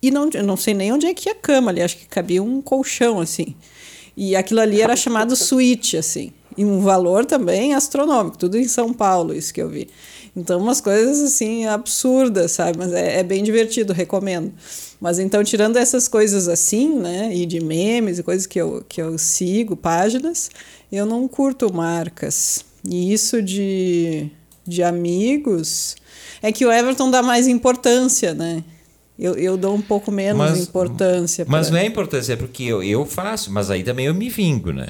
e 0.00 0.10
não, 0.10 0.30
não 0.30 0.56
sei 0.56 0.72
nem 0.72 0.90
onde 0.90 1.04
é 1.04 1.12
que 1.12 1.28
ia 1.28 1.34
a 1.34 1.36
cama 1.36 1.70
ali, 1.70 1.82
acho 1.82 1.98
que 1.98 2.06
cabia 2.06 2.42
um 2.42 2.62
colchão 2.62 3.20
assim. 3.20 3.54
E 4.16 4.34
aquilo 4.34 4.60
ali 4.60 4.80
era 4.80 4.96
chamado 4.96 5.36
suíte, 5.36 5.98
assim. 5.98 6.32
E 6.56 6.64
um 6.64 6.80
valor 6.80 7.26
também 7.26 7.74
astronômico, 7.74 8.38
tudo 8.38 8.56
em 8.56 8.66
São 8.66 8.92
Paulo, 8.92 9.34
isso 9.34 9.52
que 9.52 9.60
eu 9.60 9.68
vi. 9.68 9.88
Então, 10.34 10.60
umas 10.60 10.80
coisas 10.80 11.20
assim 11.20 11.66
absurdas, 11.66 12.52
sabe? 12.52 12.78
Mas 12.78 12.92
é, 12.92 13.20
é 13.20 13.22
bem 13.22 13.42
divertido, 13.42 13.92
recomendo. 13.92 14.52
Mas 15.00 15.18
então, 15.18 15.42
tirando 15.44 15.76
essas 15.76 16.08
coisas 16.08 16.48
assim, 16.48 16.98
né? 16.98 17.34
E 17.34 17.46
de 17.46 17.60
memes 17.60 18.18
e 18.18 18.22
coisas 18.22 18.46
que 18.46 18.60
eu, 18.60 18.84
que 18.88 19.00
eu 19.00 19.16
sigo, 19.18 19.76
páginas, 19.76 20.50
eu 20.90 21.06
não 21.06 21.28
curto 21.28 21.72
marcas. 21.72 22.64
E 22.84 23.12
isso 23.12 23.42
de, 23.42 24.28
de 24.66 24.82
amigos 24.82 25.96
é 26.42 26.52
que 26.52 26.64
o 26.64 26.72
Everton 26.72 27.10
dá 27.10 27.22
mais 27.22 27.46
importância, 27.46 28.34
né? 28.34 28.62
Eu, 29.18 29.34
eu 29.34 29.56
dou 29.56 29.74
um 29.74 29.82
pouco 29.82 30.12
menos 30.12 30.38
mas, 30.38 30.60
importância. 30.60 31.44
Mas 31.48 31.68
pra... 31.68 31.76
não 31.76 31.82
é 31.82 31.86
importância, 31.86 32.34
é 32.34 32.36
porque 32.36 32.62
eu, 32.62 32.82
eu 32.82 33.04
faço, 33.04 33.52
mas 33.52 33.70
aí 33.70 33.82
também 33.82 34.06
eu 34.06 34.14
me 34.14 34.28
vingo, 34.28 34.72
né? 34.72 34.88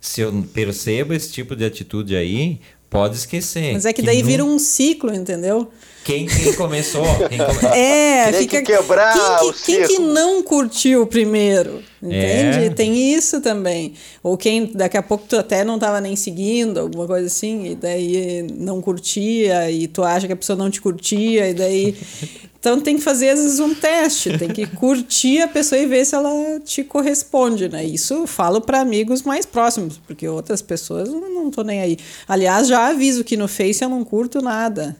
Se 0.00 0.20
eu 0.20 0.32
percebo 0.52 1.14
esse 1.14 1.30
tipo 1.30 1.54
de 1.54 1.64
atitude 1.64 2.16
aí, 2.16 2.60
pode 2.90 3.16
esquecer. 3.16 3.72
Mas 3.74 3.84
é 3.84 3.92
que, 3.92 4.02
que 4.02 4.06
daí 4.06 4.22
vira 4.22 4.44
um 4.44 4.58
ciclo, 4.58 5.14
entendeu? 5.14 5.70
Quem, 6.04 6.26
quem 6.26 6.54
começou? 6.54 7.04
Quem 7.28 7.38
come... 7.38 7.58
É, 7.76 8.30
Tem 8.30 8.40
fica... 8.40 8.62
que 8.62 8.72
quebrar 8.76 9.40
quem, 9.40 9.52
que, 9.52 9.62
quem 9.62 9.86
que 9.86 9.98
não 10.02 10.42
curtiu 10.42 11.06
primeiro? 11.06 11.82
Entende? 12.02 12.66
É. 12.66 12.70
Tem 12.70 13.12
isso 13.12 13.40
também. 13.40 13.94
Ou 14.22 14.36
quem 14.36 14.66
daqui 14.72 14.96
a 14.96 15.02
pouco 15.02 15.26
tu 15.28 15.36
até 15.36 15.64
não 15.64 15.74
estava 15.74 16.00
nem 16.00 16.16
seguindo, 16.16 16.78
alguma 16.78 17.06
coisa 17.06 17.26
assim, 17.26 17.72
e 17.72 17.74
daí 17.74 18.46
não 18.56 18.80
curtia, 18.80 19.70
e 19.70 19.86
tu 19.86 20.02
acha 20.02 20.26
que 20.26 20.32
a 20.32 20.36
pessoa 20.36 20.56
não 20.56 20.70
te 20.70 20.80
curtia, 20.80 21.48
e 21.48 21.54
daí. 21.54 21.96
Então 22.60 22.80
tem 22.80 22.96
que 22.96 23.02
fazer 23.02 23.28
às 23.28 23.40
vezes 23.40 23.60
um 23.60 23.72
teste, 23.72 24.36
tem 24.36 24.48
que 24.48 24.66
curtir 24.66 25.40
a 25.40 25.46
pessoa 25.46 25.80
e 25.80 25.86
ver 25.86 26.04
se 26.04 26.16
ela 26.16 26.58
te 26.58 26.82
corresponde, 26.82 27.68
né? 27.68 27.84
Isso 27.84 28.14
eu 28.14 28.26
falo 28.26 28.60
para 28.60 28.80
amigos 28.80 29.22
mais 29.22 29.46
próximos, 29.46 29.96
porque 29.96 30.26
outras 30.26 30.60
pessoas 30.60 31.08
eu 31.08 31.20
não 31.20 31.52
tô 31.52 31.62
nem 31.62 31.80
aí. 31.80 31.96
Aliás, 32.26 32.66
já 32.66 32.88
aviso 32.88 33.22
que 33.22 33.36
no 33.36 33.46
Face 33.46 33.82
eu 33.82 33.88
não 33.88 34.02
curto 34.02 34.42
nada. 34.42 34.96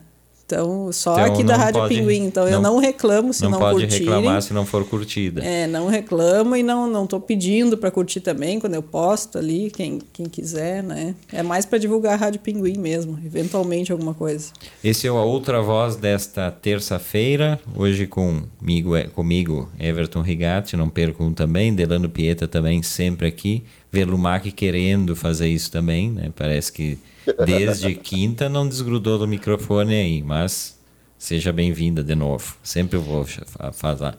Então, 0.49 0.91
só 0.91 1.13
então, 1.13 1.31
aqui 1.31 1.43
da 1.43 1.55
Rádio 1.55 1.81
pode, 1.81 1.95
Pinguim. 1.95 2.25
Então, 2.25 2.45
não, 2.45 2.51
eu 2.51 2.59
não 2.59 2.77
reclamo 2.79 3.31
se 3.31 3.43
não, 3.43 3.51
não 3.51 3.59
pode 3.59 3.81
curtirem. 3.81 4.07
reclamar 4.07 4.41
se 4.41 4.51
não 4.51 4.65
for 4.65 4.83
curtida. 4.83 5.45
É, 5.45 5.67
não 5.67 5.85
reclamo 5.85 6.55
e 6.55 6.63
não 6.63 6.89
não 6.89 7.05
tô 7.05 7.19
pedindo 7.19 7.77
para 7.77 7.91
curtir 7.91 8.19
também 8.19 8.59
quando 8.59 8.73
eu 8.73 8.81
posto 8.81 9.37
ali, 9.37 9.69
quem, 9.69 9.99
quem 10.11 10.25
quiser, 10.25 10.81
né? 10.81 11.13
É 11.31 11.43
mais 11.43 11.67
para 11.67 11.77
divulgar 11.77 12.13
a 12.13 12.15
Rádio 12.15 12.39
Pinguim 12.39 12.79
mesmo, 12.79 13.19
eventualmente 13.23 13.91
alguma 13.91 14.15
coisa. 14.15 14.51
Esse 14.83 15.05
é 15.05 15.11
a 15.11 15.13
outra 15.13 15.61
voz 15.61 15.95
desta 15.95 16.49
terça-feira, 16.49 17.59
hoje 17.75 18.07
comigo, 18.07 18.95
é, 18.95 19.03
comigo 19.03 19.69
Everton 19.79 20.21
Rigatti, 20.21 20.75
não 20.75 20.89
perco 20.89 21.23
um 21.23 21.31
também, 21.31 21.75
Delano 21.75 22.09
Pieta 22.09 22.47
também 22.47 22.81
sempre 22.81 23.27
aqui, 23.27 23.63
Velumac 23.91 24.51
querendo 24.51 25.15
fazer 25.15 25.47
isso 25.47 25.69
também, 25.69 26.09
né? 26.09 26.31
Parece 26.35 26.71
que 26.71 26.97
Desde 27.45 27.95
quinta 27.95 28.49
não 28.49 28.67
desgrudou 28.67 29.17
do 29.17 29.27
microfone 29.27 29.95
aí, 29.95 30.23
mas 30.23 30.79
seja 31.17 31.51
bem-vinda 31.51 32.03
de 32.03 32.15
novo. 32.15 32.55
Sempre 32.63 32.97
vou 32.97 33.25
falar. 33.73 34.13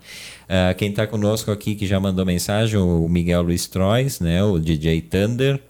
Uh, 0.45 0.75
quem 0.77 0.91
está 0.91 1.07
conosco 1.07 1.51
aqui 1.51 1.75
que 1.75 1.87
já 1.87 1.99
mandou 1.99 2.27
mensagem, 2.27 2.79
o 2.79 3.09
Miguel 3.09 3.43
Luiz 3.43 3.67
Trois, 3.67 4.21
né, 4.21 4.43
o 4.45 4.59
DJ 4.59 5.01
Thunder. 5.01 5.61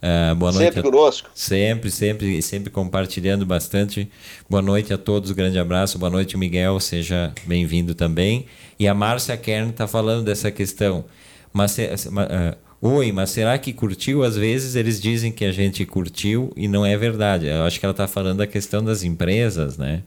Uh, 0.00 0.34
boa 0.36 0.52
noite. 0.52 0.74
Sempre 0.74 0.82
conosco. 0.82 1.30
Sempre, 1.34 1.90
sempre, 1.90 2.42
sempre 2.42 2.70
compartilhando 2.70 3.44
bastante. 3.44 4.08
Boa 4.48 4.62
noite 4.62 4.92
a 4.92 4.98
todos, 4.98 5.32
grande 5.32 5.58
abraço. 5.58 5.98
Boa 5.98 6.10
noite, 6.10 6.36
Miguel, 6.36 6.78
seja 6.78 7.32
bem-vindo 7.44 7.94
também. 7.94 8.46
E 8.78 8.86
a 8.86 8.94
Márcia 8.94 9.36
Kern 9.36 9.70
está 9.70 9.88
falando 9.88 10.24
dessa 10.24 10.50
questão. 10.52 11.04
Mas 11.52 11.76
uh, 11.78 12.56
Oi, 12.80 13.10
mas 13.10 13.30
será 13.30 13.58
que 13.58 13.72
curtiu? 13.72 14.22
Às 14.22 14.36
vezes 14.36 14.76
eles 14.76 15.00
dizem 15.00 15.32
que 15.32 15.44
a 15.44 15.50
gente 15.50 15.84
curtiu 15.84 16.52
e 16.56 16.68
não 16.68 16.86
é 16.86 16.96
verdade. 16.96 17.46
Eu 17.46 17.64
acho 17.64 17.80
que 17.80 17.84
ela 17.84 17.92
está 17.92 18.06
falando 18.06 18.38
da 18.38 18.46
questão 18.46 18.84
das 18.84 19.02
empresas, 19.02 19.76
né? 19.76 20.02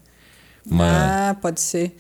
Mas... 0.66 0.90
Ah, 0.90 1.38
pode 1.42 1.60
ser. 1.60 1.94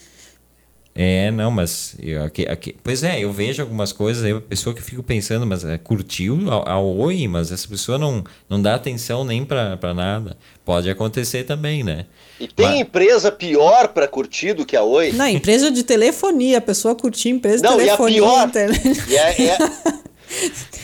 É, 0.93 1.31
não, 1.31 1.49
mas 1.49 1.95
eu, 2.01 2.21
aqui, 2.23 2.45
aqui, 2.45 2.75
pois 2.83 3.01
é, 3.01 3.21
eu 3.21 3.31
vejo 3.31 3.61
algumas 3.61 3.93
coisas 3.93 4.25
aí, 4.25 4.33
a 4.33 4.41
pessoa 4.41 4.75
que 4.75 4.81
fica 4.81 5.01
pensando, 5.01 5.45
mas 5.45 5.63
é, 5.63 5.77
curtiu 5.77 6.37
a, 6.51 6.73
a, 6.73 6.79
oi, 6.81 7.29
mas 7.29 7.49
essa 7.49 7.65
pessoa 7.65 7.97
não, 7.97 8.25
não 8.49 8.61
dá 8.61 8.75
atenção 8.75 9.23
nem 9.23 9.45
para 9.45 9.93
nada. 9.93 10.35
Pode 10.65 10.89
acontecer 10.89 11.45
também, 11.45 11.81
né? 11.81 12.07
E 12.41 12.47
tem 12.47 12.65
mas... 12.65 12.79
empresa 12.81 13.31
pior 13.31 13.87
para 13.89 14.05
curtir 14.05 14.53
do 14.53 14.65
que 14.65 14.75
a 14.75 14.83
oi? 14.83 15.13
Não, 15.13 15.27
empresa 15.27 15.71
de 15.71 15.83
telefonia, 15.83 16.57
a 16.57 16.61
pessoa 16.61 16.93
curtir 16.93 17.29
empresa 17.29 17.61
de 17.61 17.77
telefonia. 17.77 18.21
Não, 18.21 18.27
e 18.27 18.43
a 18.43 18.47
pior, 18.49 18.61
e 19.07 19.15
é, 19.15 19.47
é... 19.47 19.57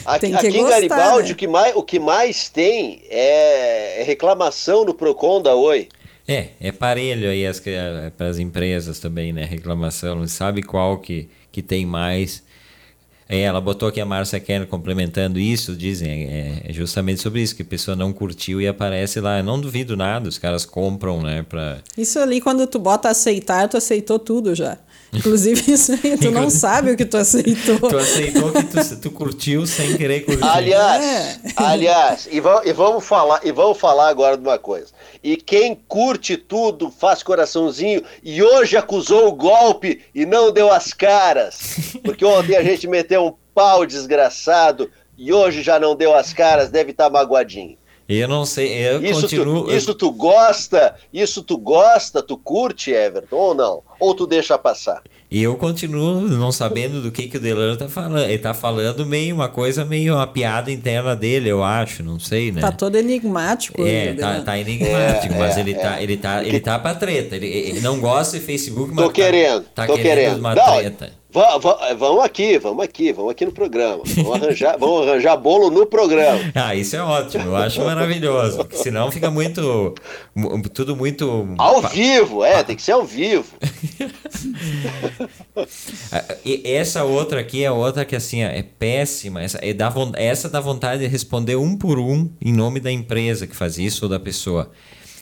Aqui, 0.05 0.27
aqui 0.27 0.51
gostar, 0.51 0.57
em 0.57 0.69
Garibaldi, 0.69 1.29
né? 1.29 1.33
o, 1.33 1.35
que 1.35 1.47
mais, 1.47 1.75
o 1.75 1.83
que 1.83 1.99
mais 1.99 2.49
tem 2.49 3.01
é, 3.09 4.01
é 4.01 4.03
reclamação 4.03 4.85
no 4.85 4.93
PROCON 4.93 5.41
da 5.41 5.55
Oi. 5.55 5.89
É, 6.27 6.49
é 6.59 6.71
parelho 6.71 7.29
aí 7.29 7.43
para 8.17 8.27
as 8.27 8.37
empresas 8.37 8.99
também, 8.99 9.31
né? 9.31 9.45
Reclamação, 9.45 10.15
não 10.15 10.27
sabe 10.27 10.61
qual 10.61 10.97
que, 10.97 11.29
que 11.51 11.61
tem 11.61 11.85
mais. 11.85 12.43
É, 13.29 13.41
ela 13.41 13.59
botou 13.59 13.89
aqui 13.89 13.99
a 13.99 14.05
Márcia 14.05 14.39
Kenner 14.39 14.67
complementando 14.67 15.37
isso, 15.37 15.75
dizem, 15.75 16.25
é, 16.25 16.61
é, 16.65 16.73
justamente 16.73 17.21
sobre 17.21 17.41
isso, 17.41 17.55
que 17.55 17.61
a 17.61 17.65
pessoa 17.65 17.95
não 17.95 18.13
curtiu 18.13 18.61
e 18.61 18.67
aparece 18.67 19.19
lá. 19.19 19.39
Eu 19.39 19.43
não 19.43 19.59
duvido 19.59 19.97
nada, 19.97 20.29
os 20.29 20.37
caras 20.37 20.65
compram, 20.65 21.21
né? 21.21 21.45
Pra... 21.47 21.79
Isso 21.97 22.19
ali, 22.19 22.39
quando 22.39 22.65
tu 22.67 22.79
bota 22.79 23.09
aceitar, 23.09 23.67
tu 23.67 23.75
aceitou 23.75 24.17
tudo 24.17 24.55
já. 24.55 24.77
Inclusive, 25.13 25.63
isso 25.71 25.93
aí, 25.93 26.17
tu 26.17 26.31
não 26.31 26.49
sabe 26.49 26.91
o 26.91 26.97
que 26.97 27.05
tu 27.05 27.17
aceitou. 27.17 27.79
Tu 27.79 27.97
aceitou 27.97 28.51
que 28.51 28.63
tu, 28.63 29.01
tu 29.01 29.11
curtiu 29.11 29.65
sem 29.65 29.95
querer 29.97 30.21
curtir. 30.21 30.43
Aliás, 30.43 31.03
é. 31.03 31.39
aliás, 31.55 32.27
e, 32.31 32.39
vamos, 32.39 32.65
e, 32.65 32.73
vamos 32.73 33.05
falar, 33.05 33.39
e 33.43 33.51
vamos 33.51 33.77
falar 33.77 34.09
agora 34.09 34.37
de 34.37 34.43
uma 34.43 34.59
coisa. 34.59 34.87
E 35.23 35.37
quem 35.37 35.75
curte 35.87 36.37
tudo, 36.37 36.91
faz 36.91 37.23
coraçãozinho, 37.23 38.01
e 38.23 38.41
hoje 38.43 38.75
acusou 38.77 39.27
o 39.27 39.33
golpe 39.33 40.01
e 40.13 40.25
não 40.25 40.51
deu 40.51 40.71
as 40.71 40.93
caras. 40.93 41.75
Porque 42.03 42.25
ontem 42.25 42.55
a 42.55 42.63
gente 42.63 42.87
meteu 42.87 43.25
um 43.25 43.33
pau 43.53 43.85
desgraçado 43.85 44.89
e 45.17 45.33
hoje 45.33 45.63
já 45.63 45.79
não 45.79 45.95
deu 45.95 46.15
as 46.15 46.31
caras, 46.31 46.69
deve 46.69 46.91
estar 46.91 47.05
tá 47.05 47.09
magoadinho. 47.09 47.77
Eu 48.09 48.27
não 48.27 48.45
sei, 48.45 48.69
eu 48.87 49.03
isso 49.03 49.21
continuo. 49.21 49.65
Tu, 49.65 49.75
isso 49.75 49.93
tu 49.93 50.11
gosta, 50.11 50.95
isso 51.11 51.43
tu 51.43 51.57
gosta, 51.57 52.23
tu 52.23 52.37
curte, 52.37 52.91
Everton, 52.91 53.35
ou 53.35 53.53
não? 53.53 53.83
Ou 53.99 54.15
tu 54.15 54.25
deixa 54.25 54.57
passar? 54.57 55.01
E 55.29 55.43
eu 55.43 55.57
continuo 55.57 56.21
não 56.21 56.53
sabendo 56.53 57.01
do 57.01 57.11
que, 57.11 57.27
que 57.27 57.35
o 57.35 57.39
Delano 57.39 57.75
tá 57.75 57.89
falando. 57.89 58.19
Ele 58.19 58.37
tá 58.37 58.53
falando 58.53 59.05
meio 59.05 59.35
uma 59.35 59.49
coisa, 59.49 59.83
meio 59.83 60.15
uma 60.15 60.25
piada 60.25 60.71
interna 60.71 61.17
dele, 61.17 61.49
eu 61.49 61.61
acho, 61.61 62.01
não 62.01 62.17
sei, 62.17 62.49
né? 62.49 62.61
Tá 62.61 62.71
todo 62.71 62.95
enigmático. 62.95 63.85
É, 63.85 64.13
tá, 64.13 64.39
tá, 64.39 64.57
enigmático, 64.57 65.33
é, 65.33 65.37
mas 65.37 65.57
é, 65.57 65.59
ele, 65.59 65.71
é. 65.71 65.75
Tá, 65.75 66.01
ele, 66.01 66.17
tá, 66.17 66.45
ele 66.45 66.59
tá 66.61 66.79
pra 66.79 66.95
treta. 66.95 67.35
Ele, 67.35 67.47
ele 67.47 67.81
não 67.81 67.99
gosta 67.99 68.39
de 68.39 68.45
Facebook, 68.45 68.93
mas 68.93 69.05
tô 69.05 69.11
querendo, 69.11 69.63
tá, 69.63 69.85
tá 69.85 69.87
tô 69.87 69.95
querendo, 69.95 70.15
querendo 70.15 70.39
uma 70.39 70.55
não, 70.55 70.77
treta. 70.77 71.11
Vamos 71.97 72.25
aqui, 72.25 72.57
vamos 72.57 72.83
aqui, 72.83 73.13
vamos 73.13 73.31
aqui 73.31 73.45
no 73.45 73.51
programa. 73.51 74.01
Vamos 74.03 74.33
arranjar, 74.33 74.77
vamos 74.79 75.07
arranjar 75.07 75.37
bolo 75.37 75.69
no 75.69 75.85
programa. 75.85 76.39
Ah, 76.55 76.73
isso 76.73 76.95
é 76.95 77.01
ótimo, 77.01 77.43
eu 77.45 77.55
acho 77.55 77.83
maravilhoso. 77.83 78.57
Porque 78.57 78.77
senão 78.77 79.11
fica 79.11 79.29
muito. 79.29 79.93
Tudo 80.73 80.95
muito. 80.95 81.47
Ao 81.57 81.81
vivo, 81.83 82.43
é, 82.43 82.63
tem 82.63 82.75
que 82.75 82.81
ser 82.81 82.93
ao 82.93 83.05
vivo. 83.05 83.45
e 86.43 86.63
essa 86.65 87.03
outra 87.03 87.41
aqui 87.41 87.63
é 87.63 87.71
outra 87.71 88.03
que 88.03 88.15
assim 88.15 88.41
é 88.41 88.63
péssima. 88.63 89.43
Essa, 89.43 89.59
é 89.59 89.75
essa 90.15 90.49
dá 90.49 90.59
vontade 90.59 91.03
de 91.03 91.07
responder 91.07 91.55
um 91.55 91.77
por 91.77 91.99
um 91.99 92.31
em 92.41 92.51
nome 92.51 92.79
da 92.79 92.91
empresa 92.91 93.45
que 93.45 93.55
faz 93.55 93.77
isso 93.77 94.05
ou 94.05 94.09
da 94.09 94.19
pessoa. 94.19 94.71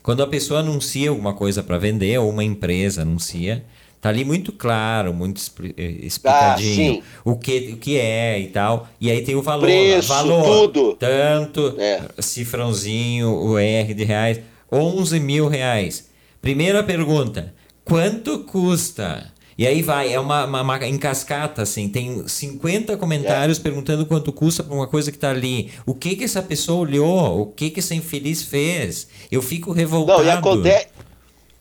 Quando 0.01 0.23
a 0.23 0.27
pessoa 0.27 0.61
anuncia 0.61 1.09
alguma 1.09 1.33
coisa 1.33 1.61
para 1.61 1.77
vender, 1.77 2.17
ou 2.19 2.29
uma 2.29 2.43
empresa 2.43 3.01
anuncia, 3.01 3.65
Tá 4.05 4.09
ali 4.09 4.23
muito 4.23 4.51
claro, 4.51 5.15
muito 5.15 5.41
eh, 5.75 5.81
explicadinho 6.03 7.01
ah, 7.01 7.21
o, 7.25 7.35
que, 7.35 7.71
o 7.73 7.77
que 7.77 7.97
é 7.97 8.39
e 8.39 8.49
tal. 8.49 8.87
E 9.01 9.09
aí 9.09 9.23
tem 9.23 9.33
o 9.33 9.41
valor. 9.41 9.65
Preço, 9.65 10.09
valor, 10.09 10.43
tudo. 10.43 10.93
Tanto, 10.93 11.73
é. 11.79 12.03
cifrãozinho, 12.19 13.33
o 13.33 13.57
R 13.57 13.95
de 13.95 14.03
reais, 14.03 14.41
11 14.71 15.19
mil 15.19 15.47
reais. 15.47 16.07
Primeira 16.39 16.83
pergunta, 16.83 17.55
quanto 17.83 18.43
custa? 18.43 19.33
E 19.57 19.65
aí 19.65 19.81
vai, 19.81 20.13
é 20.13 20.19
uma, 20.19 20.45
uma, 20.45 20.61
uma 20.61 20.87
em 20.87 20.99
cascata, 20.99 21.63
assim, 21.63 21.89
tem 21.89 22.27
50 22.27 22.97
comentários 22.97 23.57
é. 23.57 23.61
perguntando 23.63 24.05
quanto 24.05 24.31
custa 24.31 24.61
para 24.61 24.75
uma 24.75 24.85
coisa 24.85 25.09
que 25.09 25.17
está 25.17 25.31
ali. 25.31 25.71
O 25.83 25.95
que 25.95 26.15
que 26.15 26.25
essa 26.25 26.43
pessoa 26.43 26.81
olhou? 26.81 27.41
O 27.41 27.45
que 27.47 27.71
que 27.71 27.79
essa 27.79 27.95
infeliz 27.95 28.43
fez? 28.43 29.07
Eu 29.31 29.41
fico 29.41 29.71
revoltado. 29.71 30.19
Não, 30.19 30.27
e 30.27 30.29
acontece, 30.29 30.87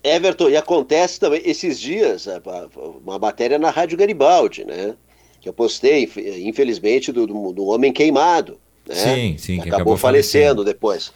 Everton, 0.05 0.51
e 0.51 0.57
acontece 0.57 1.19
também 1.19 1.40
esses 1.47 1.81
dias, 1.81 2.29
uma 3.03 3.19
matéria 3.19 3.59
na 3.59 3.71
Rádio 3.71 3.97
Garibaldi, 3.97 4.62
né? 4.62 4.95
Que 5.40 5.49
eu 5.49 5.53
postei, 5.53 6.11
infelizmente, 6.43 7.11
do, 7.11 7.27
do, 7.27 7.53
do 7.53 7.64
homem 7.64 7.90
queimado. 7.90 8.61
Né? 8.87 8.95
Sim, 8.95 9.38
sim. 9.38 9.55
Que 9.55 9.61
acabou, 9.62 9.77
acabou 9.77 9.97
falecendo, 9.97 10.45
falecendo 10.45 10.64
depois. 10.64 11.12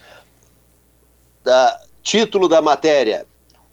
Da, 1.45 1.79
título 2.03 2.49
da 2.49 2.63
matéria: 2.63 3.27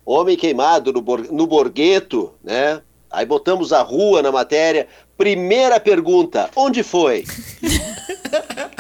Homem 0.05 0.35
queimado 0.35 0.91
no, 0.91 1.01
no 1.01 1.47
Borgueto, 1.47 2.33
né? 2.43 2.81
Aí 3.09 3.25
botamos 3.25 3.71
a 3.71 3.81
rua 3.81 4.21
na 4.21 4.33
matéria. 4.33 4.87
Primeira 5.17 5.79
pergunta: 5.79 6.49
onde 6.57 6.83
foi? 6.83 7.23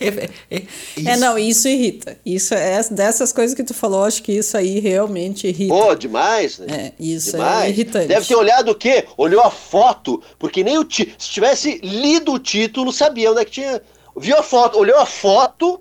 É, 0.00 0.62
é, 1.04 1.16
não, 1.16 1.38
isso 1.38 1.68
irrita. 1.68 2.16
Isso 2.24 2.54
é 2.54 2.82
dessas 2.90 3.32
coisas 3.32 3.54
que 3.54 3.62
tu 3.62 3.74
falou, 3.74 4.04
acho 4.04 4.22
que 4.22 4.32
isso 4.32 4.56
aí 4.56 4.80
realmente 4.80 5.46
irrita. 5.46 5.74
Pô, 5.74 5.94
demais, 5.94 6.58
né? 6.58 6.66
É, 6.70 6.92
isso 6.98 7.36
é 7.36 7.38
demais. 7.38 7.64
é 7.64 7.68
irritante. 7.68 8.06
Deve 8.06 8.26
ter 8.26 8.34
olhado 8.34 8.70
o 8.70 8.74
quê? 8.74 9.04
Olhou 9.16 9.42
a 9.42 9.50
foto, 9.50 10.22
porque 10.38 10.64
nem 10.64 10.78
o 10.78 10.84
ti... 10.84 11.14
se 11.18 11.30
tivesse 11.30 11.80
lido 11.82 12.32
o 12.32 12.38
título, 12.38 12.92
sabia 12.92 13.30
onde 13.30 13.42
é 13.42 13.44
que 13.44 13.50
tinha. 13.50 13.82
Viu 14.16 14.36
a 14.36 14.42
foto, 14.42 14.78
olhou 14.78 14.98
a 14.98 15.06
foto 15.06 15.80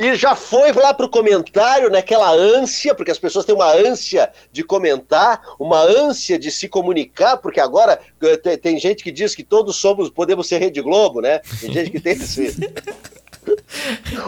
e 0.00 0.14
já 0.14 0.34
foi 0.34 0.72
lá 0.72 0.94
pro 0.94 1.10
comentário 1.10 1.90
naquela 1.90 2.30
ânsia, 2.30 2.94
porque 2.94 3.10
as 3.10 3.18
pessoas 3.18 3.44
têm 3.44 3.54
uma 3.54 3.70
ânsia 3.70 4.30
de 4.50 4.64
comentar, 4.64 5.42
uma 5.58 5.78
ânsia 5.82 6.38
de 6.38 6.50
se 6.50 6.68
comunicar, 6.68 7.36
porque 7.36 7.60
agora 7.60 8.00
eh, 8.22 8.36
tem, 8.38 8.56
tem 8.56 8.78
gente 8.78 9.04
que 9.04 9.12
diz 9.12 9.34
que 9.34 9.44
todos 9.44 9.76
somos, 9.76 10.08
podemos 10.08 10.48
ser 10.48 10.56
Rede 10.56 10.80
Globo, 10.80 11.20
né? 11.20 11.40
Tem 11.60 11.70
gente 11.70 11.90
que 11.90 12.00
tem 12.00 12.14
esse. 12.14 12.56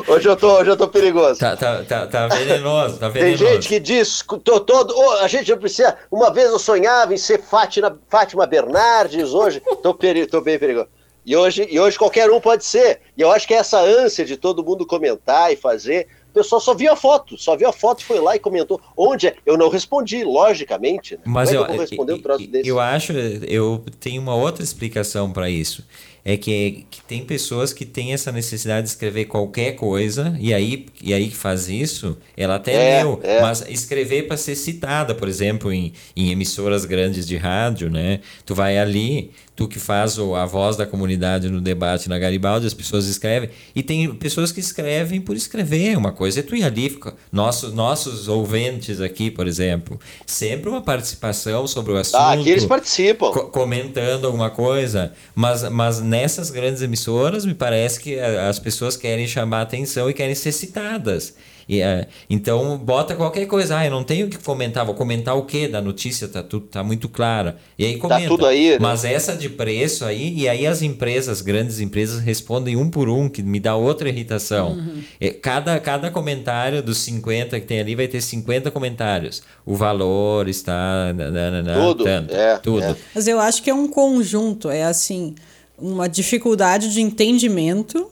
Hoje 0.07 0.29
eu 0.29 0.37
tô, 0.37 0.59
hoje 0.59 0.71
eu 0.71 0.77
tô 0.77 0.89
perigoso. 0.89 1.39
Tá, 1.39 1.57
tá, 1.57 1.83
tá, 1.85 2.07
tá 2.07 2.29
venenoso, 2.29 2.99
tá 2.99 3.09
venenoso. 3.09 3.45
Tem 3.45 3.55
gente 3.55 3.69
que 3.69 3.81
diz, 3.81 4.25
tô 4.45 4.61
todo, 4.61 4.95
oh, 4.97 5.11
a 5.19 5.29
gente 5.29 5.55
precisa. 5.57 5.97
Uma 6.11 6.33
vez 6.33 6.51
eu 6.51 6.59
sonhava 6.59 7.15
em 7.15 7.19
ser 7.19 7.43
Fátima, 7.43 7.99
Fátima 8.09 8.47
Bernardes, 8.47 9.33
hoje 9.33 9.63
tô, 9.83 9.95
peri, 9.95 10.27
tô 10.27 10.41
bem 10.41 10.59
perigoso. 10.59 10.89
E 11.25 11.37
hoje, 11.37 11.67
e 11.71 11.79
hoje 11.79 11.97
qualquer 11.97 12.31
um 12.31 12.41
pode 12.41 12.65
ser. 12.65 13.01
E 13.17 13.21
eu 13.21 13.31
acho 13.31 13.47
que 13.47 13.55
é 13.55 13.59
essa 13.59 13.81
ânsia 13.81 14.25
de 14.25 14.37
todo 14.37 14.65
mundo 14.65 14.85
comentar 14.85 15.53
e 15.53 15.57
fazer. 15.57 16.09
O 16.31 16.33
pessoal 16.33 16.61
só 16.61 16.75
viu 16.75 16.91
a 16.91 16.97
foto, 16.97 17.37
só 17.37 17.55
viu 17.55 17.69
a 17.69 17.73
foto, 17.73 18.05
foi 18.05 18.19
lá 18.19 18.35
e 18.35 18.39
comentou. 18.39 18.81
Onde 18.97 19.29
é? 19.29 19.37
Eu 19.45 19.57
não 19.57 19.69
respondi, 19.69 20.25
logicamente. 20.25 21.15
Né? 21.15 21.21
Mas 21.27 21.53
é 21.53 21.57
eu, 21.57 21.61
eu, 21.61 21.67
vou 21.69 21.77
responder 21.79 22.13
um 22.15 22.23
troço 22.23 22.47
desse? 22.47 22.69
eu 22.69 22.81
acho, 22.81 23.13
eu 23.13 23.85
tenho 24.01 24.21
uma 24.21 24.35
outra 24.35 24.65
explicação 24.65 25.31
para 25.31 25.49
isso 25.49 25.85
é 26.25 26.37
que, 26.37 26.87
que 26.91 27.03
tem 27.03 27.25
pessoas 27.25 27.73
que 27.73 27.85
têm 27.85 28.13
essa 28.13 28.31
necessidade 28.31 28.83
de 28.83 28.91
escrever 28.91 29.25
qualquer 29.25 29.73
coisa 29.73 30.37
e 30.39 30.55
aí 30.55 30.87
e 31.03 31.13
aí 31.13 31.29
que 31.29 31.37
faz 31.37 31.69
isso, 31.69 32.17
ela 32.37 32.57
até 32.57 32.99
é, 32.99 33.03
leu, 33.03 33.21
é. 33.23 33.41
mas 33.41 33.65
escrever 33.69 34.29
para 34.29 34.37
ser 34.37 34.55
citada, 34.55 35.15
por 35.15 35.29
exemplo, 35.29 35.73
em, 35.73 35.93
em 36.17 36.31
emissoras 36.31 36.85
grandes 36.85 37.27
de 37.27 37.37
rádio, 37.37 37.91
né? 37.91 38.21
Tu 38.47 38.55
vai 38.55 38.79
ali, 38.79 39.33
tu 39.55 39.69
que 39.69 39.79
faz 39.79 40.19
a 40.19 40.47
voz 40.47 40.77
da 40.77 40.87
comunidade 40.87 41.49
no 41.49 41.61
debate 41.61 42.09
na 42.09 42.19
Garibaldi, 42.19 42.67
as 42.67 42.75
pessoas 42.75 43.07
escrevem. 43.07 43.51
E 43.75 43.83
tem 43.83 44.13
pessoas 44.15 44.51
que 44.51 44.61
escrevem 44.61 45.21
por 45.21 45.37
escrever. 45.37 45.97
Uma 45.97 46.13
coisa 46.13 46.41
é 46.41 46.43
tu 46.43 46.57
ir 46.57 46.65
ali, 46.65 46.99
nossos, 47.31 47.73
nossos 47.73 48.29
ouvintes 48.29 49.01
aqui, 49.01 49.31
por 49.31 49.47
exemplo, 49.47 50.01
sempre 50.27 50.71
uma 50.71 50.81
participação 50.81 51.67
sobre 51.67 51.93
o 51.93 51.97
assunto. 51.97 52.21
Ah, 52.21 52.33
aqui 52.33 52.51
eles 52.51 52.65
participam. 52.65 53.31
Co 53.31 53.45
comentando 53.49 54.27
alguma 54.27 54.51
coisa. 54.51 55.13
Mas, 55.35 55.69
mas 55.71 56.01
nessas 56.01 56.51
grandes 56.51 56.83
emissoras, 56.83 57.45
me 57.45 57.55
parece 57.55 58.01
que 58.01 58.19
as 58.19 58.59
pessoas 58.59 58.97
querem 58.97 59.27
chamar 59.27 59.63
atenção 59.63 60.09
e 60.09 60.15
querem 60.15 60.35
ser 60.35 60.53
citadas. 60.53 61.35
E, 61.69 61.81
é, 61.81 62.07
então, 62.29 62.79
bota 62.79 63.15
qualquer 63.15 63.47
coisa. 63.47 63.79
Ah, 63.79 63.87
eu 63.87 63.91
não 63.91 64.05
tenho 64.05 64.29
que 64.29 64.39
comentar. 64.39 64.85
Vou 64.85 64.95
comentar 64.95 65.37
o 65.37 65.45
quê 65.45 65.69
da 65.69 65.81
notícia? 65.81 66.29
Tá, 66.29 66.43
tudo, 66.43 66.67
tá 66.67 66.83
muito 66.83 67.09
clara. 67.09 67.57
E 67.79 67.85
aí 67.85 67.99
comenta. 67.99 68.23
Tá 68.23 68.29
tudo 68.29 68.47
aí. 68.47 68.71
Né? 68.73 68.79
Mas 68.81 69.05
essa 69.05 69.37
de 69.37 69.49
preço 69.49 70.05
aí, 70.05 70.35
e 70.37 70.49
aí 70.49 70.67
as 70.67 70.83
empresas, 70.83 71.41
grandes 71.41 71.81
empresas, 71.81 72.21
respondem 72.21 72.77
um 72.77 72.89
por 72.89 73.09
um, 73.09 73.29
que 73.29 73.43
me 73.43 73.61
dá 73.61 73.77
outra 73.77 74.09
irritação. 74.09 74.73
Uhum. 74.73 75.03
É, 75.21 75.31
cada, 75.31 75.79
cada 75.81 76.11
comentário 76.11 76.83
dos 76.83 76.99
50 76.99 77.61
que 77.61 77.67
tem 77.67 77.81
ali 77.81 77.95
vai 77.95 78.09
ter 78.09 78.21
50 78.21 78.71
comentários. 78.71 79.43
O 79.65 79.75
valor 79.75 80.49
está. 80.49 81.13
Nanana, 81.13 81.75
tudo. 81.75 82.05
Tanto, 82.05 82.35
é, 82.35 82.59
tudo. 82.59 82.85
É. 82.85 82.97
Mas 83.15 83.29
eu 83.29 83.39
acho 83.41 83.63
que 83.63 83.71
é 83.71 83.75
um 83.75 83.89
conjunto. 83.89 84.71
É 84.71 84.85
assim 84.85 85.35
uma 85.79 86.09
dificuldade 86.09 86.93
de 86.93 87.01
entendimento 87.01 88.11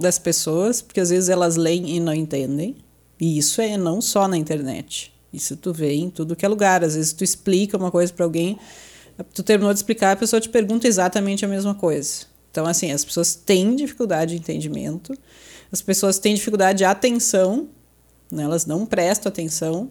das 0.00 0.18
pessoas, 0.18 0.80
porque 0.80 1.00
às 1.00 1.10
vezes 1.10 1.28
elas 1.28 1.56
leem 1.56 1.96
e 1.96 2.00
não 2.00 2.14
entendem. 2.14 2.76
E 3.20 3.38
isso 3.38 3.60
é 3.60 3.76
não 3.76 4.00
só 4.00 4.28
na 4.28 4.36
internet. 4.36 5.12
Isso 5.32 5.56
tu 5.56 5.72
vê 5.72 5.92
em 5.94 6.08
tudo 6.08 6.36
que 6.36 6.44
é 6.44 6.48
lugar. 6.48 6.84
Às 6.84 6.94
vezes 6.94 7.12
tu 7.12 7.24
explica 7.24 7.76
uma 7.76 7.90
coisa 7.90 8.12
para 8.12 8.24
alguém, 8.24 8.58
tu 9.34 9.42
terminou 9.42 9.72
de 9.72 9.78
explicar, 9.78 10.12
a 10.12 10.16
pessoa 10.16 10.40
te 10.40 10.48
pergunta 10.48 10.86
exatamente 10.86 11.44
a 11.44 11.48
mesma 11.48 11.74
coisa. 11.74 12.26
Então, 12.50 12.66
assim, 12.66 12.90
as 12.90 13.04
pessoas 13.04 13.34
têm 13.34 13.76
dificuldade 13.76 14.34
de 14.34 14.40
entendimento, 14.40 15.14
as 15.70 15.82
pessoas 15.82 16.18
têm 16.18 16.34
dificuldade 16.34 16.78
de 16.78 16.84
atenção, 16.84 17.68
né? 18.30 18.44
elas 18.44 18.64
não 18.64 18.86
prestam 18.86 19.28
atenção, 19.28 19.90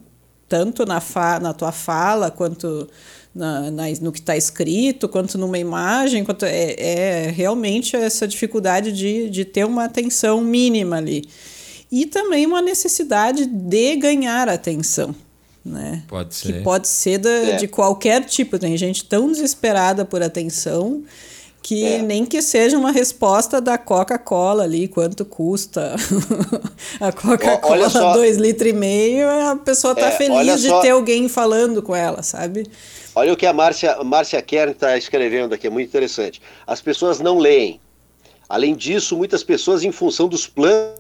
tanto 0.50 0.86
na, 0.86 1.00
fa 1.00 1.40
na 1.40 1.54
tua 1.54 1.72
fala, 1.72 2.32
quanto 2.32 2.90
na, 3.34 3.72
na 3.72 3.84
no 4.02 4.12
que 4.12 4.20
está 4.20 4.36
escrito, 4.36 5.08
quanto 5.08 5.38
numa 5.38 5.58
imagem, 5.58 6.24
quanto 6.24 6.46
é, 6.46 6.76
é 6.78 7.32
realmente 7.32 7.96
essa 7.96 8.28
dificuldade 8.28 8.92
de, 8.92 9.30
de 9.30 9.46
ter 9.46 9.66
uma 9.66 9.86
atenção 9.86 10.42
mínima 10.42 10.98
ali. 10.98 11.28
E 11.92 12.06
também 12.06 12.46
uma 12.46 12.62
necessidade 12.62 13.46
de 13.46 13.96
ganhar 13.96 14.50
atenção. 14.50 15.16
Né? 15.64 16.04
Pode 16.08 16.36
ser. 16.36 16.54
Que 16.54 16.62
pode 16.62 16.88
ser 16.88 17.18
da, 17.18 17.30
é. 17.30 17.56
de 17.58 17.68
qualquer 17.68 18.24
tipo. 18.26 18.58
Tem 18.58 18.76
gente 18.78 19.04
tão 19.06 19.32
desesperada 19.32 20.06
por 20.06 20.22
atenção 20.22 21.04
que 21.68 21.84
é. 21.84 22.02
nem 22.02 22.26
que 22.26 22.42
seja 22.42 22.78
uma 22.78 22.92
resposta 22.92 23.60
da 23.60 23.78
Coca-Cola 23.78 24.64
ali, 24.64 24.88
quanto 24.88 25.26
custa 25.26 25.96
a 26.98 27.12
Coca-Cola, 27.12 27.90
dois 28.14 28.38
litros 28.38 28.70
e 28.70 28.74
meio, 28.74 29.28
a 29.30 29.58
pessoa 29.58 29.92
está 29.92 30.08
é, 30.08 30.12
feliz 30.12 30.62
de 30.62 30.70
só... 30.70 30.80
ter 30.80 30.92
alguém 30.92 31.28
falando 31.28 31.82
com 31.82 31.94
ela, 31.94 32.24
sabe? 32.24 32.66
Olha 33.18 33.34
o 33.34 33.36
que 33.36 33.48
a 33.48 33.52
Márcia, 33.52 33.98
Márcia 34.04 34.40
Kern 34.44 34.74
está 34.74 34.96
escrevendo 34.96 35.52
aqui, 35.52 35.66
é 35.66 35.72
muito 35.72 35.88
interessante. 35.88 36.40
As 36.68 36.82
pessoas 36.82 37.20
não 37.20 37.40
leem. 37.40 37.82
Além 38.48 38.76
disso, 38.76 39.18
muitas 39.18 39.44
pessoas, 39.44 39.84
em 39.84 39.92
função 39.92 40.28
dos 40.28 40.46
planos 40.46 41.00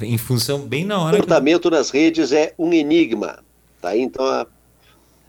em 0.00 0.16
função 0.16 0.60
bem 0.60 0.82
na 0.82 0.98
hora. 0.98 1.16
O 1.16 1.20
comportamento 1.20 1.70
nas 1.70 1.90
redes 1.90 2.32
é 2.32 2.54
um 2.58 2.72
enigma. 2.72 3.44
Tá 3.82 3.90
aí 3.90 4.00
então 4.00 4.24
a, 4.24 4.46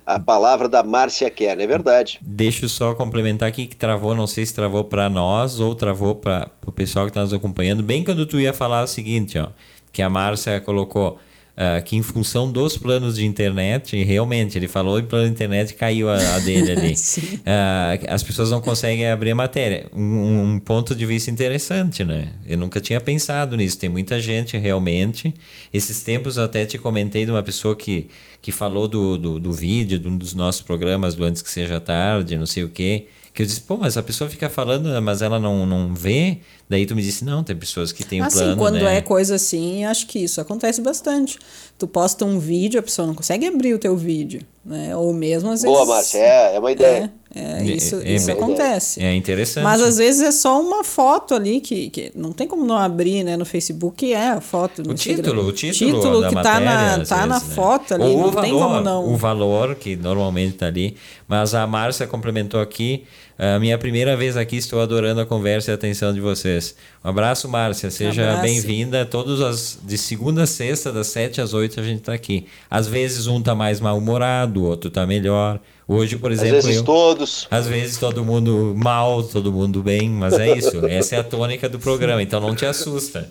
a 0.05 0.17
palavra 0.17 0.69
da 0.69 0.81
Márcia 0.81 1.29
Kern, 1.29 1.61
é 1.61 1.67
verdade. 1.67 2.19
Deixa 2.21 2.63
eu 2.63 2.69
só 2.69 2.95
complementar 2.95 3.49
aqui 3.49 3.67
que 3.67 3.75
travou, 3.75 4.15
não 4.15 4.27
sei 4.27 4.45
se 4.45 4.55
travou 4.55 4.85
para 4.85 5.09
nós 5.09 5.59
ou 5.59 5.75
travou 5.75 6.15
para 6.15 6.49
o 6.65 6.71
pessoal 6.71 7.05
que 7.05 7.09
está 7.09 7.19
nos 7.19 7.33
acompanhando. 7.33 7.83
Bem 7.83 8.01
quando 8.01 8.25
tu 8.25 8.39
ia 8.39 8.53
falar 8.53 8.81
o 8.81 8.87
seguinte, 8.87 9.37
ó, 9.37 9.49
que 9.91 10.01
a 10.01 10.09
Márcia 10.09 10.61
colocou 10.61 11.19
Uh, 11.55 11.81
que 11.85 11.95
em 11.95 12.01
função 12.01 12.51
dos 12.51 12.77
planos 12.77 13.15
de 13.15 13.25
internet, 13.25 14.03
realmente, 14.03 14.57
ele 14.57 14.67
falou 14.67 14.99
em 14.99 15.05
plano 15.05 15.27
de 15.27 15.31
internet 15.31 15.73
caiu 15.73 16.09
a, 16.09 16.17
a 16.35 16.39
dele 16.39 16.69
ali. 16.69 16.91
uh, 17.47 18.05
as 18.09 18.21
pessoas 18.21 18.51
não 18.51 18.59
conseguem 18.59 19.09
abrir 19.09 19.31
a 19.31 19.35
matéria. 19.35 19.87
Um, 19.93 20.55
um, 20.55 20.59
ponto 20.59 20.93
de 20.93 21.05
vista 21.05 21.31
interessante, 21.31 22.03
né? 22.03 22.33
Eu 22.45 22.57
nunca 22.57 22.81
tinha 22.81 22.99
pensado 22.99 23.55
nisso. 23.55 23.79
Tem 23.79 23.87
muita 23.87 24.19
gente 24.19 24.57
realmente. 24.57 25.33
Esses 25.73 26.03
tempos 26.03 26.35
eu 26.35 26.43
até 26.43 26.65
te 26.65 26.77
comentei 26.77 27.23
de 27.23 27.31
uma 27.31 27.41
pessoa 27.41 27.73
que, 27.73 28.09
que 28.41 28.51
falou 28.51 28.85
do, 28.85 29.17
do, 29.17 29.39
do 29.39 29.53
vídeo, 29.53 29.97
de 29.97 30.09
um 30.09 30.17
dos 30.17 30.33
nossos 30.33 30.61
programas 30.61 31.15
do 31.15 31.23
Antes 31.23 31.41
que 31.41 31.49
Seja 31.49 31.79
Tarde, 31.79 32.37
não 32.37 32.45
sei 32.45 32.65
o 32.65 32.69
quê. 32.69 33.07
Que 33.35 33.41
eu 33.41 33.45
disse, 33.45 33.59
pô, 33.59 33.75
mas 33.75 33.97
a 33.97 34.01
pessoa 34.01 34.29
fica 34.29 34.49
falando, 34.49 34.89
mas 35.01 35.21
ela 35.21 35.37
não, 35.37 35.65
não 35.65 35.93
vê. 35.93 36.39
Daí 36.69 36.85
tu 36.85 36.95
me 36.95 37.01
disse, 37.01 37.25
não, 37.25 37.43
tem 37.43 37.53
pessoas 37.53 37.91
que 37.91 38.01
têm 38.01 38.21
um 38.21 38.25
assim, 38.25 38.39
plano, 38.39 38.57
quando 38.57 38.79
né? 38.79 38.95
é 38.95 39.01
coisa 39.01 39.35
assim, 39.35 39.83
acho 39.83 40.07
que 40.07 40.19
isso 40.19 40.39
acontece 40.39 40.79
bastante. 40.79 41.37
Tu 41.77 41.85
posta 41.85 42.23
um 42.23 42.39
vídeo, 42.39 42.79
a 42.79 42.83
pessoa 42.83 43.05
não 43.05 43.13
consegue 43.13 43.45
abrir 43.45 43.73
o 43.73 43.77
teu 43.77 43.97
vídeo, 43.97 44.41
né? 44.63 44.95
Ou 44.95 45.13
mesmo 45.13 45.51
às 45.51 45.63
vezes... 45.63 45.77
Boa, 45.77 45.85
Márcia, 45.85 46.17
é, 46.17 46.55
é 46.55 46.59
uma 46.59 46.71
ideia. 46.71 47.11
É, 47.13 47.24
é 47.35 47.63
isso, 47.65 48.01
é, 48.01 48.13
isso 48.13 48.29
é, 48.29 48.33
acontece. 48.33 49.03
É 49.03 49.13
interessante. 49.13 49.63
Mas 49.63 49.81
às 49.81 49.97
vezes 49.97 50.21
é 50.21 50.31
só 50.31 50.61
uma 50.61 50.83
foto 50.83 51.35
ali 51.35 51.59
que, 51.59 51.89
que 51.89 52.11
não 52.15 52.31
tem 52.31 52.47
como 52.47 52.65
não 52.65 52.77
abrir, 52.77 53.23
né? 53.23 53.35
No 53.35 53.45
Facebook 53.45 54.13
é 54.13 54.29
a 54.29 54.39
foto. 54.39 54.81
o 54.81 54.93
título, 54.93 55.45
o 55.45 55.51
título, 55.51 55.93
título 55.93 56.21
da 56.21 56.29
que 56.29 56.35
matéria, 56.35 56.59
tá 56.59 56.65
na, 56.65 56.91
tá 56.91 56.95
vezes, 56.97 57.09
na 57.09 57.27
né? 57.27 57.39
foto 57.39 57.93
ali, 57.93 58.03
Ou 58.03 58.17
não 58.17 58.27
o 58.27 58.31
valor, 58.31 58.41
tem 58.41 58.53
como 58.53 58.81
não... 58.81 59.13
O 59.13 59.17
valor 59.17 59.75
que 59.75 59.95
normalmente 59.97 60.55
tá 60.55 60.67
ali. 60.67 60.95
Mas 61.27 61.53
a 61.53 61.67
Márcia 61.67 62.07
complementou 62.07 62.61
aqui 62.61 63.03
a 63.37 63.59
minha 63.59 63.77
primeira 63.77 64.15
vez 64.15 64.37
aqui, 64.37 64.55
estou 64.55 64.81
adorando 64.81 65.19
a 65.19 65.25
conversa 65.25 65.69
e 65.69 65.73
a 65.73 65.75
atenção 65.75 66.13
de 66.13 66.21
vocês. 66.21 66.73
Um 67.03 67.09
abraço, 67.09 67.49
Márcia. 67.49 67.91
Seja 67.91 68.37
bem-vinda. 68.37 69.05
Todos 69.05 69.41
as 69.41 69.77
de 69.83 69.97
segunda 69.97 70.43
a 70.43 70.47
sexta, 70.47 70.91
das 70.91 71.07
7 71.07 71.41
às 71.41 71.53
8, 71.53 71.81
a 71.81 71.83
gente 71.83 71.99
está 71.99 72.13
aqui. 72.13 72.47
Às 72.69 72.87
vezes 72.87 73.27
um 73.27 73.41
tá 73.41 73.53
mais 73.53 73.81
mal-humorado, 73.81 74.61
o 74.61 74.65
outro 74.65 74.89
tá 74.89 75.05
melhor. 75.05 75.59
Hoje, 75.87 76.17
por 76.17 76.31
exemplo. 76.31 76.57
Às 76.57 76.65
vezes 76.65 76.77
eu, 76.77 76.83
todos. 76.83 77.47
Às 77.51 77.67
vezes 77.67 77.97
todo 77.97 78.25
mundo 78.25 78.73
mal, 78.75 79.23
todo 79.23 79.51
mundo 79.51 79.83
bem, 79.83 80.09
mas 80.09 80.33
é 80.33 80.57
isso. 80.57 80.85
Essa 80.87 81.17
é 81.17 81.19
a 81.19 81.23
tônica 81.23 81.69
do 81.69 81.77
programa, 81.77 82.21
então 82.23 82.39
não 82.39 82.55
te 82.55 82.65
assusta. 82.65 83.27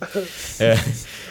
É, 0.59 0.77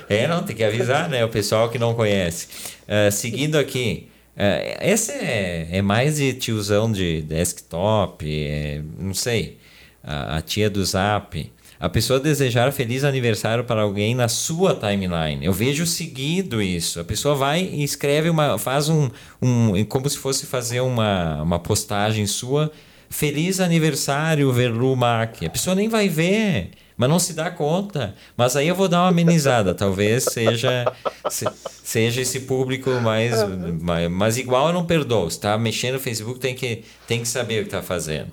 é 0.08 0.28
não, 0.28 0.42
tem 0.42 0.54
que 0.54 0.62
avisar, 0.62 1.08
né? 1.08 1.24
O 1.24 1.28
pessoal 1.28 1.70
que 1.70 1.78
não 1.78 1.94
conhece. 1.94 2.48
Uh, 2.82 3.10
seguindo 3.10 3.56
aqui. 3.56 4.08
É, 4.36 4.90
esse 4.90 5.12
é, 5.12 5.68
é 5.70 5.82
mais 5.82 6.16
de 6.16 6.32
tiozão 6.34 6.90
de 6.90 7.22
desktop, 7.22 8.26
é, 8.26 8.82
não 8.98 9.14
sei, 9.14 9.58
a, 10.02 10.38
a, 10.38 10.42
tia 10.42 10.68
do 10.68 10.84
Zap. 10.84 11.52
A 11.84 11.88
pessoa 11.90 12.18
desejar 12.18 12.72
feliz 12.72 13.04
aniversário 13.04 13.62
para 13.62 13.82
alguém 13.82 14.14
na 14.14 14.26
sua 14.26 14.74
timeline. 14.74 15.44
Eu 15.44 15.52
vejo 15.52 15.84
seguido 15.84 16.62
isso. 16.62 16.98
A 16.98 17.04
pessoa 17.04 17.34
vai 17.34 17.60
e 17.60 17.84
escreve 17.84 18.30
uma. 18.30 18.56
faz 18.56 18.88
um. 18.88 19.10
um 19.42 19.84
como 19.84 20.08
se 20.08 20.16
fosse 20.16 20.46
fazer 20.46 20.80
uma, 20.80 21.42
uma 21.42 21.58
postagem 21.58 22.26
sua. 22.26 22.72
Feliz 23.10 23.60
aniversário, 23.60 24.50
Verlu 24.50 24.96
Mac. 24.96 25.42
A 25.44 25.50
pessoa 25.50 25.76
nem 25.76 25.86
vai 25.86 26.08
ver 26.08 26.70
mas 26.96 27.10
não 27.10 27.18
se 27.18 27.32
dá 27.32 27.50
conta. 27.50 28.14
Mas 28.36 28.56
aí 28.56 28.68
eu 28.68 28.74
vou 28.74 28.88
dar 28.88 29.02
uma 29.02 29.08
amenizada, 29.08 29.74
talvez 29.74 30.24
seja 30.24 30.90
se, 31.28 31.44
seja 31.82 32.20
esse 32.20 32.40
público 32.40 32.88
mais, 33.00 33.34
mais, 33.80 34.08
mas 34.08 34.38
igual 34.38 34.68
eu 34.68 34.72
não 34.72 34.86
perdoo. 34.86 35.26
Está 35.26 35.58
mexendo 35.58 35.94
no 35.94 36.00
Facebook 36.00 36.38
tem 36.38 36.54
que 36.54 36.84
tem 37.06 37.20
que 37.20 37.28
saber 37.28 37.58
o 37.58 37.62
que 37.62 37.68
está 37.68 37.82
fazendo. 37.82 38.32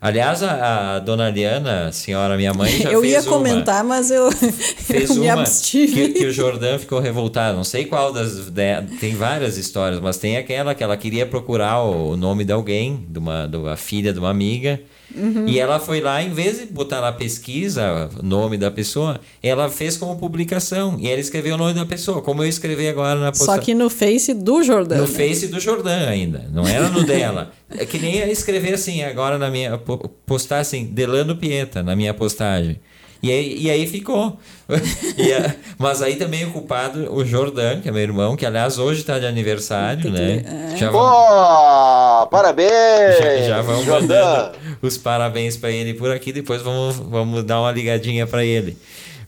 Aliás, 0.00 0.42
a, 0.42 0.96
a, 0.96 0.98
dona 0.98 1.28
Liana, 1.28 1.92
senhora 1.92 2.34
minha 2.34 2.54
mãe, 2.54 2.70
já 2.70 2.88
eu 2.92 3.02
fez 3.02 3.12
ia 3.12 3.22
comentar, 3.22 3.84
uma, 3.84 3.96
mas 3.96 4.10
eu, 4.10 4.32
fez 4.32 5.10
eu 5.10 5.16
me 5.16 5.26
uma 5.26 5.42
abstive. 5.42 5.92
Que, 5.92 6.20
que 6.20 6.26
o 6.26 6.32
Jordan 6.32 6.78
ficou 6.78 7.00
revoltado. 7.00 7.54
Não 7.54 7.64
sei 7.64 7.84
qual 7.84 8.10
das. 8.10 8.48
De, 8.50 8.82
tem 8.98 9.14
várias 9.14 9.58
histórias, 9.58 10.00
mas 10.00 10.16
tem 10.16 10.38
aquela 10.38 10.74
que 10.74 10.82
ela 10.82 10.96
queria 10.96 11.26
procurar 11.26 11.82
o, 11.82 12.12
o 12.12 12.16
nome 12.16 12.44
de 12.46 12.52
alguém, 12.52 13.04
de 13.10 13.18
uma, 13.18 13.46
de 13.46 13.58
uma 13.58 13.76
filha 13.76 14.10
de 14.10 14.18
uma 14.18 14.30
amiga. 14.30 14.80
Uhum. 15.14 15.46
E 15.46 15.58
ela 15.58 15.78
foi 15.78 16.00
lá, 16.00 16.22
em 16.22 16.32
vez 16.32 16.60
de 16.60 16.66
botar 16.66 17.00
na 17.00 17.12
pesquisa 17.12 18.08
o 18.18 18.22
nome 18.22 18.56
da 18.56 18.70
pessoa, 18.70 19.20
ela 19.42 19.68
fez 19.68 19.96
como 19.96 20.16
publicação. 20.16 20.96
E 20.98 21.08
ela 21.08 21.20
escreveu 21.20 21.54
o 21.54 21.58
nome 21.58 21.74
da 21.74 21.84
pessoa, 21.84 22.22
como 22.22 22.42
eu 22.42 22.48
escrevi 22.48 22.88
agora 22.88 23.18
na 23.18 23.32
postagem. 23.32 23.54
Só 23.54 23.64
que 23.64 23.74
no 23.74 23.90
Face 23.90 24.34
do 24.34 24.62
Jordan. 24.62 24.96
No 24.96 25.02
né? 25.02 25.08
Face 25.08 25.48
do 25.48 25.58
Jordan 25.60 26.08
ainda, 26.08 26.46
não 26.52 26.66
era 26.66 26.88
no 26.88 27.04
dela. 27.04 27.52
É 27.70 27.84
que 27.84 27.98
nem 27.98 28.18
escrever 28.30 28.74
assim, 28.74 29.02
agora 29.02 29.38
na 29.38 29.50
minha. 29.50 29.78
postar 30.26 30.58
assim, 30.58 30.86
Delano 30.86 31.36
Pieta 31.36 31.82
na 31.82 31.94
minha 31.94 32.12
postagem. 32.12 32.80
E 33.22 33.30
aí, 33.30 33.56
e 33.58 33.70
aí 33.70 33.86
ficou. 33.86 34.38
e 35.18 35.32
a, 35.32 35.54
mas 35.78 36.00
aí 36.00 36.16
também 36.16 36.44
o 36.46 36.52
culpado, 36.52 37.12
o 37.12 37.24
Jordan, 37.24 37.80
que 37.80 37.88
é 37.88 37.92
meu 37.92 38.02
irmão, 38.02 38.34
que 38.34 38.46
aliás 38.46 38.78
hoje 38.78 39.00
está 39.00 39.18
de 39.18 39.26
aniversário, 39.26 40.10
né? 40.10 40.42
É. 40.72 40.76
Já 40.76 40.90
vamos, 40.90 41.10
oh, 41.10 42.26
parabéns! 42.28 42.70
Já, 43.20 43.42
já 43.42 43.62
vamos 43.62 43.86
mandando 43.86 44.56
os 44.80 44.96
parabéns 44.96 45.56
para 45.56 45.70
ele 45.70 45.94
por 45.94 46.10
aqui, 46.10 46.32
depois 46.32 46.62
vamos, 46.62 46.96
vamos 46.96 47.44
dar 47.44 47.60
uma 47.60 47.72
ligadinha 47.72 48.26
para 48.26 48.44
ele. 48.44 48.76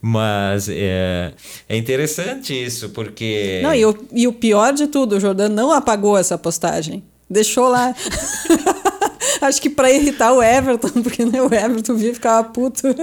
Mas 0.01 0.69
é, 0.69 1.33
é 1.69 1.77
interessante 1.77 2.53
isso, 2.53 2.91
porque. 2.91 3.61
Não, 3.63 3.73
e 3.73 3.87
o, 3.87 3.97
e 4.13 4.27
o 4.27 4.33
pior 4.33 4.73
de 4.73 4.89
tudo, 4.89 5.17
o 5.17 5.21
Jordan 5.21 5.49
não 5.49 5.71
apagou 5.71 6.19
essa 6.19 6.37
postagem. 6.37 7.05
Deixou 7.31 7.69
lá. 7.69 7.95
Acho 9.47 9.61
que 9.61 9.69
para 9.69 9.91
irritar 9.91 10.33
o 10.33 10.43
Everton, 10.43 10.89
porque 11.03 11.25
né, 11.25 11.43
o 11.43 11.53
Everton 11.53 11.97
via 11.97 12.15
ficava 12.15 12.49
puto. 12.49 12.83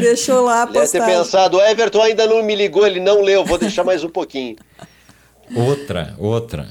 Deixou 0.00 0.44
lá 0.44 0.64
a 0.64 0.66
postagem. 0.66 0.92
Deve 0.92 1.06
ter 1.06 1.18
pensado, 1.18 1.56
o 1.56 1.60
Everton 1.60 2.02
ainda 2.02 2.26
não 2.26 2.42
me 2.42 2.54
ligou, 2.54 2.86
ele 2.86 3.00
não 3.00 3.22
leu, 3.22 3.44
vou 3.44 3.56
deixar 3.56 3.82
mais 3.84 4.04
um 4.04 4.10
pouquinho. 4.10 4.56
Outra, 5.54 6.14
outra. 6.18 6.68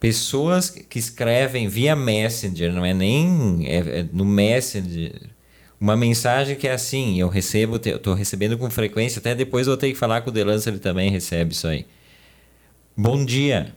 Pessoas 0.00 0.70
que 0.70 0.98
escrevem 0.98 1.68
via 1.68 1.94
Messenger, 1.94 2.72
não 2.72 2.84
é 2.84 2.94
nem 2.94 3.64
é, 3.66 4.00
é 4.00 4.06
no 4.12 4.24
Messenger, 4.24 5.12
uma 5.78 5.96
mensagem 5.96 6.56
que 6.56 6.66
é 6.66 6.72
assim, 6.72 7.20
eu 7.20 7.28
recebo, 7.28 7.76
estou 7.76 8.14
recebendo 8.14 8.58
com 8.58 8.68
frequência, 8.70 9.20
até 9.20 9.34
depois 9.34 9.66
eu 9.66 9.72
vou 9.72 9.78
ter 9.78 9.90
que 9.90 9.98
falar 9.98 10.22
com 10.22 10.30
o 10.30 10.32
Delança, 10.32 10.68
ele 10.68 10.78
também 10.78 11.10
recebe 11.10 11.52
isso 11.52 11.68
aí. 11.68 11.86
Bom 12.96 13.24
dia. 13.24 13.72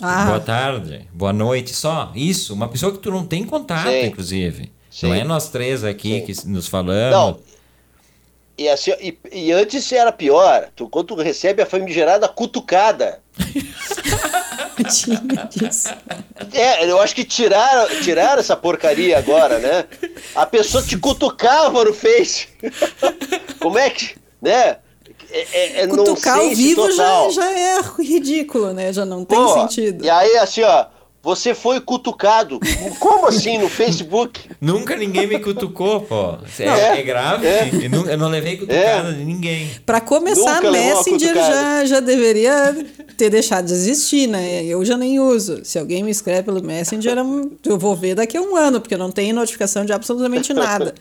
Ah. 0.00 0.26
Boa 0.26 0.40
tarde, 0.40 1.08
boa 1.12 1.32
noite, 1.32 1.74
só 1.74 2.12
isso. 2.14 2.52
Uma 2.52 2.68
pessoa 2.68 2.92
que 2.92 2.98
tu 2.98 3.10
não 3.10 3.26
tem 3.26 3.44
contato, 3.44 3.88
Sim. 3.88 4.06
inclusive. 4.06 4.72
Sim. 4.90 5.08
Não 5.08 5.14
é 5.14 5.24
nós 5.24 5.48
três 5.48 5.84
aqui 5.84 6.20
Sim. 6.20 6.26
que 6.26 6.48
nos 6.48 6.68
falamos. 6.68 7.12
Não. 7.12 7.56
E, 8.58 8.68
assim, 8.68 8.92
e, 9.00 9.18
e, 9.30 9.52
antes 9.52 9.92
era 9.92 10.10
pior. 10.10 10.68
Tu, 10.74 10.88
quando 10.88 11.08
tu 11.08 11.14
recebe 11.14 11.62
a 11.62 11.66
famigerada 11.66 12.26
cutucada. 12.28 13.20
É, 16.52 16.84
eu 16.88 17.00
acho 17.00 17.14
que 17.14 17.24
tiraram, 17.24 18.00
tiraram 18.02 18.40
essa 18.40 18.56
porcaria 18.56 19.18
agora, 19.18 19.58
né? 19.58 19.84
A 20.34 20.44
pessoa 20.44 20.82
te 20.82 20.96
cutucava 20.98 21.84
no 21.84 21.94
Face. 21.94 22.48
Como 23.58 23.78
é 23.78 23.88
que, 23.90 24.16
né? 24.40 24.76
É, 25.30 25.40
é, 25.40 25.80
é 25.82 25.86
Cutucar 25.86 26.38
ao 26.38 26.50
vivo 26.50 26.90
já, 26.92 27.28
já 27.30 27.50
é 27.50 27.80
ridículo, 27.98 28.72
né? 28.72 28.92
Já 28.92 29.04
não 29.04 29.24
tem 29.24 29.38
Pô, 29.38 29.48
sentido. 29.48 30.04
E 30.04 30.10
aí, 30.10 30.36
assim, 30.38 30.62
ó, 30.62 30.86
você 31.26 31.56
foi 31.56 31.80
cutucado. 31.80 32.60
Como 33.00 33.26
assim 33.26 33.58
no 33.58 33.68
Facebook? 33.68 34.48
Nunca 34.60 34.94
ninguém 34.96 35.26
me 35.26 35.40
cutucou, 35.40 36.02
pô. 36.02 36.36
É, 36.56 36.68
é, 36.68 37.00
é 37.00 37.02
grave. 37.02 37.44
É. 37.44 37.68
Eu, 37.82 37.90
não, 37.90 38.06
eu, 38.06 38.16
não, 38.16 38.28
levei 38.28 38.56
cutucada 38.56 39.08
é. 39.08 39.12
de 39.12 39.24
ninguém. 39.24 39.68
Para 39.84 40.00
começar, 40.00 40.62
Nunca 40.62 40.70
Messenger 40.70 41.34
já, 41.34 41.84
já 41.84 41.98
deveria 41.98 42.76
ter 43.16 43.28
deixado 43.28 43.66
de 43.66 43.72
existir, 43.72 44.28
né? 44.28 44.64
Eu 44.66 44.84
já 44.84 44.96
nem 44.96 45.18
uso. 45.18 45.64
Se 45.64 45.80
alguém 45.80 46.04
me 46.04 46.12
escreve 46.12 46.44
pelo 46.44 46.62
Messenger, 46.62 47.16
eu 47.64 47.76
vou 47.76 47.96
ver 47.96 48.14
daqui 48.14 48.36
a 48.36 48.40
um 48.40 48.54
ano, 48.54 48.80
porque 48.80 48.94
eu 48.94 48.98
não 48.98 49.10
tenho 49.10 49.34
notificação 49.34 49.84
de 49.84 49.92
absolutamente 49.92 50.54
nada. 50.54 50.94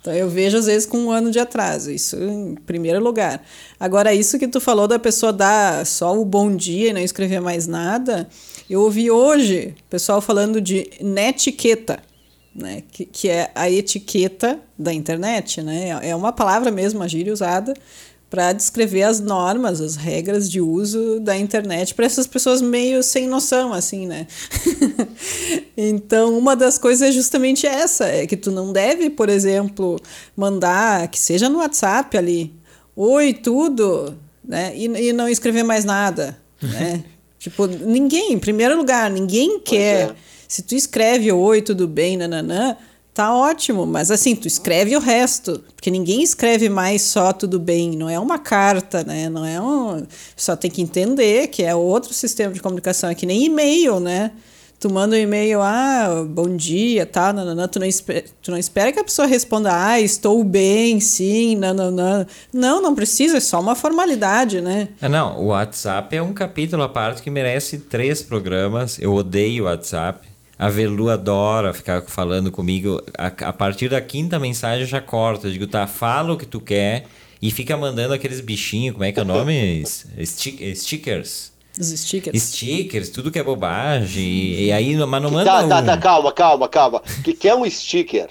Então 0.00 0.12
eu 0.12 0.28
vejo 0.28 0.56
às 0.56 0.66
vezes 0.66 0.86
com 0.86 0.98
um 0.98 1.10
ano 1.12 1.30
de 1.30 1.38
atraso, 1.38 1.92
isso 1.92 2.16
em 2.16 2.56
primeiro 2.66 3.00
lugar. 3.00 3.44
Agora, 3.78 4.12
isso 4.12 4.38
que 4.40 4.48
tu 4.48 4.60
falou 4.60 4.88
da 4.88 4.98
pessoa 4.98 5.32
dar 5.32 5.86
só 5.86 6.18
o 6.18 6.24
bom 6.24 6.54
dia 6.54 6.90
e 6.90 6.92
não 6.92 7.00
escrever 7.00 7.40
mais 7.40 7.68
nada, 7.68 8.28
eu 8.68 8.82
ouvi 8.82 9.10
hoje 9.10 9.74
pessoal 9.88 10.20
falando 10.20 10.60
de 10.60 10.90
netiqueta, 11.00 12.00
né? 12.54 12.82
Que, 12.90 13.04
que 13.04 13.28
é 13.28 13.50
a 13.54 13.70
etiqueta 13.70 14.58
da 14.78 14.92
internet, 14.92 15.62
né? 15.62 15.98
É 16.02 16.14
uma 16.14 16.32
palavra 16.32 16.70
mesmo, 16.70 17.02
a 17.02 17.08
gíria 17.08 17.32
usada 17.32 17.74
para 18.30 18.52
descrever 18.52 19.04
as 19.04 19.20
normas, 19.20 19.80
as 19.80 19.96
regras 19.96 20.50
de 20.50 20.60
uso 20.60 21.18
da 21.20 21.36
internet 21.36 21.94
para 21.94 22.04
essas 22.04 22.26
pessoas 22.26 22.60
meio 22.60 23.02
sem 23.02 23.26
noção, 23.26 23.72
assim, 23.72 24.06
né? 24.06 24.26
então, 25.76 26.36
uma 26.36 26.54
das 26.54 26.76
coisas 26.76 27.08
é 27.08 27.12
justamente 27.12 27.66
essa, 27.66 28.06
é 28.06 28.26
que 28.26 28.36
tu 28.36 28.50
não 28.50 28.72
deve, 28.72 29.08
por 29.08 29.30
exemplo, 29.30 29.98
mandar, 30.36 31.08
que 31.08 31.18
seja 31.18 31.48
no 31.48 31.58
WhatsApp 31.58 32.18
ali, 32.18 32.52
oi, 32.94 33.32
tudo, 33.32 34.14
né? 34.44 34.76
E, 34.76 35.08
e 35.08 35.12
não 35.12 35.28
escrever 35.28 35.62
mais 35.62 35.84
nada, 35.84 36.38
né? 36.60 37.02
Tipo, 37.38 37.66
ninguém, 37.66 38.32
em 38.32 38.38
primeiro 38.38 38.76
lugar, 38.76 39.10
ninguém 39.10 39.60
quer. 39.60 40.10
É. 40.10 40.14
Se 40.48 40.62
tu 40.62 40.74
escreve 40.74 41.30
oi, 41.30 41.62
tudo 41.62 41.86
bem, 41.86 42.16
nananã, 42.16 42.76
tá 43.18 43.34
ótimo, 43.34 43.84
mas 43.84 44.10
assim, 44.10 44.36
tu 44.36 44.46
escreve 44.46 44.96
o 44.96 45.00
resto, 45.00 45.62
porque 45.74 45.90
ninguém 45.90 46.22
escreve 46.22 46.68
mais 46.68 47.02
só 47.02 47.32
tudo 47.32 47.58
bem, 47.58 47.96
não 47.96 48.08
é 48.08 48.18
uma 48.18 48.38
carta, 48.38 49.02
né? 49.02 49.28
Não 49.28 49.44
é 49.44 49.60
um. 49.60 50.06
Só 50.36 50.54
tem 50.54 50.70
que 50.70 50.80
entender 50.80 51.48
que 51.48 51.62
é 51.62 51.74
outro 51.74 52.14
sistema 52.14 52.52
de 52.52 52.60
comunicação, 52.60 53.10
é 53.10 53.14
que 53.14 53.26
nem 53.26 53.44
e-mail, 53.44 53.98
né? 54.00 54.32
Tu 54.78 54.90
manda 54.90 55.16
um 55.16 55.18
e-mail, 55.18 55.60
ah, 55.60 56.24
bom 56.28 56.56
dia, 56.56 57.04
tá, 57.04 57.32
nananã, 57.32 57.66
tu 57.66 57.80
não, 57.80 57.86
espera, 57.86 58.24
tu 58.42 58.50
não 58.50 58.58
espera 58.58 58.92
que 58.92 59.00
a 59.00 59.04
pessoa 59.04 59.26
responda, 59.26 59.70
ah, 59.72 60.00
estou 60.00 60.42
bem, 60.44 61.00
sim, 61.00 61.56
nananã. 61.56 62.26
Não, 62.52 62.80
não 62.80 62.94
precisa, 62.94 63.38
é 63.38 63.40
só 63.40 63.60
uma 63.60 63.74
formalidade, 63.74 64.60
né? 64.60 64.88
É, 65.00 65.08
não, 65.08 65.38
o 65.38 65.46
WhatsApp 65.46 66.16
é 66.16 66.22
um 66.22 66.32
capítulo 66.32 66.82
à 66.82 66.88
parte 66.88 67.22
que 67.22 67.30
merece 67.30 67.78
três 67.78 68.22
programas. 68.22 68.98
Eu 69.00 69.14
odeio 69.14 69.64
o 69.64 69.66
WhatsApp. 69.66 70.28
A 70.58 70.68
Velu 70.68 71.08
adora 71.08 71.72
ficar 71.72 72.02
falando 72.02 72.50
comigo. 72.50 73.00
A, 73.16 73.26
a 73.26 73.52
partir 73.52 73.88
da 73.88 74.00
quinta 74.00 74.38
mensagem 74.38 74.86
já 74.86 75.00
corta. 75.00 75.46
Eu 75.46 75.52
digo, 75.52 75.66
tá, 75.66 75.86
fala 75.86 76.32
o 76.32 76.36
que 76.36 76.46
tu 76.46 76.60
quer 76.60 77.06
e 77.40 77.50
fica 77.52 77.76
mandando 77.76 78.12
aqueles 78.12 78.40
bichinhos, 78.40 78.94
como 78.94 79.04
é 79.04 79.12
que 79.12 79.20
é 79.20 79.22
o 79.22 79.26
nome? 79.26 79.84
Stick, 80.24 80.74
stickers. 80.74 81.52
Os 81.78 81.88
stickers. 81.88 82.42
Stickers, 82.42 83.08
tudo 83.10 83.30
que 83.30 83.38
é 83.38 83.42
bobagem. 83.42 84.22
E, 84.22 84.66
e 84.66 84.72
aí, 84.72 84.96
mas 84.96 85.22
não 85.22 85.30
manda. 85.30 85.44
Tá, 85.44 85.64
um... 85.64 85.68
tá, 85.68 85.82
tá, 85.82 85.96
calma, 85.96 86.32
calma, 86.32 86.68
calma. 86.68 87.02
O 87.18 87.22
que, 87.22 87.32
que 87.32 87.48
é 87.48 87.54
um 87.54 87.68
sticker? 87.68 88.28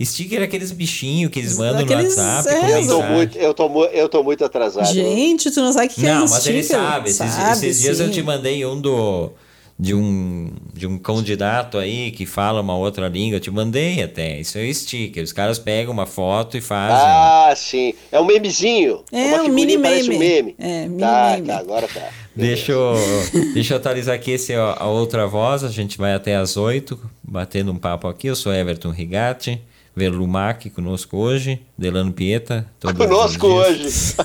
Sticker 0.00 0.40
é 0.40 0.44
aqueles 0.44 0.70
bichinhos 0.70 1.30
que 1.30 1.40
eles 1.40 1.58
mandam 1.58 1.82
aqueles 1.82 2.16
no 2.16 2.22
WhatsApp. 2.22 2.48
É, 2.48 2.78
eu, 2.78 2.86
tô 2.86 3.02
muito, 3.02 3.38
eu, 3.38 3.54
tô, 3.54 3.84
eu 3.86 4.08
tô 4.08 4.22
muito 4.22 4.44
atrasado. 4.44 4.92
Gente, 4.92 5.50
tu 5.50 5.60
não 5.60 5.72
sabe 5.72 5.86
o 5.86 5.90
que, 5.90 6.02
não, 6.02 6.08
é 6.08 6.22
um 6.22 6.28
sticker? 6.28 6.28
Não, 6.28 6.36
mas 6.36 6.46
ele 6.46 6.62
sabe. 6.62 7.10
sabe 7.12 7.28
esses, 7.30 7.62
esses 7.64 7.82
dias 7.82 8.00
eu 8.00 8.10
te 8.10 8.22
mandei 8.22 8.64
um 8.64 8.80
do 8.80 9.32
de 9.78 9.94
um, 9.94 10.50
de 10.74 10.88
um 10.88 10.98
candidato 10.98 11.78
aí 11.78 12.10
que 12.10 12.26
fala 12.26 12.60
uma 12.60 12.76
outra 12.76 13.06
língua, 13.06 13.36
eu 13.36 13.40
te 13.40 13.50
mandei 13.50 14.02
até. 14.02 14.40
Isso 14.40 14.58
é 14.58 14.72
sticker. 14.72 15.22
Os 15.22 15.32
caras 15.32 15.58
pegam 15.58 15.92
uma 15.92 16.04
foto 16.04 16.56
e 16.56 16.60
fazem. 16.60 17.06
Ah, 17.06 17.54
sim. 17.54 17.94
É 18.10 18.20
um 18.20 18.26
memezinho. 18.26 19.04
É, 19.12 19.34
é 19.34 19.42
um 19.42 19.48
mini 19.48 19.76
meme. 19.76 20.16
Um 20.16 20.18
meme. 20.18 20.56
É, 20.58 20.88
mini 20.88 21.00
tá, 21.00 21.30
meme. 21.34 21.46
Tá, 21.46 21.58
agora 21.58 21.86
tá. 21.86 22.08
Deixa 22.34 22.72
eu, 22.72 22.94
deixa 23.54 23.74
eu 23.74 23.78
atualizar 23.78 24.16
aqui 24.16 24.32
esse, 24.32 24.56
ó, 24.56 24.74
a 24.76 24.86
outra 24.88 25.28
voz. 25.28 25.62
A 25.62 25.68
gente 25.68 25.96
vai 25.96 26.12
até 26.12 26.34
as 26.34 26.56
oito, 26.56 26.98
batendo 27.22 27.70
um 27.70 27.78
papo 27.78 28.08
aqui. 28.08 28.26
Eu 28.26 28.34
sou 28.34 28.52
Everton 28.52 28.90
Rigatti. 28.90 29.60
Verlumac 29.98 30.70
conosco 30.70 31.16
hoje, 31.16 31.60
Delano 31.76 32.12
Pieta. 32.12 32.64
Conosco 32.96 33.46
hoje. 33.46 33.88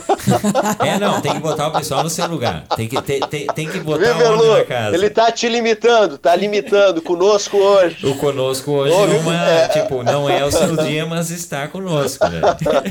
É, 0.79 0.97
não, 0.99 1.19
tem 1.19 1.33
que 1.33 1.39
botar 1.39 1.67
o 1.67 1.71
pessoal 1.71 2.03
no 2.03 2.09
seu 2.09 2.25
lugar. 2.27 2.65
Tem 2.75 2.88
que, 2.88 3.01
tem, 3.01 3.19
tem, 3.19 3.47
tem 3.47 3.69
que 3.69 3.79
botar 3.79 4.13
Viu, 4.13 4.25
ordem 4.25 4.49
na 4.51 4.63
casa. 4.63 4.95
Ele 4.95 5.09
tá 5.09 5.31
te 5.31 5.49
limitando, 5.49 6.17
tá 6.17 6.33
limitando. 6.36 7.01
Conosco 7.01 7.57
hoje. 7.57 8.05
O 8.05 8.15
conosco 8.15 8.71
hoje 8.71 8.95
não 8.95 9.33
é, 9.33 9.67
tipo, 9.67 10.03
não 10.03 10.29
é 10.29 10.45
o 10.45 10.51
seu 10.51 10.77
dia, 10.77 11.05
mas 11.05 11.29
está 11.29 11.67
conosco. 11.67 12.25
Né? 12.29 12.41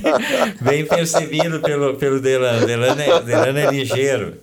Bem 0.60 0.84
percebido 0.84 1.60
pelo, 1.60 1.94
pelo 1.94 2.20
Delano. 2.20 2.66
Delano 2.66 3.00
é, 3.00 3.20
Delano 3.22 3.58
é 3.58 3.70
ligeiro. 3.70 4.34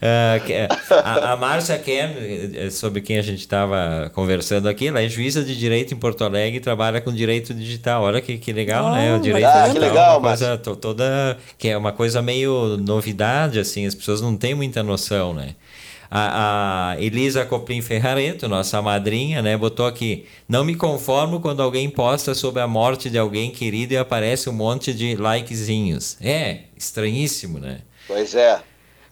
Uh, 0.00 0.94
a, 1.04 1.32
a 1.32 1.36
Márcia 1.36 1.78
Ken, 1.78 2.14
eh, 2.54 2.70
sobre 2.70 3.02
quem 3.02 3.18
a 3.18 3.22
gente 3.22 3.40
estava 3.40 4.10
conversando 4.14 4.66
aqui, 4.66 4.88
ela 4.88 5.02
é 5.02 5.08
juíza 5.10 5.44
de 5.44 5.54
direito 5.54 5.92
em 5.92 5.96
Porto 5.96 6.24
Alegre 6.24 6.56
e 6.56 6.60
trabalha 6.60 7.02
com 7.02 7.12
direito 7.12 7.52
digital. 7.52 8.04
Olha 8.04 8.18
que, 8.22 8.38
que 8.38 8.50
legal, 8.50 8.86
oh, 8.86 8.94
né? 8.94 9.14
O 9.14 9.20
direito 9.20 9.44
ah, 9.46 9.68
digital 9.68 9.74
que 9.74 9.78
legal, 9.78 10.14
é 10.14 10.18
uma 10.18 10.28
coisa 10.28 10.56
toda 10.56 11.38
que 11.58 11.68
é 11.68 11.76
uma 11.76 11.92
coisa 11.92 12.22
meio 12.22 12.78
novidade, 12.78 13.58
assim, 13.58 13.84
as 13.84 13.94
pessoas 13.94 14.22
não 14.22 14.34
têm 14.38 14.54
muita 14.54 14.82
noção, 14.82 15.34
né? 15.34 15.54
A, 16.10 16.92
a, 16.92 17.00
Elisa 17.00 17.44
Coprim 17.44 17.82
Ferrareto, 17.82 18.48
nossa 18.48 18.80
madrinha, 18.80 19.42
né, 19.42 19.54
botou 19.56 19.86
aqui: 19.86 20.26
Não 20.48 20.64
me 20.64 20.74
conformo 20.74 21.40
quando 21.40 21.62
alguém 21.62 21.90
posta 21.90 22.34
sobre 22.34 22.62
a 22.62 22.66
morte 22.66 23.10
de 23.10 23.18
alguém 23.18 23.50
querido 23.50 23.92
e 23.92 23.98
aparece 23.98 24.48
um 24.48 24.52
monte 24.54 24.94
de 24.94 25.14
likezinhos. 25.14 26.16
É, 26.22 26.60
estranhíssimo, 26.74 27.58
né? 27.58 27.82
Pois 28.08 28.34
é. 28.34 28.60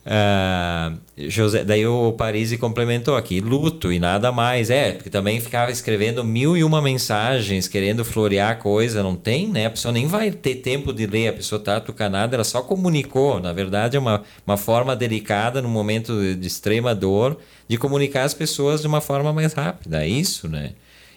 Uh, 0.09 0.97
José, 1.29 1.65
daí 1.65 1.87
o 1.87 2.13
Parisi 2.13 2.57
complementou 2.57 3.15
aqui, 3.15 3.41
luto 3.41 3.93
e 3.93 3.99
nada 3.99 4.33
mais. 4.33 4.71
É, 4.71 4.93
porque 4.93 5.11
também 5.11 5.39
ficava 5.39 5.71
escrevendo 5.71 6.25
mil 6.25 6.57
e 6.57 6.65
uma 6.65 6.81
mensagens, 6.81 7.69
querendo 7.69 8.05
florear 8.07 8.53
a 8.53 8.55
coisa. 8.55 9.03
Não 9.03 9.15
tem, 9.15 9.49
né? 9.49 9.67
A 9.67 9.71
pessoa 9.71 9.93
nem 9.93 10.07
vai 10.07 10.31
ter 10.31 10.57
tempo 10.57 10.95
de 10.95 11.07
ler, 11.07 11.29
a 11.29 11.33
pessoa 11.35 11.61
tá 11.61 11.79
tucanada, 11.79 12.37
ela 12.37 12.45
só 12.45 12.63
comunicou. 12.63 13.39
Na 13.39 13.53
verdade, 13.53 13.99
é 13.99 14.01
uma, 14.01 14.23
uma 14.47 14.57
forma 14.57 14.97
delicada, 14.97 15.61
num 15.61 15.69
momento 15.69 16.35
de 16.35 16.47
extrema 16.47 16.95
dor, 16.95 17.37
de 17.69 17.77
comunicar 17.77 18.23
as 18.23 18.33
pessoas 18.33 18.81
de 18.81 18.87
uma 18.87 19.03
forma 19.03 19.31
mais 19.31 19.53
rápida. 19.53 20.03
É 20.03 20.09
isso, 20.09 20.49
né? 20.49 20.73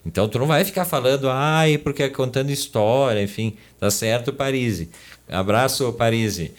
Então 0.06 0.28
tu 0.28 0.40
não 0.40 0.48
vai 0.48 0.66
ficar 0.66 0.84
falando, 0.84 1.30
ai, 1.30 1.78
porque 1.78 2.04
é 2.04 2.10
contando 2.10 2.50
história, 2.50 3.22
enfim, 3.22 3.56
tá 3.80 3.90
certo, 3.90 4.34
Parisi. 4.34 4.90
Abraço, 5.30 5.94
Parisi. 5.94 6.52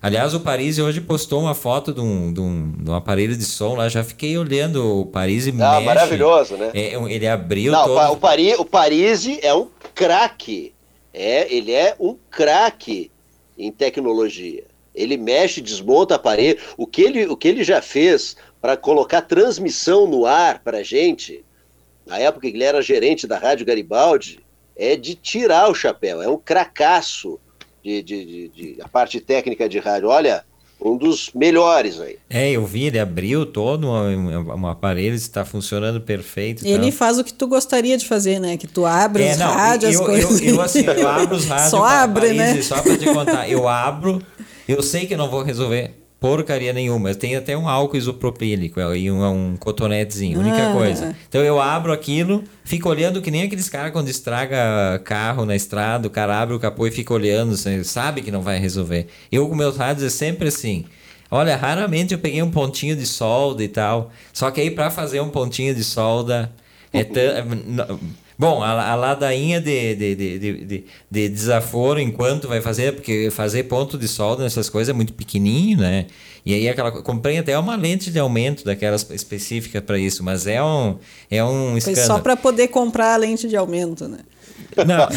Aliás, 0.00 0.34
o 0.34 0.40
Paris 0.40 0.78
hoje 0.78 1.00
postou 1.00 1.40
uma 1.40 1.54
foto 1.54 1.92
de 1.92 2.00
um, 2.00 2.32
de 2.32 2.40
um, 2.40 2.72
de 2.72 2.90
um 2.90 2.94
aparelho 2.94 3.36
de 3.36 3.44
som 3.44 3.74
lá. 3.74 3.88
Já 3.88 4.04
fiquei 4.04 4.36
olhando 4.36 5.00
o 5.00 5.06
Paris 5.06 5.46
e 5.46 5.50
ah, 5.50 5.52
mexe. 5.52 5.84
maravilhoso, 5.84 6.56
né? 6.56 6.70
É, 6.74 6.94
ele 6.94 7.26
abriu 7.26 7.72
Não, 7.72 7.84
todo... 7.84 8.12
o, 8.12 8.16
Paris, 8.16 8.58
o 8.58 8.64
Paris 8.64 9.26
é 9.42 9.54
um 9.54 9.68
craque. 9.94 10.74
É, 11.12 11.52
ele 11.52 11.72
é 11.72 11.96
um 11.98 12.16
craque 12.30 13.10
em 13.58 13.72
tecnologia. 13.72 14.64
Ele 14.94 15.16
mexe, 15.16 15.60
desmonta 15.60 16.14
aparelho. 16.14 16.58
O 16.76 16.86
que 16.86 17.02
ele, 17.02 17.26
o 17.26 17.36
que 17.36 17.48
ele 17.48 17.64
já 17.64 17.80
fez 17.80 18.36
para 18.60 18.76
colocar 18.76 19.22
transmissão 19.22 20.06
no 20.06 20.26
ar 20.26 20.60
para 20.60 20.82
gente, 20.82 21.44
na 22.06 22.18
época 22.18 22.50
que 22.50 22.56
ele 22.56 22.64
era 22.64 22.82
gerente 22.82 23.26
da 23.26 23.38
Rádio 23.38 23.66
Garibaldi, 23.66 24.40
é 24.76 24.94
de 24.94 25.14
tirar 25.14 25.70
o 25.70 25.74
chapéu. 25.74 26.20
É 26.20 26.28
um 26.28 26.36
cracaço 26.36 27.40
de, 27.86 28.02
de, 28.02 28.24
de, 28.24 28.48
de, 28.48 28.82
a 28.82 28.88
parte 28.88 29.20
técnica 29.20 29.68
de 29.68 29.78
rádio. 29.78 30.08
Olha, 30.08 30.44
um 30.80 30.96
dos 30.96 31.30
melhores 31.32 32.00
aí. 32.00 32.18
É, 32.28 32.50
eu 32.50 32.66
vi, 32.66 32.84
ele 32.84 32.98
abriu 32.98 33.46
todo 33.46 33.88
um, 33.88 34.54
um 34.54 34.66
aparelho, 34.66 35.14
está 35.14 35.44
funcionando 35.44 36.00
perfeito. 36.00 36.66
Ele 36.66 36.90
faz 36.90 37.18
o 37.18 37.24
que 37.24 37.32
tu 37.32 37.46
gostaria 37.46 37.96
de 37.96 38.04
fazer, 38.04 38.40
né? 38.40 38.56
Que 38.56 38.66
tu 38.66 38.84
abre 38.84 39.22
é, 39.22 39.32
os 39.32 39.38
não, 39.38 39.52
rádios, 39.52 39.94
eu, 39.94 40.00
as 40.00 40.06
coisas. 40.06 40.40
Eu, 40.42 40.54
eu, 40.54 40.60
assim, 40.60 40.84
eu 40.84 41.08
abro 41.08 41.36
os 41.36 41.44
rádios. 41.46 41.70
Só 41.70 41.84
abre, 41.84 42.32
né? 42.32 42.60
Só 42.60 42.82
para 42.82 42.98
te 42.98 43.04
contar, 43.06 43.48
eu 43.48 43.68
abro, 43.68 44.20
eu 44.66 44.82
sei 44.82 45.06
que 45.06 45.16
não 45.16 45.30
vou 45.30 45.42
resolver 45.42 46.05
porcaria 46.26 46.72
nenhuma. 46.72 47.14
Tem 47.14 47.36
até 47.36 47.56
um 47.56 47.68
álcool 47.68 47.96
isopropílico 47.96 48.80
e 48.80 49.10
um, 49.10 49.24
um 49.24 49.56
cotonetezinho, 49.56 50.40
única 50.40 50.70
ah. 50.70 50.72
coisa. 50.72 51.16
Então 51.28 51.40
eu 51.40 51.60
abro 51.60 51.92
aquilo, 51.92 52.42
fico 52.64 52.88
olhando 52.88 53.22
que 53.22 53.30
nem 53.30 53.42
aqueles 53.42 53.68
caras 53.68 53.92
quando 53.92 54.08
estraga 54.08 55.00
carro 55.04 55.44
na 55.44 55.54
estrada, 55.54 56.08
o 56.08 56.10
cara 56.10 56.40
abre 56.40 56.54
o 56.56 56.58
capô 56.58 56.86
e 56.86 56.90
fica 56.90 57.14
olhando, 57.14 57.56
sabe 57.84 58.22
que 58.22 58.32
não 58.32 58.42
vai 58.42 58.58
resolver. 58.58 59.06
Eu 59.30 59.48
com 59.48 59.54
meus 59.54 59.76
rádios 59.76 60.04
é 60.04 60.10
sempre 60.10 60.48
assim. 60.48 60.84
Olha, 61.30 61.56
raramente 61.56 62.12
eu 62.12 62.18
peguei 62.18 62.42
um 62.42 62.50
pontinho 62.50 62.96
de 62.96 63.06
solda 63.06 63.62
e 63.62 63.68
tal. 63.68 64.10
Só 64.32 64.50
que 64.50 64.60
aí 64.60 64.70
para 64.70 64.90
fazer 64.90 65.20
um 65.20 65.28
pontinho 65.28 65.74
de 65.74 65.84
solda 65.84 66.52
é 66.92 67.04
tão. 67.04 67.98
Bom, 68.38 68.62
a, 68.62 68.90
a 68.90 68.94
ladainha 68.94 69.60
de, 69.60 69.94
de, 69.94 70.14
de, 70.14 70.38
de, 70.38 70.84
de 71.10 71.28
desaforo 71.28 71.98
enquanto 71.98 72.46
vai 72.46 72.60
fazer, 72.60 72.92
porque 72.92 73.30
fazer 73.30 73.64
ponto 73.64 73.96
de 73.96 74.06
solda 74.06 74.42
nessas 74.42 74.68
coisas 74.68 74.90
é 74.90 74.92
muito 74.92 75.14
pequenininho, 75.14 75.78
né? 75.78 76.06
E 76.44 76.54
aí 76.54 76.68
aquela 76.68 76.92
comprei 76.92 77.38
até 77.38 77.58
uma 77.58 77.74
lente 77.74 78.10
de 78.10 78.18
aumento 78.18 78.64
daquelas 78.64 79.08
específicas 79.10 79.82
para 79.82 79.98
isso, 79.98 80.22
mas 80.22 80.46
é 80.46 80.62
um 80.62 80.96
é 81.30 81.42
um 81.42 81.76
escândalo. 81.76 82.06
Foi 82.06 82.16
só 82.16 82.20
para 82.20 82.36
poder 82.36 82.68
comprar 82.68 83.14
a 83.14 83.16
lente 83.16 83.48
de 83.48 83.56
aumento, 83.56 84.06
né? 84.06 84.18
Não, 84.76 85.08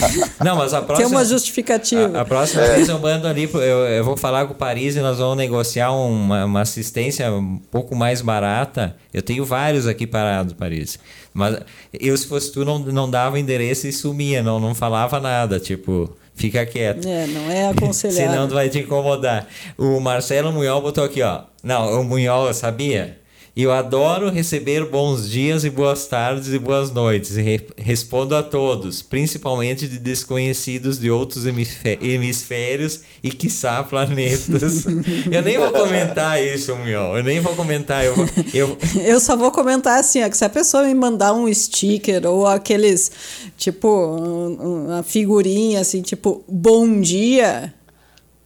não, 0.45 0.55
mas 0.55 0.74
a 0.74 0.82
próxima. 0.82 1.07
Tem 1.09 1.17
uma 1.17 1.26
justificativa. 1.26 2.17
A, 2.17 2.22
a 2.22 2.26
próxima 2.26 2.63
é. 2.63 2.76
vez 2.76 2.89
eu 2.89 2.99
mando 2.99 3.28
ali, 3.28 3.49
eu, 3.53 3.59
eu 3.59 4.03
vou 4.03 4.15
falar 4.15 4.45
com 4.45 4.53
o 4.53 4.55
Paris 4.55 4.95
e 4.95 5.01
nós 5.01 5.17
vamos 5.17 5.38
negociar 5.38 5.91
uma, 5.91 6.45
uma 6.45 6.61
assistência 6.61 7.32
um 7.32 7.57
pouco 7.72 7.95
mais 7.95 8.22
barata. 8.22 8.95
Eu 9.13 9.22
tenho 9.22 9.43
vários 9.45 9.88
aqui 9.88 10.07
parados, 10.07 10.53
Paris. 10.53 10.97
Mas 11.39 11.57
eu, 11.93 12.15
se 12.15 12.27
fosse 12.27 12.51
tu, 12.51 12.65
não, 12.65 12.77
não 12.77 13.09
dava 13.09 13.39
endereço 13.39 13.87
e 13.87 13.93
sumia, 13.93 14.43
não, 14.43 14.59
não 14.59 14.75
falava 14.75 15.19
nada, 15.19 15.59
tipo, 15.59 16.13
fica 16.35 16.65
quieto. 16.65 17.07
É, 17.07 17.25
não 17.27 17.49
é 17.49 17.69
aconselhável. 17.69 18.27
Senão 18.29 18.47
tu 18.47 18.53
vai 18.53 18.69
te 18.69 18.79
incomodar. 18.79 19.47
O 19.77 19.99
Marcelo 19.99 20.51
Munhol 20.51 20.81
botou 20.81 21.03
aqui, 21.03 21.21
ó. 21.21 21.43
Não, 21.63 22.01
o 22.01 22.03
Munhol, 22.03 22.53
sabia? 22.53 23.17
Eu 23.56 23.72
adoro 23.72 24.30
receber 24.30 24.86
bons 24.86 25.30
dias 25.30 25.64
e 25.64 25.70
boas 25.70 26.08
tardes 26.08 26.54
e 26.54 26.60
boas 26.60 26.91
noites. 26.91 27.36
E 27.36 27.41
re 27.41 27.68
respondo 27.78 28.36
a 28.36 28.43
todos, 28.43 29.02
principalmente 29.02 29.88
de 29.88 30.00
desconhecidos 30.00 31.00
de 31.00 31.10
outros 31.10 31.45
hemisférios 31.45 33.02
e, 33.24 33.30
quiçá, 33.32 33.84
planetas. 33.84 34.86
eu 35.32 35.41
nem 35.41 35.58
vou 35.58 35.72
comentar 35.72 36.41
isso, 36.43 36.76
meu. 36.78 37.18
Eu 37.18 37.24
nem 37.24 37.39
vou 37.39 37.56
comentar. 37.56 38.06
Eu, 38.06 38.16
eu... 38.54 38.78
eu 39.04 39.20
só 39.20 39.36
vou 39.36 39.52
comentar 39.52 40.00
assim, 40.00 40.24
ó, 40.24 40.30
que 40.30 40.38
se 40.38 40.45
a 40.45 40.50
pessoa 40.50 40.84
me 40.84 40.93
mandar 40.93 41.34
um 41.34 41.52
sticker 41.54 42.26
ou 42.28 42.47
aqueles, 42.47 43.12
tipo, 43.58 43.89
uma 43.89 45.04
figurinha 45.04 45.82
assim, 45.82 46.02
tipo, 46.02 46.43
bom 46.47 47.02
dia 47.02 47.74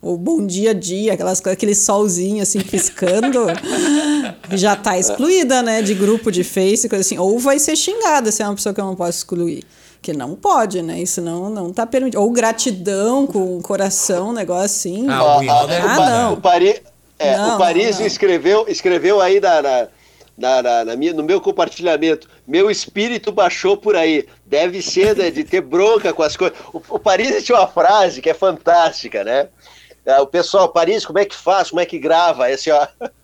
o 0.03 0.17
bom 0.17 0.45
dia 0.45 0.75
dia, 0.75 1.13
aquelas 1.13 1.41
aquele 1.47 1.73
solzinho 1.73 2.43
assim 2.43 2.59
piscando, 2.59 3.47
já 4.51 4.75
tá 4.75 4.99
excluída, 4.99 5.63
né, 5.63 5.81
de 5.81 5.93
grupo 5.93 6.29
de 6.29 6.43
Face, 6.43 6.89
coisa 6.89 7.01
assim, 7.01 7.17
ou 7.17 7.39
vai 7.39 7.57
ser 7.57 7.77
xingada 7.77 8.29
se 8.29 8.43
é 8.43 8.45
uma 8.45 8.55
pessoa 8.55 8.75
que 8.75 8.81
eu 8.81 8.85
não 8.85 8.95
posso 8.95 9.19
excluir. 9.19 9.63
Que 10.01 10.11
não 10.11 10.35
pode, 10.35 10.81
né? 10.81 10.99
Isso 10.99 11.21
não, 11.21 11.49
não 11.49 11.71
tá 11.71 11.87
permitido. 11.87 12.19
Ou 12.19 12.29
gratidão 12.29 13.25
com 13.25 13.57
o 13.57 13.61
coração, 13.61 14.31
um 14.31 14.33
negócio 14.33 14.65
assim. 14.65 15.07
Ah, 15.07 15.23
o 15.23 15.49
ah, 15.49 15.67
ah, 15.69 16.09
não. 16.09 16.33
O, 16.33 16.41
Paris, 16.41 16.81
é, 17.17 17.37
não, 17.37 17.55
o 17.55 17.57
Paris 17.57 17.99
não, 17.99 18.05
escreveu, 18.05 18.65
escreveu 18.67 19.21
aí 19.21 19.39
na, 19.39 19.61
na, 19.61 19.87
na, 20.37 20.61
na, 20.61 20.85
na, 20.85 20.95
minha, 20.97 21.13
no 21.13 21.23
meu 21.23 21.39
compartilhamento. 21.39 22.27
Meu 22.45 22.69
espírito 22.69 23.31
baixou 23.31 23.77
por 23.77 23.95
aí. 23.95 24.27
Deve 24.45 24.81
ser 24.81 25.15
de, 25.15 25.31
de 25.31 25.45
ter 25.45 25.61
bronca 25.61 26.11
com 26.11 26.21
as 26.21 26.35
coisas. 26.35 26.57
O, 26.73 26.81
o 26.89 26.99
Paris 26.99 27.41
tinha 27.41 27.57
uma 27.57 27.67
frase 27.67 28.21
que 28.21 28.29
é 28.29 28.33
fantástica, 28.33 29.23
né? 29.23 29.47
É, 30.05 30.19
o 30.19 30.27
pessoal, 30.27 30.69
Paris, 30.69 31.05
como 31.05 31.19
é 31.19 31.25
que 31.25 31.35
faz? 31.35 31.69
Como 31.69 31.79
é 31.79 31.85
que 31.85 31.97
grava? 31.97 32.49
Esse, 32.49 32.71
ó. 32.71 32.87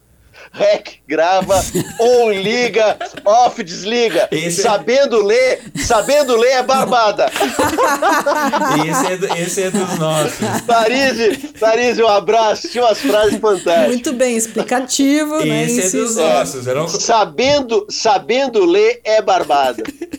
Rec, 0.51 0.95
grava, 1.07 1.63
on, 1.99 2.31
liga, 2.31 2.97
off, 3.23 3.63
desliga. 3.63 4.27
Esse 4.31 4.61
é- 4.61 4.63
sabendo 4.63 5.21
é... 5.21 5.25
ler, 5.25 5.61
sabendo 5.75 6.35
ler 6.35 6.51
é 6.53 6.63
barbada. 6.63 7.29
esse, 8.89 9.13
é 9.13 9.17
do, 9.17 9.37
esse 9.37 9.63
é 9.63 9.71
dos 9.71 9.99
nossos. 9.99 10.61
Paris, 10.65 11.37
Paris, 11.59 11.99
um 11.99 12.07
abraço. 12.07 12.67
Tinha 12.69 12.83
umas 12.83 12.99
frases 12.99 13.39
fantásticas. 13.39 13.87
Muito 13.87 14.13
bem, 14.13 14.35
explicativo, 14.35 15.37
esse 15.37 15.47
né? 15.47 15.63
Esse 15.65 15.97
é 15.97 16.01
dos 16.01 16.15
nossos. 16.15 16.65
Não... 16.65 16.87
Sabendo, 16.87 17.85
sabendo 17.89 18.65
ler 18.65 19.01
é 19.03 19.21
barbada. 19.21 19.83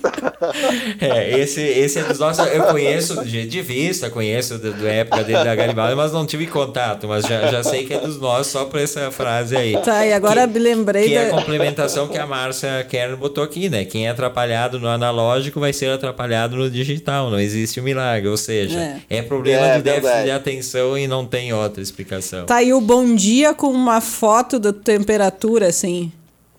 É, 1.00 1.38
esse, 1.38 1.60
esse 1.60 1.98
é 1.98 2.02
dos 2.02 2.18
nossos. 2.18 2.46
Eu 2.46 2.64
conheço 2.64 3.24
de, 3.24 3.46
de 3.46 3.62
vista, 3.62 4.08
conheço 4.08 4.58
da 4.58 4.88
época 4.88 5.22
dele 5.22 5.44
da 5.44 5.54
Garibaldi, 5.54 5.94
mas 5.94 6.12
não 6.12 6.26
tive 6.26 6.46
contato. 6.46 7.06
Mas 7.06 7.24
já, 7.24 7.46
já 7.48 7.62
sei 7.62 7.86
que 7.86 7.94
é 7.94 7.98
dos 7.98 8.18
nossos 8.18 8.52
só 8.52 8.64
por 8.64 8.80
essa 8.80 9.10
frase 9.10 9.56
aí. 9.56 9.76
Tá, 9.78 10.04
e 10.10 10.12
agora 10.12 10.46
que, 10.46 10.58
lembrei. 10.58 11.08
Que 11.08 11.14
da... 11.14 11.20
é 11.20 11.26
a 11.28 11.30
complementação 11.30 12.08
que 12.08 12.18
a 12.18 12.26
Márcia 12.26 12.84
Kern 12.88 13.16
botou 13.16 13.42
aqui, 13.42 13.68
né? 13.68 13.84
Quem 13.84 14.06
é 14.06 14.10
atrapalhado 14.10 14.78
no 14.78 14.88
analógico 14.88 15.60
vai 15.60 15.72
ser 15.72 15.90
atrapalhado 15.90 16.56
no 16.56 16.68
digital. 16.68 17.30
Não 17.30 17.38
existe 17.38 17.78
o 17.78 17.82
um 17.82 17.86
milagre. 17.86 18.28
Ou 18.28 18.36
seja, 18.36 18.78
é, 18.78 19.18
é 19.18 19.22
problema 19.22 19.66
é, 19.66 19.76
de 19.76 19.82
déficit 19.82 20.02
verdade. 20.02 20.24
de 20.24 20.30
atenção 20.32 20.98
e 20.98 21.06
não 21.06 21.24
tem 21.24 21.52
outra 21.52 21.82
explicação. 21.82 22.46
Tá 22.46 22.56
aí 22.56 22.72
o 22.72 22.80
bom 22.80 23.14
dia 23.14 23.54
com 23.54 23.68
uma 23.68 24.00
foto 24.00 24.58
da 24.58 24.72
temperatura, 24.72 25.68
assim. 25.68 26.12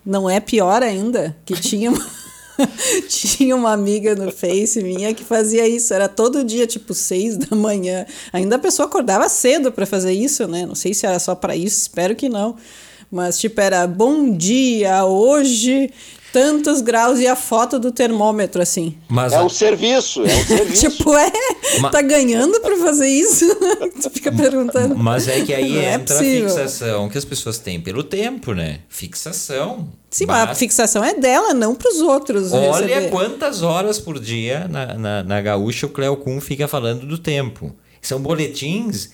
Não 0.06 0.30
é 0.30 0.40
pior 0.40 0.82
ainda? 0.82 1.36
Que 1.46 1.54
tinha. 1.54 1.92
Tinha 3.08 3.56
uma 3.56 3.72
amiga 3.72 4.16
no 4.16 4.32
Face 4.32 4.82
minha 4.84 5.14
que 5.14 5.24
fazia 5.24 5.68
isso, 5.68 5.94
era 5.94 6.08
todo 6.08 6.44
dia, 6.44 6.68
tipo, 6.68 6.94
seis 6.94 7.38
da 7.38 7.56
manhã. 7.56 8.06
Ainda 8.32 8.56
a 8.58 8.60
pessoa 8.60 8.88
acordava 8.88 9.28
cedo 9.30 9.72
para 9.72 9.86
fazer 9.86 10.14
isso, 10.14 10.48
né? 10.48 10.66
Não 10.66 10.76
sei 10.76 10.94
se 10.94 11.06
era 11.06 11.18
só 11.18 11.34
para 11.34 11.56
isso, 11.56 11.82
espero 11.82 12.16
que 12.16 12.30
não. 12.30 12.56
Mas, 13.12 13.40
tipo, 13.40 13.60
era 13.60 13.86
bom 13.86 14.36
dia, 14.36 15.04
hoje 15.06 15.92
tantos 16.32 16.82
graus 16.82 17.20
e 17.20 17.28
a 17.28 17.36
foto 17.36 17.78
do 17.78 17.92
termômetro, 17.92 18.62
assim. 18.62 18.96
Mas, 19.10 19.34
é 19.34 19.42
um 19.42 19.50
serviço, 19.50 20.26
é 20.26 20.34
um 20.34 20.44
serviço. 20.46 20.90
tipo, 20.90 21.14
é, 21.14 21.32
mas, 21.80 21.92
tá 21.92 22.02
ganhando 22.02 22.60
para 22.62 22.78
fazer 22.78 23.08
isso? 23.08 23.46
tu 24.02 24.10
fica 24.10 24.32
perguntando. 24.32 24.96
Mas 24.96 25.28
é 25.28 25.42
que 25.42 25.54
aí 25.54 25.78
é 25.78 25.94
entra 25.94 26.16
possível. 26.16 26.46
a 26.46 26.50
fixação 26.50 27.10
que 27.10 27.18
as 27.18 27.26
pessoas 27.26 27.58
têm 27.58 27.80
pelo 27.82 28.04
tempo, 28.04 28.54
né? 28.54 28.80
Fixação. 28.88 29.90
Sim, 30.10 30.26
mas 30.26 30.50
a 30.50 30.56
fixação 30.56 31.04
é 31.04 31.14
dela, 31.14 31.54
não 31.54 31.74
para 31.76 31.90
os 31.90 32.02
outros. 32.02 32.52
Olha 32.52 32.96
receber. 32.96 33.10
quantas 33.10 33.62
horas 33.62 33.98
por 33.98 34.20
dia 34.20 34.68
na, 34.70 34.94
na, 34.94 35.24
na 35.24 35.42
Gaúcha 35.42 35.86
o 35.86 35.90
Cleo 35.90 36.18
Kuhn 36.18 36.42
fica 36.42 36.68
falando 36.68 37.06
do 37.06 37.18
tempo. 37.18 37.74
São 38.02 38.20
boletins. 38.20 39.12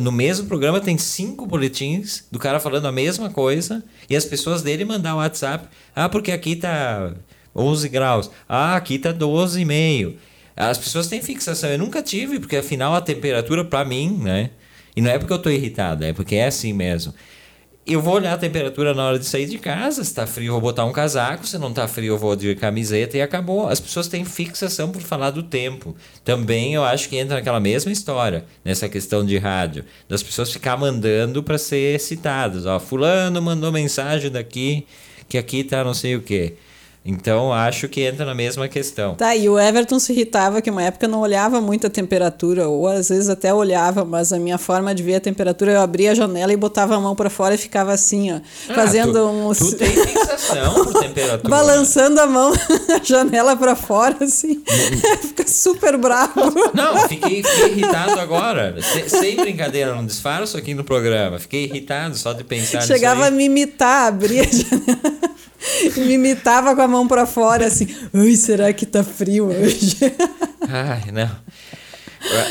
No 0.00 0.10
mesmo 0.10 0.46
programa 0.46 0.80
tem 0.80 0.96
cinco 0.96 1.44
boletins 1.44 2.24
do 2.30 2.38
cara 2.38 2.58
falando 2.58 2.86
a 2.86 2.92
mesma 2.92 3.28
coisa 3.28 3.84
e 4.08 4.16
as 4.16 4.24
pessoas 4.24 4.62
dele 4.62 4.84
mandar 4.84 5.14
o 5.14 5.18
WhatsApp. 5.18 5.68
Ah, 5.94 6.08
porque 6.08 6.32
aqui 6.32 6.56
tá 6.56 7.12
11 7.54 7.88
graus. 7.88 8.30
Ah, 8.48 8.74
aqui 8.74 8.98
tá 8.98 9.12
12,5. 9.12 10.14
As 10.56 10.78
pessoas 10.78 11.08
têm 11.08 11.20
fixação. 11.20 11.70
Eu 11.70 11.78
nunca 11.78 12.02
tive, 12.02 12.40
porque 12.40 12.56
afinal 12.56 12.94
a 12.94 13.00
temperatura 13.00 13.64
para 13.64 13.84
mim, 13.84 14.18
né? 14.22 14.50
E 14.96 15.00
não 15.00 15.10
é 15.10 15.18
porque 15.18 15.32
eu 15.32 15.38
tô 15.38 15.50
irritado, 15.50 16.04
é 16.04 16.12
porque 16.12 16.36
é 16.36 16.46
assim 16.46 16.72
mesmo 16.72 17.14
eu 17.84 18.00
vou 18.00 18.14
olhar 18.14 18.32
a 18.32 18.38
temperatura 18.38 18.94
na 18.94 19.04
hora 19.04 19.18
de 19.18 19.24
sair 19.24 19.46
de 19.46 19.58
casa. 19.58 20.04
Se 20.04 20.14
tá 20.14 20.26
frio, 20.26 20.48
eu 20.48 20.52
vou 20.52 20.60
botar 20.60 20.84
um 20.84 20.92
casaco. 20.92 21.46
Se 21.46 21.58
não 21.58 21.72
tá 21.72 21.88
frio, 21.88 22.14
eu 22.14 22.18
vou 22.18 22.36
de 22.36 22.54
camiseta 22.54 23.16
e 23.16 23.22
acabou. 23.22 23.68
As 23.68 23.80
pessoas 23.80 24.06
têm 24.06 24.24
fixação 24.24 24.90
por 24.90 25.02
falar 25.02 25.30
do 25.30 25.42
tempo. 25.42 25.96
Também 26.24 26.74
eu 26.74 26.84
acho 26.84 27.08
que 27.08 27.16
entra 27.16 27.36
naquela 27.36 27.58
mesma 27.58 27.90
história, 27.90 28.44
nessa 28.64 28.88
questão 28.88 29.24
de 29.24 29.36
rádio, 29.36 29.84
das 30.08 30.22
pessoas 30.22 30.52
ficar 30.52 30.76
mandando 30.76 31.42
para 31.42 31.58
ser 31.58 31.98
citadas. 31.98 32.66
Ó, 32.66 32.78
fulano 32.78 33.42
mandou 33.42 33.72
mensagem 33.72 34.30
daqui 34.30 34.86
que 35.28 35.38
aqui 35.38 35.64
tá 35.64 35.82
não 35.82 35.94
sei 35.94 36.14
o 36.14 36.22
quê. 36.22 36.54
Então, 37.04 37.52
acho 37.52 37.88
que 37.88 38.02
entra 38.02 38.24
na 38.24 38.34
mesma 38.34 38.68
questão. 38.68 39.16
Tá, 39.16 39.34
e 39.34 39.48
o 39.48 39.58
Everton 39.58 39.98
se 39.98 40.12
irritava 40.12 40.62
que 40.62 40.70
uma 40.70 40.84
época 40.84 41.08
não 41.08 41.20
olhava 41.20 41.60
muito 41.60 41.86
a 41.86 41.90
temperatura, 41.90 42.68
ou 42.68 42.86
às 42.86 43.08
vezes 43.08 43.28
até 43.28 43.52
olhava, 43.52 44.04
mas 44.04 44.32
a 44.32 44.38
minha 44.38 44.56
forma 44.56 44.94
de 44.94 45.02
ver 45.02 45.16
a 45.16 45.20
temperatura, 45.20 45.72
eu 45.72 45.80
abria 45.80 46.12
a 46.12 46.14
janela 46.14 46.52
e 46.52 46.56
botava 46.56 46.94
a 46.94 47.00
mão 47.00 47.16
para 47.16 47.28
fora 47.28 47.56
e 47.56 47.58
ficava 47.58 47.92
assim, 47.92 48.32
ó, 48.32 48.36
ah, 48.36 48.74
fazendo 48.74 49.14
tu, 49.14 49.28
um... 49.28 49.52
Tu 49.52 49.76
tem 49.76 49.90
fixação 49.90 50.84
por 50.84 50.94
temperatura. 51.02 51.48
Balançando 51.48 52.20
a 52.20 52.26
mão, 52.26 52.52
a 52.94 53.02
janela 53.02 53.56
para 53.56 53.74
fora, 53.74 54.18
assim. 54.20 54.62
Fica 55.22 55.46
super 55.48 55.96
bravo. 55.96 56.52
Não, 56.72 57.08
fiquei, 57.08 57.42
fiquei 57.42 57.72
irritado 57.72 58.20
agora. 58.20 58.76
Sem 59.08 59.36
brincadeira, 59.36 59.92
não 59.92 60.06
disfarço 60.06 60.56
aqui 60.56 60.72
no 60.72 60.84
programa. 60.84 61.38
Fiquei 61.40 61.64
irritado 61.64 62.16
só 62.16 62.32
de 62.32 62.44
pensar 62.44 62.82
Chegava 62.82 63.26
a 63.26 63.30
me 63.30 63.44
imitar, 63.44 64.06
abria 64.06 64.42
a 64.42 64.46
janela. 64.46 65.32
me 65.96 66.14
imitava 66.14 66.74
com 66.74 66.82
a 66.82 66.88
mão 66.88 67.06
para 67.06 67.26
fora, 67.26 67.66
assim. 67.66 67.86
Ai, 68.12 68.34
será 68.36 68.72
que 68.72 68.86
tá 68.86 69.02
frio 69.02 69.48
hoje? 69.48 69.96
Ai, 70.68 71.10
não. 71.12 71.30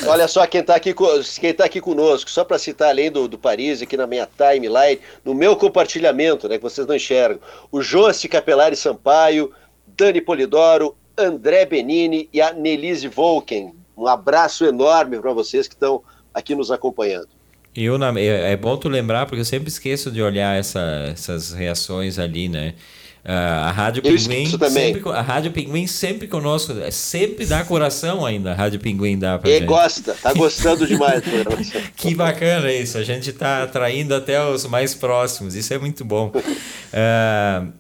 Olha 0.08 0.28
só 0.28 0.46
quem 0.46 0.62
está 0.62 0.76
aqui, 0.76 0.94
quem 1.40 1.54
tá 1.54 1.66
aqui 1.66 1.80
conosco, 1.80 2.30
só 2.30 2.44
para 2.44 2.60
citar 2.60 2.90
além 2.90 3.10
do, 3.10 3.28
do 3.28 3.38
Paris, 3.38 3.82
aqui 3.82 3.96
na 3.96 4.06
minha 4.06 4.28
timeline, 4.28 5.00
no 5.24 5.34
meu 5.34 5.56
compartilhamento, 5.56 6.50
né, 6.50 6.58
que 6.58 6.64
vocês 6.64 6.86
não 6.86 6.96
enxergam, 6.96 7.40
o 7.72 7.82
Josi 7.82 8.28
Capelari 8.28 8.76
Sampaio, 8.76 9.52
Dani 9.88 10.20
Polidoro, 10.20 10.96
André 11.18 11.66
Benini 11.66 12.30
e 12.34 12.42
a 12.42 12.52
Nelise 12.52 13.08
Volken. 13.08 13.74
Um 13.96 14.08
abraço 14.08 14.66
enorme 14.66 15.20
para 15.20 15.32
vocês 15.32 15.68
que 15.68 15.74
estão 15.74 16.02
aqui 16.34 16.54
nos 16.54 16.70
acompanhando. 16.70 17.30
Eu, 17.74 18.02
é, 18.04 18.52
é 18.52 18.58
bom 18.58 18.76
tu 18.76 18.90
lembrar, 18.90 19.26
porque 19.26 19.40
eu 19.40 19.46
sempre 19.46 19.70
esqueço 19.70 20.12
de 20.12 20.22
olhar 20.22 20.58
essa, 20.58 21.10
essas 21.12 21.54
reações 21.54 22.20
ali, 22.20 22.50
né? 22.50 22.76
Uh, 23.24 23.68
a 23.68 23.72
Rádio 23.72 24.02
Pinguim 24.02 24.48
sempre, 24.48 25.10
a 25.12 25.22
Rádio 25.22 25.52
Pinguim 25.52 25.86
sempre 25.86 26.28
conosco, 26.28 26.74
sempre 26.92 27.46
dá 27.46 27.64
coração 27.64 28.26
ainda. 28.26 28.52
A 28.52 28.56
Rádio 28.56 28.80
Pinguim 28.80 29.20
dá 29.20 29.38
pra 29.38 29.48
e 29.48 29.60
gente. 29.60 29.68
gosta, 29.68 30.16
tá 30.16 30.34
gostando 30.34 30.88
demais. 30.88 31.22
que 31.96 32.16
bacana 32.16 32.74
isso. 32.74 32.98
A 32.98 33.04
gente 33.04 33.32
tá 33.32 33.62
atraindo 33.62 34.16
até 34.16 34.44
os 34.44 34.66
mais 34.66 34.96
próximos. 34.96 35.54
Isso 35.54 35.72
é 35.72 35.78
muito 35.78 36.04
bom. 36.04 36.32
Uh, 36.34 37.72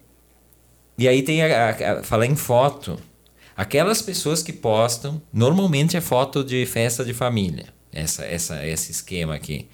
e 0.95 1.07
aí 1.07 1.23
tem 1.23 1.41
a, 1.41 1.69
a, 1.69 1.69
a, 1.69 2.03
falar 2.03 2.27
em 2.27 2.35
foto. 2.35 2.99
Aquelas 3.57 3.99
pessoas 3.99 4.43
que 4.43 4.53
postam, 4.53 5.19
normalmente 5.33 5.97
é 5.97 6.01
foto 6.01 6.43
de 6.43 6.67
festa 6.67 7.03
de 7.03 7.15
família. 7.15 7.65
Essa, 7.91 8.25
essa, 8.25 8.65
esse 8.65 8.91
esquema 8.91 9.33
aqui 9.33 9.67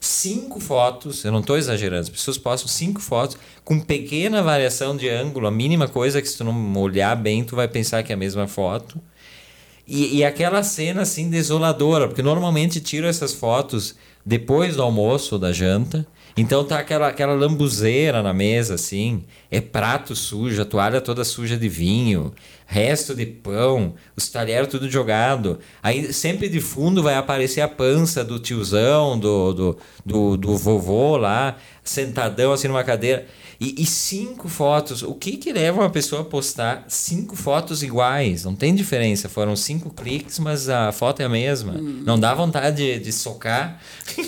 cinco 0.00 0.58
fotos, 0.58 1.24
eu 1.24 1.30
não 1.30 1.40
estou 1.40 1.58
exagerando, 1.58 2.00
as 2.02 2.08
pessoas 2.08 2.38
postam 2.38 2.68
cinco 2.68 3.00
fotos 3.00 3.36
com 3.62 3.78
pequena 3.78 4.42
variação 4.42 4.96
de 4.96 5.08
ângulo, 5.08 5.46
a 5.46 5.50
mínima 5.50 5.86
coisa 5.86 6.22
que 6.22 6.28
se 6.28 6.38
tu 6.38 6.44
não 6.44 6.76
olhar 6.78 7.14
bem, 7.14 7.44
tu 7.44 7.54
vai 7.54 7.68
pensar 7.68 8.02
que 8.02 8.10
é 8.10 8.14
a 8.14 8.18
mesma 8.18 8.48
foto. 8.48 8.98
E, 9.86 10.18
e 10.18 10.24
aquela 10.24 10.62
cena 10.62 11.02
assim 11.02 11.28
desoladora, 11.28 12.06
porque 12.08 12.22
normalmente 12.22 12.80
tiro 12.80 13.06
essas 13.06 13.34
fotos 13.34 13.96
depois 14.24 14.76
do 14.76 14.82
almoço 14.82 15.34
ou 15.34 15.38
da 15.38 15.52
janta. 15.52 16.06
Então 16.36 16.64
tá 16.64 16.78
aquela, 16.78 17.08
aquela 17.08 17.34
lambuzeira 17.34 18.22
na 18.22 18.32
mesa, 18.32 18.74
assim. 18.74 19.24
É 19.50 19.60
prato 19.60 20.14
sujo, 20.14 20.62
a 20.62 20.64
toalha 20.64 21.00
toda 21.00 21.24
suja 21.24 21.56
de 21.56 21.68
vinho, 21.68 22.32
resto 22.70 23.16
de 23.16 23.26
pão, 23.26 23.94
os 24.16 24.28
talheres 24.28 24.68
tudo 24.68 24.88
jogado. 24.88 25.58
Aí 25.82 26.12
sempre 26.12 26.48
de 26.48 26.60
fundo 26.60 27.02
vai 27.02 27.16
aparecer 27.16 27.60
a 27.60 27.66
pança 27.66 28.24
do 28.24 28.38
tiozão, 28.38 29.18
do, 29.18 29.52
do, 29.52 29.78
do, 30.06 30.36
do 30.36 30.56
vovô 30.56 31.16
lá, 31.16 31.56
sentadão 31.82 32.52
assim 32.52 32.68
numa 32.68 32.84
cadeira. 32.84 33.26
E, 33.60 33.82
e, 33.82 33.84
cinco 33.84 34.48
fotos. 34.48 35.02
O 35.02 35.12
que 35.12 35.36
que 35.36 35.52
leva 35.52 35.80
uma 35.82 35.90
pessoa 35.90 36.22
a 36.22 36.24
postar 36.24 36.82
cinco 36.88 37.36
fotos 37.36 37.82
iguais? 37.82 38.44
Não 38.44 38.54
tem 38.54 38.74
diferença. 38.74 39.28
Foram 39.28 39.54
cinco 39.54 39.90
cliques, 39.90 40.38
mas 40.38 40.70
a 40.70 40.90
foto 40.92 41.20
é 41.20 41.26
a 41.26 41.28
mesma. 41.28 41.74
Hum. 41.74 42.02
Não 42.06 42.18
dá 42.18 42.32
vontade 42.32 42.76
de, 42.78 42.98
de, 42.98 43.12
socar. 43.12 43.78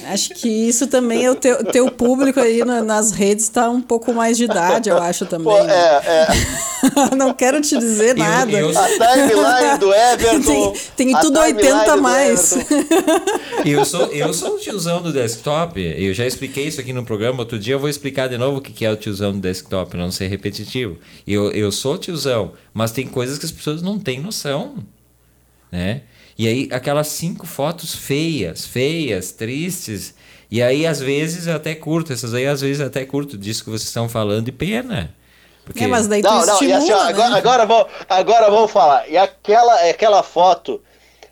Acho 0.09 0.35
que 0.35 0.49
isso 0.49 0.87
também 0.87 1.25
é 1.25 1.31
o 1.31 1.35
teu, 1.35 1.65
teu 1.65 1.91
público 1.91 2.41
aí 2.41 2.63
na, 2.63 2.83
nas 2.83 3.13
redes 3.13 3.45
está 3.45 3.71
um 3.71 3.81
pouco 3.81 4.13
mais 4.13 4.37
de 4.37 4.45
idade, 4.45 4.91
eu 4.91 4.99
acho 4.99 5.25
também. 5.25 5.47
Pô, 5.47 5.65
né? 5.65 5.73
é, 5.73 6.27
é. 6.27 6.27
Não 7.17 7.33
quero 7.33 7.61
te 7.63 7.79
dizer 7.79 8.15
nada. 8.15 8.53
Eu, 8.53 8.71
eu... 8.71 8.79
A 8.79 8.87
timeline 8.89 9.79
do 9.79 9.95
Everton. 9.95 10.73
Tem, 10.95 11.07
tem 11.07 11.21
tudo 11.21 11.39
80 11.39 11.93
a 11.93 11.97
mais. 11.97 12.55
Eu 13.65 13.85
sou, 13.85 14.07
eu 14.07 14.35
sou 14.35 14.57
o 14.57 14.59
tiozão 14.59 15.01
do 15.01 15.13
desktop. 15.13 15.81
Eu 15.81 16.13
já 16.13 16.27
expliquei 16.27 16.67
isso 16.67 16.81
aqui 16.81 16.93
no 16.93 17.05
programa. 17.05 17.39
Outro 17.39 17.61
dia 17.61 17.75
eu 17.75 17.79
vou 17.79 17.89
explicar 17.89 18.29
de 18.29 18.37
novo 18.37 18.59
o 18.59 18.61
que 18.61 18.85
é 18.85 18.91
o 18.91 18.97
tiozão 18.97 19.22
tiozão 19.23 19.33
no 19.33 19.41
desktop, 19.41 19.97
não 19.97 20.11
ser 20.11 20.27
repetitivo. 20.27 20.99
Eu, 21.27 21.53
eu 21.53 21.71
sou 21.71 21.97
tiozão, 21.97 22.53
mas 22.75 22.91
tem 22.91 23.07
coisas 23.07 23.39
que 23.39 23.47
as 23.47 23.53
pessoas 23.53 23.81
não 23.81 23.99
têm 23.99 24.21
noção, 24.21 24.77
né? 25.71 26.03
E 26.37 26.49
aí 26.49 26.69
aquelas 26.73 27.09
cinco 27.09 27.47
fotos 27.47 27.95
feias, 27.95 28.67
feias, 28.67 29.33
tristes, 29.33 30.15
e 30.51 30.63
aí 30.63 30.87
às 30.87 30.99
vezes 30.99 31.47
eu 31.47 31.55
até 31.55 31.75
curto, 31.75 32.13
essas 32.13 32.35
aí 32.35 32.47
às 32.47 32.61
vezes 32.61 32.81
eu 32.81 32.87
até 32.87 33.05
curto 33.05 33.39
disso 33.39 33.63
que 33.63 33.71
vocês 33.71 33.89
estão 33.89 34.09
falando 34.09 34.49
e 34.49 34.53
pena. 34.53 35.15
Porque... 35.65 35.85
É, 35.85 35.87
mas 35.87 36.09
daí 36.09 36.23
não, 36.23 36.45
não, 36.45 36.55
estimula, 36.55 36.79
assim, 36.79 36.93
ó, 36.93 37.05
né? 37.05 37.11
agora, 37.11 37.37
agora, 37.37 37.67
vamos, 37.67 37.93
agora 38.09 38.51
vamos 38.51 38.71
falar. 38.71 39.09
E 39.09 39.17
aquela, 39.17 39.89
aquela 39.89 40.23
foto 40.23 40.83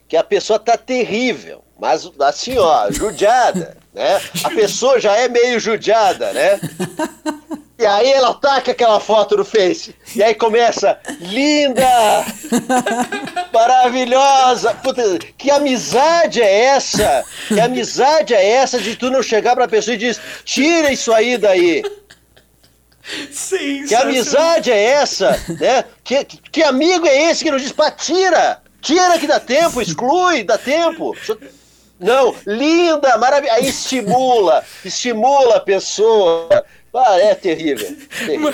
que 0.06 0.16
a 0.16 0.22
pessoa 0.22 0.58
tá 0.58 0.76
terrível, 0.76 1.64
mas 1.80 2.08
assim, 2.20 2.56
ó, 2.56 2.90
judiada, 2.92 3.76
né? 3.92 4.20
A 4.44 4.50
pessoa 4.50 5.00
já 5.00 5.16
é 5.16 5.28
meio 5.28 5.58
judiada, 5.58 6.32
né? 6.32 6.60
E 7.80 7.86
aí 7.86 8.12
ela 8.12 8.34
taca 8.34 8.72
aquela 8.72 9.00
foto 9.00 9.38
no 9.38 9.44
Face. 9.44 9.94
E 10.14 10.22
aí 10.22 10.34
começa, 10.34 11.00
linda! 11.18 12.26
Maravilhosa! 13.50 14.74
Puta, 14.74 15.02
que 15.38 15.50
amizade 15.50 16.42
é 16.42 16.64
essa? 16.66 17.24
Que 17.48 17.58
amizade 17.58 18.34
é 18.34 18.46
essa 18.50 18.78
de 18.78 18.96
tu 18.96 19.10
não 19.10 19.22
chegar 19.22 19.56
pra 19.56 19.66
pessoa 19.66 19.94
e 19.94 19.98
diz, 19.98 20.20
tira 20.44 20.92
isso 20.92 21.10
aí 21.10 21.38
daí. 21.38 21.82
Sim, 23.32 23.86
que 23.86 23.94
amizade 23.94 24.70
é 24.70 24.82
essa? 24.82 25.30
Né? 25.58 25.82
Que, 26.04 26.22
que 26.26 26.62
amigo 26.62 27.06
é 27.06 27.30
esse 27.30 27.42
que 27.42 27.50
não 27.50 27.56
diz, 27.56 27.72
pá, 27.72 27.90
tira! 27.90 28.60
Tira 28.82 29.18
que 29.18 29.26
dá 29.26 29.40
tempo, 29.40 29.80
exclui, 29.80 30.44
dá 30.44 30.58
tempo. 30.58 31.16
Não, 31.98 32.34
linda, 32.46 33.18
maravilhosa. 33.18 33.58
Aí 33.58 33.68
estimula, 33.68 34.64
estimula 34.84 35.56
a 35.56 35.60
pessoa. 35.60 36.64
Ah, 36.92 37.18
é 37.20 37.34
terrível. 37.36 37.96
terrível. 38.18 38.52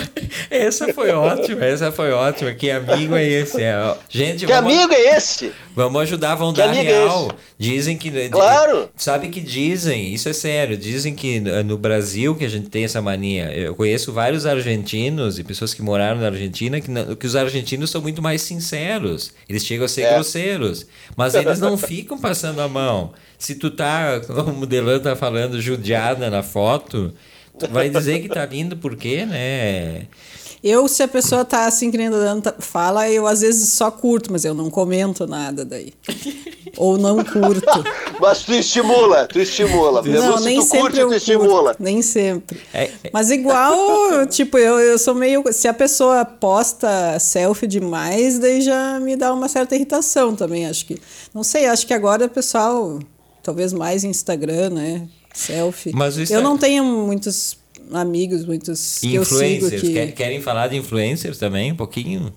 Essa 0.49 0.93
foi 0.93 1.09
ótima, 1.09 1.65
essa 1.65 1.91
foi 1.91 2.11
ótima. 2.11 2.53
Que 2.53 2.69
amigo 2.69 3.15
é 3.15 3.25
esse? 3.25 3.61
É, 3.63 3.95
gente, 4.09 4.45
que 4.45 4.53
vamos, 4.53 4.71
amigo 4.71 4.93
é 4.93 5.17
esse? 5.17 5.51
Vamos 5.75 6.01
ajudar, 6.03 6.35
vão 6.35 6.53
que 6.53 6.59
dar 6.59 6.75
é 6.75 6.81
real. 6.81 7.31
É 7.31 7.35
dizem 7.57 7.97
que. 7.97 8.29
Claro! 8.29 8.89
Sabe 8.95 9.29
que 9.29 9.41
dizem, 9.41 10.13
isso 10.13 10.29
é 10.29 10.33
sério, 10.33 10.77
dizem 10.77 11.15
que 11.15 11.39
no 11.39 11.77
Brasil 11.77 12.35
que 12.35 12.45
a 12.45 12.49
gente 12.49 12.69
tem 12.69 12.83
essa 12.83 13.01
mania. 13.01 13.51
Eu 13.51 13.73
conheço 13.73 14.13
vários 14.13 14.45
argentinos 14.45 15.39
e 15.39 15.43
pessoas 15.43 15.73
que 15.73 15.81
moraram 15.81 16.21
na 16.21 16.27
Argentina 16.27 16.79
que, 16.79 16.91
que 17.15 17.25
os 17.25 17.35
argentinos 17.35 17.89
são 17.89 18.01
muito 18.01 18.21
mais 18.21 18.43
sinceros. 18.43 19.33
Eles 19.49 19.65
chegam 19.65 19.85
a 19.85 19.89
ser 19.89 20.03
é. 20.03 20.13
grosseiros. 20.13 20.85
Mas 21.15 21.33
eles 21.33 21.59
não 21.59 21.75
ficam 21.75 22.19
passando 22.19 22.61
a 22.61 22.67
mão. 22.67 23.13
Se 23.39 23.55
tu 23.55 23.71
tá, 23.71 24.19
como 24.27 24.63
o 24.63 24.65
Delan 24.65 24.99
tá 24.99 25.15
falando, 25.15 25.59
judiada 25.59 26.29
na 26.29 26.43
foto 26.43 27.13
vai 27.71 27.89
dizer 27.89 28.19
que 28.21 28.29
tá 28.29 28.45
lindo 28.45 28.77
porque, 28.77 29.25
né? 29.25 30.07
Eu, 30.63 30.87
se 30.87 31.03
a 31.03 31.07
pessoa 31.07 31.45
tá 31.45 31.67
assim, 31.67 31.91
que 31.91 31.97
nem 31.97 32.07
a 32.07 32.53
fala, 32.59 33.09
eu 33.09 33.27
às 33.27 33.41
vezes 33.41 33.69
só 33.69 33.91
curto, 33.91 34.31
mas 34.31 34.43
eu 34.43 34.53
não 34.53 34.69
comento 34.69 35.27
nada 35.27 35.63
daí. 35.63 35.93
Ou 36.75 36.97
não 36.97 37.23
curto. 37.23 37.65
mas 38.19 38.43
tu 38.43 38.53
estimula, 38.53 39.27
tu 39.27 39.39
estimula. 39.39 40.01
Não, 40.01 40.39
nem 40.39 40.61
sempre 40.61 40.79
curte, 40.79 40.99
eu 40.99 41.13
estimula. 41.13 41.69
Curto, 41.69 41.83
nem 41.83 42.01
sempre. 42.01 42.59
É, 42.73 42.83
é. 42.83 43.09
Mas 43.13 43.31
igual, 43.31 44.25
tipo, 44.27 44.57
eu, 44.57 44.79
eu 44.79 44.97
sou 44.97 45.15
meio... 45.15 45.43
Se 45.51 45.67
a 45.67 45.73
pessoa 45.73 46.25
posta 46.25 47.17
selfie 47.19 47.67
demais, 47.67 48.37
daí 48.37 48.61
já 48.61 48.99
me 48.99 49.15
dá 49.15 49.33
uma 49.33 49.47
certa 49.47 49.75
irritação 49.75 50.35
também, 50.35 50.67
acho 50.67 50.85
que... 50.85 50.99
Não 51.33 51.43
sei, 51.43 51.65
acho 51.65 51.85
que 51.85 51.93
agora 51.93 52.25
o 52.25 52.29
pessoal, 52.29 52.99
talvez 53.41 53.73
mais 53.73 54.03
Instagram, 54.03 54.71
né? 54.71 55.07
Selfie. 55.39 55.91
Mas 55.93 56.29
eu 56.29 56.39
é... 56.39 56.41
não 56.41 56.57
tenho 56.57 56.83
muitos 56.83 57.57
amigos, 57.91 58.45
muitos 58.45 58.99
que 58.99 59.15
influencers. 59.15 59.81
Que... 59.81 60.11
Querem 60.11 60.41
falar 60.41 60.67
de 60.67 60.77
influencers 60.77 61.37
também, 61.37 61.71
um 61.71 61.75
pouquinho? 61.75 62.33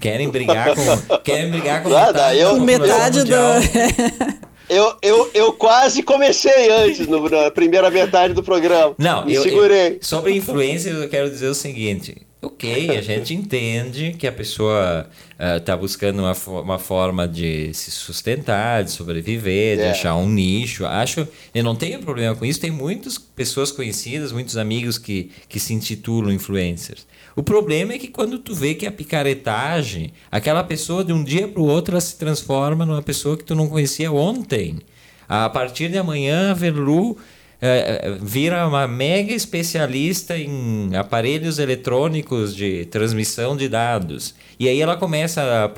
Querem 0.00 0.28
brigar 0.28 0.74
com. 0.74 1.16
querem 1.22 1.50
brigar 1.50 1.82
com 1.82 1.88
Nada, 1.88 2.12
metade, 2.12 2.38
eu, 2.38 2.50
com 2.50 2.60
metade 2.60 3.24
do. 3.24 4.42
Eu, 4.68 4.96
eu, 5.02 5.30
eu 5.34 5.52
quase 5.52 6.02
comecei 6.02 6.70
antes, 6.70 7.06
no, 7.06 7.28
na 7.28 7.50
primeira 7.50 7.90
metade 7.90 8.32
do 8.32 8.42
programa. 8.42 8.94
Não, 8.96 9.26
Me 9.26 9.34
eu, 9.34 9.42
segurei. 9.42 9.96
Eu, 9.96 9.98
sobre 10.00 10.34
influências, 10.34 10.96
eu 10.96 11.08
quero 11.10 11.28
dizer 11.28 11.48
o 11.48 11.54
seguinte: 11.54 12.26
ok, 12.42 12.90
a 12.98 13.00
gente 13.00 13.32
entende 13.34 14.14
que 14.18 14.26
a 14.26 14.32
pessoa 14.32 15.08
está 15.38 15.72
eh, 15.72 15.76
uh, 15.76 15.78
buscando 15.78 16.18
uma, 16.18 16.32
uma 16.60 16.78
forma 16.78 17.26
de 17.28 17.72
se 17.72 17.90
sustentar, 17.90 18.82
de 18.82 18.90
sobreviver, 18.90 19.76
de 19.76 19.84
é. 19.84 19.90
achar 19.92 20.16
um 20.16 20.28
nicho. 20.28 20.84
Acho, 20.84 21.26
eu 21.54 21.62
não 21.62 21.76
tenho 21.76 22.00
problema 22.00 22.34
com 22.34 22.44
isso. 22.44 22.60
Tem 22.60 22.70
muitas 22.70 23.16
pessoas 23.16 23.70
conhecidas, 23.70 24.32
muitos 24.32 24.56
amigos 24.56 24.98
que, 24.98 25.30
que 25.48 25.60
se 25.60 25.72
intitulam 25.72 26.32
influencers. 26.32 27.06
O 27.34 27.42
problema 27.42 27.94
é 27.94 27.98
que 27.98 28.08
quando 28.08 28.38
tu 28.38 28.54
vê 28.54 28.74
que 28.74 28.86
a 28.86 28.92
picaretagem, 28.92 30.12
aquela 30.30 30.62
pessoa 30.62 31.04
de 31.04 31.12
um 31.12 31.24
dia 31.24 31.48
para 31.48 31.62
o 31.62 31.66
outro 31.66 31.94
ela 31.94 32.00
se 32.00 32.18
transforma 32.18 32.84
numa 32.84 33.02
pessoa 33.02 33.36
que 33.36 33.44
tu 33.44 33.54
não 33.54 33.68
conhecia 33.68 34.12
ontem. 34.12 34.80
A 35.28 35.48
partir 35.48 35.88
de 35.88 35.96
amanhã, 35.96 36.50
a 36.50 36.54
Verlu 36.54 37.16
é, 37.64 38.08
é, 38.08 38.18
vira 38.20 38.66
uma 38.66 38.88
mega 38.88 39.32
especialista 39.32 40.36
em 40.36 40.90
aparelhos 40.96 41.60
eletrônicos 41.60 42.56
de 42.56 42.86
transmissão 42.86 43.56
de 43.56 43.68
dados. 43.68 44.34
E 44.58 44.68
aí 44.68 44.80
ela 44.80 44.96
começa 44.96 45.72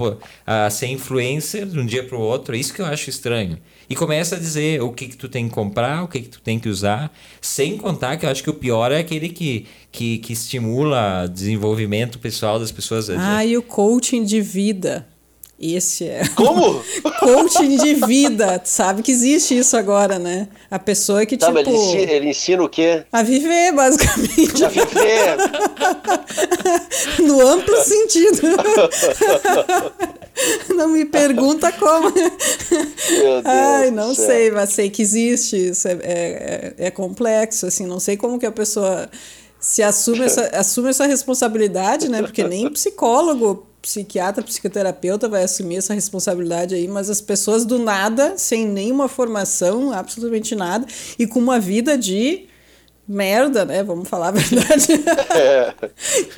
a, 0.47 0.67
a 0.67 0.71
ser 0.71 0.87
influencer 0.87 1.67
de 1.67 1.79
um 1.79 1.85
dia 1.85 2.03
para 2.03 2.17
o 2.17 2.21
outro. 2.23 2.57
É 2.57 2.59
isso 2.59 2.73
que 2.73 2.81
eu 2.81 2.87
acho 2.87 3.11
estranho. 3.11 3.59
E 3.89 3.95
começa 3.95 4.37
a 4.37 4.39
dizer 4.39 4.81
o 4.81 4.93
que, 4.93 5.09
que 5.09 5.17
tu 5.17 5.29
tem 5.29 5.47
que 5.47 5.55
comprar, 5.55 6.05
o 6.05 6.09
que, 6.09 6.23
que 6.23 6.29
tu 6.31 6.41
tem 6.41 6.59
que 6.59 6.71
usar. 6.71 7.13
Sem 7.39 7.77
contar 7.77 8.17
que 8.17 8.25
eu 8.25 8.31
acho 8.31 8.43
que 8.43 8.49
o 8.49 8.55
pior 8.55 8.91
é 8.91 8.99
aquele 8.99 9.29
que, 9.29 9.67
que, 9.93 10.17
que 10.19 10.33
estimula 10.33 11.29
desenvolvimento 11.31 12.19
pessoal 12.19 12.59
das 12.59 12.73
pessoas. 12.73 13.11
Ah, 13.11 13.45
e 13.45 13.59
o 13.59 13.63
coaching 13.63 14.25
de 14.25 14.41
vida. 14.41 15.07
Esse 15.59 16.09
é. 16.09 16.23
Como? 16.35 16.83
coaching 17.21 17.77
de 17.77 17.95
vida. 17.95 18.61
Sabe 18.65 19.03
que 19.03 19.13
existe 19.13 19.57
isso 19.57 19.77
agora, 19.77 20.19
né? 20.19 20.49
A 20.71 20.79
pessoa 20.79 21.25
que, 21.25 21.37
tá, 21.37 21.47
tipo. 21.47 21.59
Ele 21.59 21.71
ensina, 21.71 22.13
ele 22.13 22.29
ensina 22.31 22.63
o 22.63 22.69
quê? 22.69 23.05
A 23.13 23.23
viver, 23.23 23.73
basicamente. 23.73 24.65
A 24.65 24.69
viver. 24.69 25.37
no 27.23 27.41
amplo 27.41 27.77
sentido. 27.85 28.41
Não 30.75 30.89
me 30.89 31.05
pergunta 31.05 31.71
como. 31.73 32.11
Meu 32.11 33.43
Deus 33.43 33.47
Ai, 33.47 33.91
não 33.93 34.15
sei, 34.15 34.51
mas 34.51 34.71
sei 34.71 34.91
que 34.91 35.03
existe. 35.03 35.71
Isso 35.71 35.87
é, 35.87 35.99
é, 36.03 36.75
é 36.79 36.91
complexo, 36.91 37.67
assim. 37.67 37.87
Não 37.87 38.01
sei 38.01 38.17
como 38.17 38.39
que 38.39 38.47
a 38.47 38.53
pessoa 38.53 39.09
se 39.61 39.83
assume 39.83 40.25
essa, 40.25 40.47
assume 40.49 40.91
essa 40.91 41.07
responsabilidade, 41.07 42.09
né? 42.11 42.21
Porque 42.21 42.43
nem 42.43 42.69
psicólogo, 42.69 43.67
psiquiatra, 43.85 44.43
psicoterapeuta 44.43 45.29
vai 45.29 45.45
assumir 45.45 45.77
essa 45.77 45.93
responsabilidade 45.93 46.75
aí, 46.75 46.89
mas 46.89 47.11
as 47.11 47.21
pessoas 47.21 47.67
do 47.67 47.79
nada, 47.79 48.35
sem 48.39 48.67
nenhuma 48.67 49.09
formação, 49.09 49.93
absolutamente 49.93 50.57
nada, 50.57 50.87
e 51.19 51.27
com 51.27 51.39
uma 51.39 51.61
vida 51.61 51.97
de 51.97 52.47
merda, 53.07 53.67
né? 53.67 53.83
Vamos 53.83 54.09
falar 54.09 54.29
a 54.29 54.31
verdade. 54.31 54.87
É. 55.35 55.75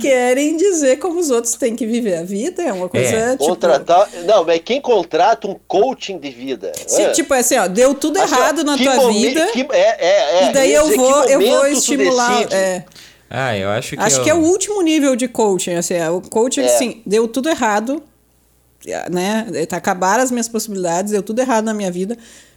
Querem 0.01 0.57
dizer 0.57 0.97
como 0.97 1.21
os 1.21 1.31
outros 1.31 1.55
têm 1.55 1.77
que 1.77 1.87
viver 1.87 2.17
a 2.17 2.23
vida, 2.23 2.63
é 2.63 2.73
uma 2.73 2.89
coisa. 2.89 3.15
É. 3.15 3.31
Tipo... 3.33 3.47
Contratar. 3.47 4.09
Não, 4.25 4.43
mas 4.45 4.61
quem 4.65 4.81
contrata 4.81 5.47
um 5.47 5.57
coaching 5.69 6.19
de 6.19 6.31
vida? 6.31 6.73
Sim, 6.87 7.03
é. 7.03 7.11
tipo 7.11 7.33
assim, 7.35 7.57
ó, 7.59 7.69
deu 7.69 7.95
tudo 7.95 8.19
assim, 8.19 8.35
errado 8.35 8.61
ó, 8.61 8.65
na 8.65 8.77
tua 8.77 8.97
momen... 8.97 9.29
vida. 9.29 9.47
Que... 9.49 9.67
É, 9.71 10.07
é, 10.07 10.45
é. 10.45 10.49
E 10.49 10.53
daí 10.53 10.73
eu 10.73 10.97
vou, 10.97 11.25
eu 11.25 11.41
vou 11.41 11.67
estimular. 11.67 12.53
É. 12.53 12.85
Ah, 13.29 13.57
eu 13.57 13.69
acho 13.71 13.97
que. 13.97 14.03
Acho 14.03 14.19
eu... 14.19 14.25
que 14.25 14.31
é 14.31 14.35
o 14.35 14.39
último 14.41 14.83
nível 14.83 15.17
de 15.17 15.29
coaching. 15.29 15.75
Assim, 15.75 15.95
é, 15.95 16.11
o 16.11 16.21
coaching, 16.21 16.63
é. 16.63 16.67
assim, 16.67 17.03
deu 17.05 17.27
tudo 17.29 17.49
errado. 17.49 18.03
Né? 19.11 19.47
Acabaram 19.73 20.23
as 20.23 20.31
minhas 20.31 20.49
possibilidades, 20.49 21.11
deu 21.11 21.23
tudo 21.23 21.41
errado 21.41 21.65
na 21.65 21.75
minha 21.75 21.91
vida 21.91 22.17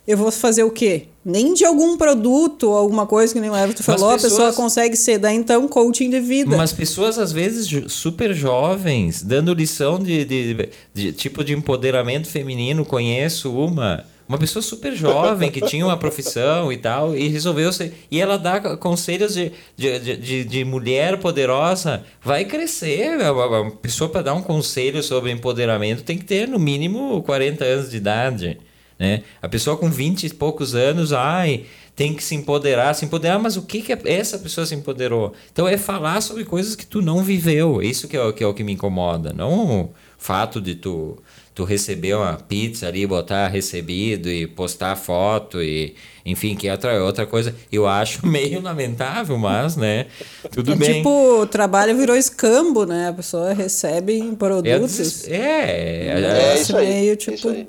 eu 0.10 0.18
vou 0.18 0.32
fazer 0.32 0.64
o 0.64 0.72
quê? 0.72 1.04
Nem 1.24 1.54
de 1.54 1.64
algum 1.64 1.96
produto 1.96 2.64
ou 2.64 2.76
alguma 2.76 3.06
coisa 3.06 3.32
que 3.32 3.40
nem 3.40 3.48
o 3.48 3.56
Everton 3.56 3.84
falou, 3.84 4.14
pessoas... 4.14 4.34
a 4.34 4.38
pessoa 4.38 4.54
consegue 4.54 4.96
ser, 4.96 5.20
daí 5.20 5.36
então 5.36 5.68
coaching 5.68 6.10
de 6.10 6.20
vida. 6.20 6.58
Mas 6.58 6.74
pessoas, 6.74 7.20
às 7.20 7.32
vezes, 7.32 7.70
super 7.92 8.34
jovens, 8.34 9.22
dando 9.22 9.54
lição 9.54 10.00
de, 10.00 10.26
de, 10.26 10.70
de 10.96 11.12
tipo 11.14 11.44
de 11.44 11.54
empoderamento 11.54 12.28
feminino, 12.28 12.84
conheço 12.84 13.52
uma. 13.52 14.04
Uma 14.30 14.38
pessoa 14.38 14.62
super 14.62 14.96
jovem 14.96 15.50
que 15.50 15.60
tinha 15.60 15.84
uma 15.84 15.98
profissão 15.98 16.72
e 16.72 16.78
tal, 16.78 17.18
e 17.18 17.28
resolveu 17.30 17.74
ser. 17.74 17.96
E 18.12 18.22
ela 18.22 18.38
dá 18.38 18.78
conselhos 18.78 19.34
de, 19.34 19.52
de, 19.76 20.18
de, 20.18 20.44
de 20.44 20.64
mulher 20.64 21.18
poderosa. 21.18 22.04
Vai 22.24 22.46
crescer. 22.46 23.18
Uma 23.32 23.72
pessoa 23.72 24.08
para 24.08 24.22
dar 24.22 24.36
um 24.36 24.44
conselho 24.44 25.02
sobre 25.02 25.32
empoderamento 25.32 26.04
tem 26.04 26.16
que 26.16 26.26
ter 26.26 26.48
no 26.48 26.60
mínimo 26.60 27.24
40 27.24 27.66
anos 27.66 27.90
de 27.90 27.98
idade. 27.98 28.60
Né? 29.00 29.24
A 29.42 29.50
pessoa 29.50 29.76
com 29.76 29.90
20 29.90 30.28
e 30.28 30.34
poucos 30.36 30.76
anos, 30.76 31.12
ai, 31.12 31.66
tem 31.96 32.14
que 32.14 32.24
se 32.24 32.36
empoderar, 32.36 32.94
se 32.94 33.06
empoderar, 33.06 33.40
mas 33.40 33.58
o 33.58 33.64
que, 33.64 33.82
que 33.82 33.98
essa 34.08 34.38
pessoa 34.38 34.64
se 34.66 34.76
empoderou? 34.76 35.34
Então 35.52 35.68
é 35.68 35.76
falar 35.76 36.22
sobre 36.22 36.46
coisas 36.46 36.76
que 36.76 36.86
tu 36.86 37.02
não 37.02 37.24
viveu, 37.24 37.82
isso 37.82 38.08
que 38.08 38.16
é, 38.16 38.32
que 38.32 38.44
é 38.44 38.48
o 38.48 38.54
que 38.54 38.64
me 38.64 38.74
incomoda, 38.74 39.34
não 39.34 39.82
o 39.82 39.94
fato 40.18 40.62
de 40.62 40.76
tu, 40.76 41.18
tu 41.54 41.64
receber 41.64 42.16
uma 42.16 42.36
pizza 42.36 42.88
ali, 42.88 43.06
botar 43.06 43.48
recebido 43.48 44.30
e 44.30 44.48
postar 44.48 44.96
foto 44.96 45.62
e 45.62 45.96
enfim, 46.26 46.56
que 46.56 46.68
é 46.68 46.72
outra, 46.72 47.04
outra 47.04 47.26
coisa, 47.26 47.56
eu 47.72 47.88
acho 47.88 48.26
meio 48.28 48.62
lamentável, 48.62 49.38
mas, 49.38 49.76
né, 49.76 50.06
tudo 50.52 50.74
é, 50.74 50.76
bem. 50.76 50.94
Tipo, 50.96 51.42
o 51.42 51.48
trabalho 51.48 51.98
virou 51.98 52.16
escambo, 52.16 52.86
né, 52.86 53.10
a 53.10 53.14
pessoa 53.14 53.54
recebe 53.54 54.36
produtos. 54.38 55.28
É, 55.28 55.36
é, 55.36 56.08
é, 56.08 56.54
é 56.58 56.62
isso 56.62 56.78
aí, 56.78 56.88
meio, 56.88 57.16
tipo, 57.16 57.36
isso 57.36 57.50
aí. 57.50 57.68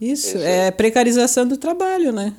Isso, 0.00 0.38
é 0.38 0.70
precarização 0.70 1.46
do 1.46 1.58
trabalho, 1.58 2.10
né? 2.10 2.32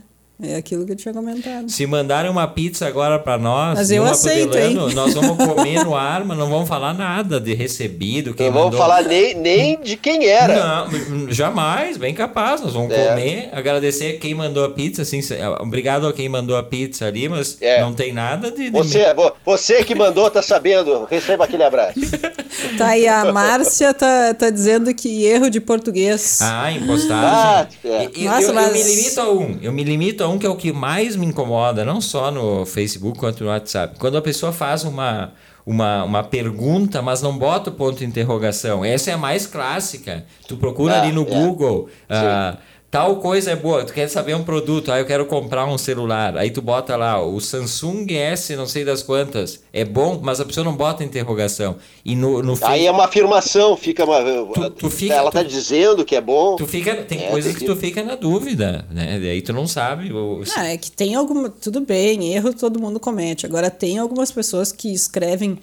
É 0.43 0.55
aquilo 0.55 0.85
que 0.85 0.93
eu 0.93 0.95
tinha 0.95 1.13
comentado. 1.13 1.69
Se 1.69 1.85
mandarem 1.85 2.31
uma 2.31 2.47
pizza 2.47 2.87
agora 2.87 3.19
para 3.19 3.37
nós, 3.37 3.77
Mas 3.77 3.91
eu 3.91 4.03
aceito, 4.03 4.57
hein? 4.57 4.73
nós 4.95 5.13
vamos 5.13 5.37
comer 5.37 5.83
no 5.83 5.95
ar, 5.95 6.25
mas 6.25 6.35
não 6.35 6.49
vamos 6.49 6.67
falar 6.67 6.93
nada 6.93 7.39
de 7.39 7.53
recebido. 7.53 8.33
Quem 8.33 8.47
não 8.47 8.53
mandou... 8.53 8.71
vamos 8.71 8.85
falar 8.85 9.03
nem, 9.03 9.35
nem 9.35 9.79
de 9.79 9.95
quem 9.95 10.25
era. 10.25 10.87
Não, 10.87 11.31
jamais, 11.31 11.97
bem 11.97 12.13
capaz. 12.13 12.61
Nós 12.61 12.73
vamos 12.73 12.91
é. 12.91 13.09
comer, 13.09 13.49
agradecer 13.53 14.13
quem 14.13 14.33
mandou 14.33 14.65
a 14.65 14.69
pizza. 14.69 15.03
Assim, 15.03 15.19
obrigado 15.59 16.07
a 16.07 16.13
quem 16.13 16.27
mandou 16.27 16.57
a 16.57 16.63
pizza 16.63 17.05
ali, 17.05 17.29
mas 17.29 17.57
é. 17.61 17.79
não 17.79 17.93
tem 17.93 18.11
nada 18.11 18.49
de. 18.49 18.63
de... 18.63 18.71
Você, 18.71 19.05
você 19.45 19.83
que 19.83 19.93
mandou, 19.93 20.29
tá 20.31 20.41
sabendo. 20.41 21.05
Receba 21.05 21.43
aquele 21.45 21.63
abraço. 21.63 21.99
tá 22.79 22.87
aí, 22.87 23.07
a 23.07 23.31
Márcia 23.31 23.93
tá, 23.93 24.33
tá 24.33 24.49
dizendo 24.49 24.91
que 24.93 25.23
erro 25.23 25.51
de 25.51 25.61
português. 25.61 26.39
Ah, 26.41 26.71
impostagem. 26.71 27.21
Ah, 27.21 27.67
é. 27.85 28.09
eu, 28.15 28.23
Nossa, 28.23 28.47
eu, 28.47 28.53
mas... 28.53 28.67
eu 28.67 28.73
me 28.73 28.83
limito 28.83 29.21
a 29.21 29.31
um. 29.31 29.59
Eu 29.61 29.71
me 29.71 29.83
limito 29.83 30.23
a 30.23 30.27
um 30.27 30.30
que 30.37 30.45
é 30.45 30.49
o 30.49 30.55
que 30.55 30.71
mais 30.71 31.15
me 31.15 31.25
incomoda, 31.25 31.85
não 31.85 32.01
só 32.01 32.31
no 32.31 32.65
Facebook 32.65 33.17
quanto 33.17 33.43
no 33.43 33.49
WhatsApp. 33.49 33.97
Quando 33.97 34.17
a 34.17 34.21
pessoa 34.21 34.51
faz 34.51 34.83
uma, 34.83 35.33
uma, 35.65 36.03
uma 36.03 36.23
pergunta, 36.23 37.01
mas 37.01 37.21
não 37.21 37.37
bota 37.37 37.69
o 37.69 37.73
ponto 37.73 37.99
de 37.99 38.05
interrogação. 38.05 38.83
Essa 38.83 39.11
é 39.11 39.13
a 39.13 39.17
mais 39.17 39.45
clássica. 39.47 40.25
Tu 40.47 40.57
procura 40.57 40.95
ah, 40.95 41.01
ali 41.01 41.11
no 41.11 41.23
é. 41.23 41.25
Google. 41.25 41.89
Uh, 42.09 42.57
tal 42.91 43.15
coisa 43.15 43.51
é 43.51 43.55
boa, 43.55 43.85
tu 43.85 43.93
quer 43.93 44.09
saber 44.09 44.35
um 44.35 44.43
produto, 44.43 44.91
aí 44.91 45.01
eu 45.01 45.05
quero 45.05 45.25
comprar 45.25 45.65
um 45.65 45.77
celular, 45.77 46.37
aí 46.37 46.51
tu 46.51 46.61
bota 46.61 46.97
lá 46.97 47.23
o 47.23 47.39
Samsung 47.39 48.05
S, 48.13 48.53
não 48.57 48.67
sei 48.67 48.83
das 48.83 49.01
quantas, 49.01 49.63
é 49.71 49.85
bom, 49.85 50.19
mas 50.21 50.41
a 50.41 50.45
pessoa 50.45 50.65
não 50.65 50.75
bota 50.75 51.01
interrogação. 51.01 51.77
E 52.03 52.17
no, 52.17 52.43
no 52.43 52.59
aí 52.63 52.85
é 52.85 52.91
uma 52.91 53.05
afirmação, 53.05 53.77
fica 53.77 54.03
uma 54.03 54.21
tu, 54.53 54.69
tu 54.71 54.89
fica, 54.89 55.13
ela 55.13 55.31
tá 55.31 55.41
dizendo 55.41 56.03
que 56.03 56.17
é 56.17 56.21
bom. 56.21 56.57
Tu 56.57 56.67
fica, 56.67 56.93
tem 56.97 57.23
é, 57.23 57.29
coisas 57.29 57.53
tem 57.53 57.59
que... 57.59 57.65
que... 57.65 57.73
tu 57.73 57.79
fica 57.79 58.03
na 58.03 58.15
dúvida, 58.15 58.85
né? 58.91 59.15
Aí 59.15 59.41
tu 59.41 59.53
não 59.53 59.65
sabe. 59.67 60.11
Ou... 60.11 60.43
Ah, 60.57 60.67
é 60.67 60.77
que 60.77 60.91
tem 60.91 61.15
alguma, 61.15 61.49
tudo 61.49 61.79
bem, 61.79 62.33
erro 62.33 62.53
todo 62.53 62.77
mundo 62.77 62.99
comete. 62.99 63.45
Agora 63.45 63.69
tem 63.69 63.99
algumas 63.99 64.33
pessoas 64.33 64.73
que 64.73 64.93
escrevem 64.93 65.57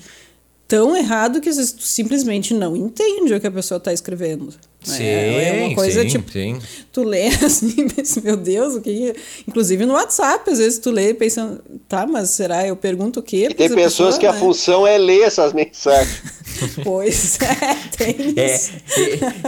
tão 0.67 0.97
errado 0.97 1.41
que 1.41 1.53
você 1.53 1.67
simplesmente 1.79 2.55
não 2.55 2.75
entende 2.75 3.35
o 3.35 3.41
que 3.41 3.47
a 3.47 3.51
pessoa 3.51 3.77
está 3.77 3.93
escrevendo. 3.93 4.55
Sim, 4.83 5.05
é 5.05 5.65
uma 5.67 5.75
coisa 5.75 6.03
sim, 6.03 6.09
tipo, 6.09 6.31
sim. 6.31 6.59
tu 6.93 7.03
lê 7.03 7.27
assim, 7.45 7.75
meu 8.23 8.37
Deus, 8.37 8.77
o 8.77 8.81
que. 8.81 9.13
Inclusive 9.47 9.85
no 9.85 9.95
WhatsApp, 9.95 10.49
às 10.49 10.59
vezes 10.59 10.79
tu 10.79 10.91
lê 10.91 11.13
pensando, 11.13 11.61
tá, 11.89 12.07
mas 12.07 12.31
será? 12.31 12.67
Eu 12.67 12.77
pergunto 12.77 13.21
o 13.21 13.23
quê? 13.23 13.49
E 13.51 13.55
tem 13.55 13.69
pessoas 13.69 14.17
pessoa, 14.17 14.19
que 14.19 14.27
né? 14.27 14.33
a 14.33 14.35
função 14.35 14.87
é 14.87 14.97
ler 14.97 15.23
essas 15.23 15.53
mensagens. 15.53 16.23
pois 16.83 17.39
é, 17.41 17.77
tem 17.97 18.35
é, 18.39 18.55
isso. 18.55 18.73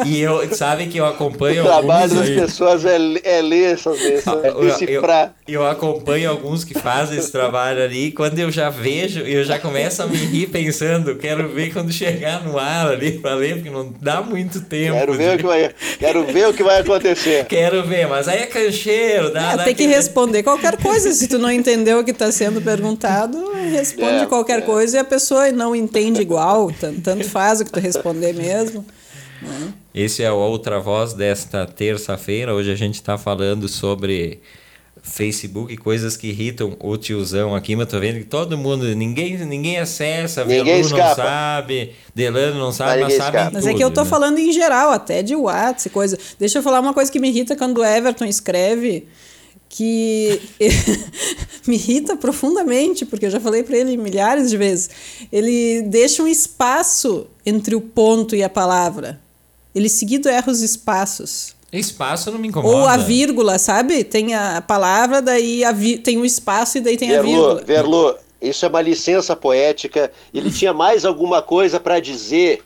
E, 0.04 0.08
e, 0.08 0.20
eu, 0.20 0.52
sabe 0.54 0.86
que 0.88 0.98
eu 0.98 1.06
acompanho. 1.06 1.62
O 1.62 1.66
trabalho 1.66 2.14
das 2.14 2.28
pessoas 2.28 2.84
é, 2.84 2.96
é 3.22 3.40
ler 3.40 3.74
essas 3.74 4.00
mensagens, 4.00 4.44
é 4.44 4.52
decifrar. 4.52 5.34
Eu, 5.46 5.60
eu, 5.60 5.66
acompanho 5.66 6.30
alguns 6.30 6.64
que 6.64 6.74
fazem 6.74 7.18
esse 7.18 7.30
trabalho 7.30 7.82
ali, 7.82 8.06
e 8.06 8.12
quando 8.12 8.38
eu 8.38 8.50
já 8.50 8.68
vejo, 8.68 9.20
eu 9.20 9.44
já 9.44 9.58
começo 9.58 10.02
a 10.02 10.06
me 10.06 10.16
rir 10.16 10.48
pensando, 10.48 11.16
quero 11.16 11.48
ver 11.48 11.72
quando 11.72 11.92
chegar 11.92 12.44
no 12.44 12.58
ar 12.58 12.88
ali 12.88 13.12
para 13.12 13.34
ler, 13.34 13.56
porque 13.56 13.70
não 13.70 13.94
dá 14.00 14.20
muito 14.20 14.60
tempo. 14.62 14.98
Quero 14.98 15.19
ver 15.20 15.34
o 15.34 15.38
que 15.38 15.46
vai, 15.46 15.74
quero 15.98 16.26
ver 16.26 16.48
o 16.48 16.54
que 16.54 16.62
vai 16.62 16.80
acontecer. 16.80 17.44
Quero 17.46 17.84
ver, 17.84 18.08
mas 18.08 18.26
aí 18.28 18.40
é 18.40 18.46
cancheiro. 18.46 19.32
Dá, 19.32 19.52
é, 19.52 19.56
dá 19.56 19.64
tem 19.64 19.74
que 19.74 19.86
responder 19.86 20.42
qualquer 20.42 20.76
coisa. 20.76 21.12
Se 21.12 21.28
tu 21.28 21.38
não 21.38 21.50
entendeu 21.50 22.00
o 22.00 22.04
que 22.04 22.10
está 22.10 22.32
sendo 22.32 22.60
perguntado, 22.60 23.52
responde 23.70 24.24
é, 24.24 24.26
qualquer 24.26 24.60
é. 24.60 24.62
coisa 24.62 24.96
e 24.96 25.00
a 25.00 25.04
pessoa 25.04 25.50
não 25.52 25.74
entende 25.74 26.20
igual. 26.20 26.70
Tanto 27.02 27.24
faz 27.24 27.60
o 27.60 27.64
que 27.64 27.70
tu 27.70 27.80
responder 27.80 28.32
mesmo. 28.32 28.84
Né? 29.42 29.72
Esse 29.94 30.22
é 30.22 30.30
o 30.30 30.36
Outra 30.36 30.78
Voz 30.80 31.12
desta 31.12 31.66
terça-feira. 31.66 32.54
Hoje 32.54 32.70
a 32.70 32.76
gente 32.76 32.94
está 32.94 33.18
falando 33.18 33.68
sobre 33.68 34.40
Facebook, 35.02 35.76
coisas 35.78 36.16
que 36.16 36.28
irritam 36.28 36.76
o 36.78 36.96
tiozão 36.96 37.54
aqui, 37.54 37.74
mas 37.74 37.88
tô 37.88 37.98
vendo 37.98 38.18
que 38.18 38.24
todo 38.24 38.56
mundo, 38.58 38.84
ninguém, 38.94 39.38
ninguém 39.38 39.78
acessa, 39.78 40.44
ninguém 40.44 40.82
Velu 40.82 40.88
não 40.90 41.14
sabe, 41.14 41.92
Delano 42.14 42.58
não 42.58 42.72
sabe, 42.72 43.02
mas, 43.02 43.16
mas 43.16 43.16
sabe 43.16 43.38
Mas 43.54 43.64
tudo, 43.64 43.68
é 43.68 43.74
que 43.74 43.84
eu 43.84 43.90
tô 43.90 44.02
né? 44.02 44.10
falando 44.10 44.38
em 44.38 44.52
geral, 44.52 44.90
até 44.90 45.22
de 45.22 45.34
WhatsApp, 45.34 45.90
coisa. 45.90 46.18
Deixa 46.38 46.58
eu 46.58 46.62
falar 46.62 46.80
uma 46.80 46.92
coisa 46.92 47.10
que 47.10 47.18
me 47.18 47.28
irrita 47.28 47.56
quando 47.56 47.78
o 47.78 47.84
Everton 47.84 48.26
escreve 48.26 49.06
que 49.70 50.40
me 51.66 51.76
irrita 51.76 52.16
profundamente, 52.16 53.06
porque 53.06 53.26
eu 53.26 53.30
já 53.30 53.40
falei 53.40 53.62
para 53.62 53.78
ele 53.78 53.96
milhares 53.96 54.50
de 54.50 54.56
vezes. 54.56 54.90
Ele 55.32 55.82
deixa 55.82 56.22
um 56.22 56.28
espaço 56.28 57.26
entre 57.46 57.74
o 57.74 57.80
ponto 57.80 58.34
e 58.34 58.42
a 58.42 58.48
palavra. 58.48 59.20
Ele 59.74 59.88
seguido 59.88 60.28
erra 60.28 60.50
os 60.50 60.60
espaços. 60.60 61.54
Espaço 61.72 62.30
não 62.30 62.38
me 62.38 62.48
incomoda. 62.48 62.76
Ou 62.76 62.86
a 62.86 62.96
vírgula, 62.96 63.58
sabe? 63.58 64.02
Tem 64.02 64.34
a 64.34 64.60
palavra, 64.60 65.22
daí 65.22 65.64
a 65.64 65.72
tem 66.02 66.18
um 66.18 66.24
espaço 66.24 66.78
e 66.78 66.80
daí 66.80 66.96
tem 66.96 67.10
Verlu, 67.10 67.22
a 67.22 67.54
vírgula. 67.54 67.64
Verlu, 67.64 68.14
isso 68.42 68.64
é 68.64 68.68
uma 68.68 68.80
licença 68.80 69.36
poética. 69.36 70.10
Ele 70.34 70.50
tinha 70.52 70.72
mais 70.72 71.04
alguma 71.04 71.40
coisa 71.40 71.78
para 71.78 72.00
dizer 72.00 72.62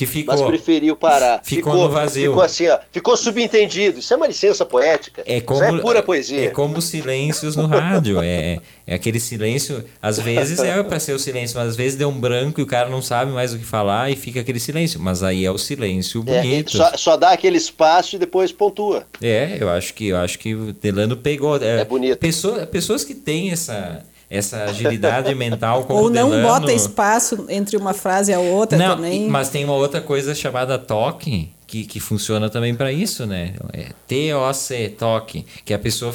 que 0.00 0.06
ficou. 0.06 0.34
Mas 0.34 0.46
preferiu 0.46 0.96
parar. 0.96 1.42
Ficou, 1.44 1.72
ficou 1.72 1.86
no 1.86 1.92
vazio. 1.92 2.30
Ficou 2.30 2.42
assim, 2.42 2.68
ó. 2.68 2.78
Ficou 2.90 3.16
subentendido. 3.18 3.98
Isso 3.98 4.14
é 4.14 4.16
uma 4.16 4.26
licença 4.26 4.64
poética. 4.64 5.22
É 5.26 5.42
como, 5.42 5.62
Isso 5.62 5.76
é 5.76 5.80
pura 5.80 6.02
poesia. 6.02 6.46
É 6.46 6.48
como 6.48 6.80
silêncios 6.80 7.54
no 7.54 7.66
rádio. 7.66 8.22
É, 8.22 8.60
é 8.86 8.94
aquele 8.94 9.20
silêncio. 9.20 9.84
Às 10.00 10.18
vezes 10.18 10.58
é 10.58 10.82
para 10.82 10.98
ser 10.98 11.12
o 11.12 11.18
silêncio, 11.18 11.58
mas 11.58 11.68
às 11.68 11.76
vezes 11.76 11.98
deu 11.98 12.08
um 12.08 12.18
branco 12.18 12.60
e 12.60 12.62
o 12.62 12.66
cara 12.66 12.88
não 12.88 13.02
sabe 13.02 13.30
mais 13.30 13.52
o 13.52 13.58
que 13.58 13.64
falar 13.64 14.10
e 14.10 14.16
fica 14.16 14.40
aquele 14.40 14.58
silêncio. 14.58 14.98
Mas 14.98 15.22
aí 15.22 15.44
é 15.44 15.50
o 15.50 15.58
silêncio 15.58 16.24
é, 16.26 16.40
bonito. 16.40 16.76
É, 16.76 16.78
só, 16.78 16.96
só, 16.96 17.16
dá 17.18 17.32
aquele 17.32 17.58
espaço 17.58 18.16
e 18.16 18.18
depois 18.18 18.50
pontua. 18.52 19.04
É, 19.20 19.58
eu 19.60 19.68
acho 19.68 19.92
que 19.92 20.08
eu 20.08 20.16
acho 20.16 20.38
que 20.38 20.54
o 20.54 20.72
Delano 20.72 21.16
pegou. 21.16 21.58
É, 21.58 21.80
é 21.80 21.84
bonito. 21.84 22.18
Pessoa, 22.18 22.66
pessoas 22.66 23.04
que 23.04 23.14
têm 23.14 23.50
essa 23.50 24.02
essa 24.30 24.62
agilidade 24.64 25.34
mental 25.34 25.82
como 25.82 25.98
Ou 26.04 26.10
não 26.10 26.30
bota 26.40 26.72
espaço 26.72 27.46
entre 27.48 27.76
uma 27.76 27.92
frase 27.92 28.30
e 28.30 28.34
a 28.34 28.38
outra 28.38 28.78
não, 28.78 28.96
também. 28.96 29.28
Mas 29.28 29.48
tem 29.48 29.64
uma 29.64 29.74
outra 29.74 30.00
coisa 30.00 30.34
chamada 30.34 30.78
toque, 30.78 31.50
que, 31.66 31.84
que 31.84 31.98
funciona 31.98 32.48
também 32.48 32.74
para 32.74 32.92
isso, 32.92 33.26
né? 33.26 33.54
É 33.72 33.86
TOC, 34.08 34.96
toque, 34.96 35.46
que 35.64 35.74
a 35.74 35.78
pessoa 35.78 36.14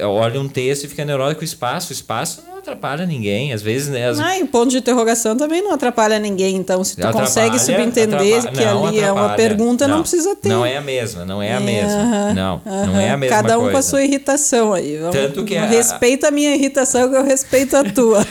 olha 0.00 0.40
um 0.40 0.48
texto 0.48 0.84
e 0.84 0.88
fica 0.88 1.04
neurótico 1.04 1.40
com 1.40 1.42
o 1.42 1.44
espaço. 1.44 1.90
O 1.90 1.92
espaço 1.92 2.42
não 2.48 2.58
atrapalha 2.58 3.04
ninguém. 3.04 3.52
Às 3.52 3.60
vezes, 3.60 3.88
né? 3.88 4.08
As... 4.08 4.18
Ah, 4.18 4.38
e 4.38 4.44
ponto 4.46 4.70
de 4.70 4.78
interrogação 4.78 5.36
também 5.36 5.62
não 5.62 5.72
atrapalha 5.72 6.18
ninguém. 6.18 6.56
Então, 6.56 6.82
se 6.84 6.96
tu 6.96 7.10
consegue 7.10 7.58
subentender 7.58 8.50
que 8.50 8.64
não, 8.64 8.86
ali 8.86 9.00
é 9.00 9.12
uma 9.12 9.30
pergunta, 9.30 9.86
não, 9.86 9.96
não, 9.96 10.02
precisa 10.02 10.34
ter. 10.36 10.48
Não 10.48 10.64
é 10.64 10.76
a 10.76 10.80
mesma, 10.80 11.24
não 11.24 11.42
é 11.42 11.52
a 11.52 11.60
mesma. 11.60 12.32
não, 12.34 12.62
não 12.64 13.00
é 13.00 13.10
a 13.10 13.16
mesma 13.16 13.36
Cada 13.36 13.58
um 13.58 13.62
coisa. 13.62 13.72
com 13.72 13.78
a 13.78 13.82
sua 13.82 14.02
irritação 14.02 14.72
aí. 14.72 14.96
Vamos, 14.96 15.16
Tanto 15.16 15.44
que 15.44 15.56
a... 15.56 15.66
Respeita 15.66 16.28
a 16.28 16.30
minha 16.30 16.54
irritação 16.54 17.10
que 17.10 17.16
eu 17.16 17.24
respeito 17.24 17.76
a 17.76 17.84
tua. 17.84 18.24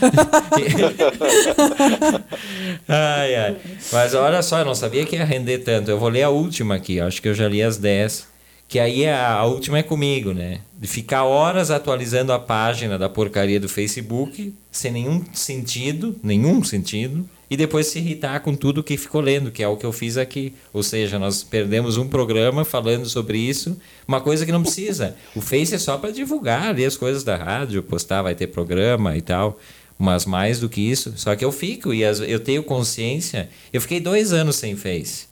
ai, 2.87 3.35
ai. 3.35 3.55
Mas 3.91 4.13
olha 4.13 4.41
só, 4.41 4.59
eu 4.59 4.65
não 4.65 4.75
sabia 4.75 5.05
que 5.05 5.15
ia 5.15 5.25
render 5.25 5.59
tanto. 5.59 5.91
Eu 5.91 5.99
vou 5.99 6.09
ler 6.09 6.23
a 6.23 6.29
última 6.29 6.75
aqui. 6.75 6.99
Acho 6.99 7.21
que 7.21 7.27
eu 7.27 7.33
já 7.33 7.47
li 7.47 7.61
as 7.61 7.77
10 7.77 8.30
que 8.71 8.79
aí 8.79 9.05
a, 9.05 9.33
a, 9.33 9.45
última 9.45 9.79
é 9.79 9.83
comigo, 9.83 10.33
né? 10.33 10.61
De 10.79 10.87
ficar 10.87 11.25
horas 11.25 11.69
atualizando 11.69 12.31
a 12.31 12.39
página 12.39 12.97
da 12.97 13.09
porcaria 13.09 13.59
do 13.59 13.67
Facebook, 13.67 14.55
sem 14.71 14.93
nenhum 14.93 15.25
sentido, 15.33 16.15
nenhum 16.23 16.63
sentido, 16.63 17.29
e 17.49 17.57
depois 17.57 17.87
se 17.87 17.99
irritar 17.99 18.39
com 18.39 18.55
tudo 18.55 18.81
que 18.81 18.95
ficou 18.95 19.19
lendo, 19.19 19.51
que 19.51 19.61
é 19.61 19.67
o 19.67 19.75
que 19.75 19.85
eu 19.85 19.91
fiz 19.91 20.15
aqui. 20.15 20.53
Ou 20.71 20.81
seja, 20.81 21.19
nós 21.19 21.43
perdemos 21.43 21.97
um 21.97 22.07
programa 22.07 22.63
falando 22.63 23.05
sobre 23.09 23.37
isso, 23.37 23.77
uma 24.07 24.21
coisa 24.21 24.45
que 24.45 24.53
não 24.53 24.63
precisa. 24.63 25.17
O 25.35 25.41
Face 25.41 25.75
é 25.75 25.77
só 25.77 25.97
para 25.97 26.11
divulgar 26.11 26.67
ali 26.67 26.85
as 26.85 26.95
coisas 26.95 27.25
da 27.25 27.35
rádio, 27.35 27.83
postar, 27.83 28.21
vai 28.21 28.35
ter 28.35 28.47
programa 28.47 29.17
e 29.17 29.21
tal. 29.21 29.59
Mas 29.99 30.25
mais 30.25 30.61
do 30.61 30.69
que 30.69 30.79
isso, 30.79 31.11
só 31.17 31.35
que 31.35 31.43
eu 31.43 31.51
fico 31.51 31.93
e 31.93 32.03
eu 32.03 32.39
tenho 32.39 32.63
consciência. 32.63 33.49
Eu 33.73 33.81
fiquei 33.81 33.99
dois 33.99 34.31
anos 34.31 34.55
sem 34.55 34.77
Face. 34.77 35.30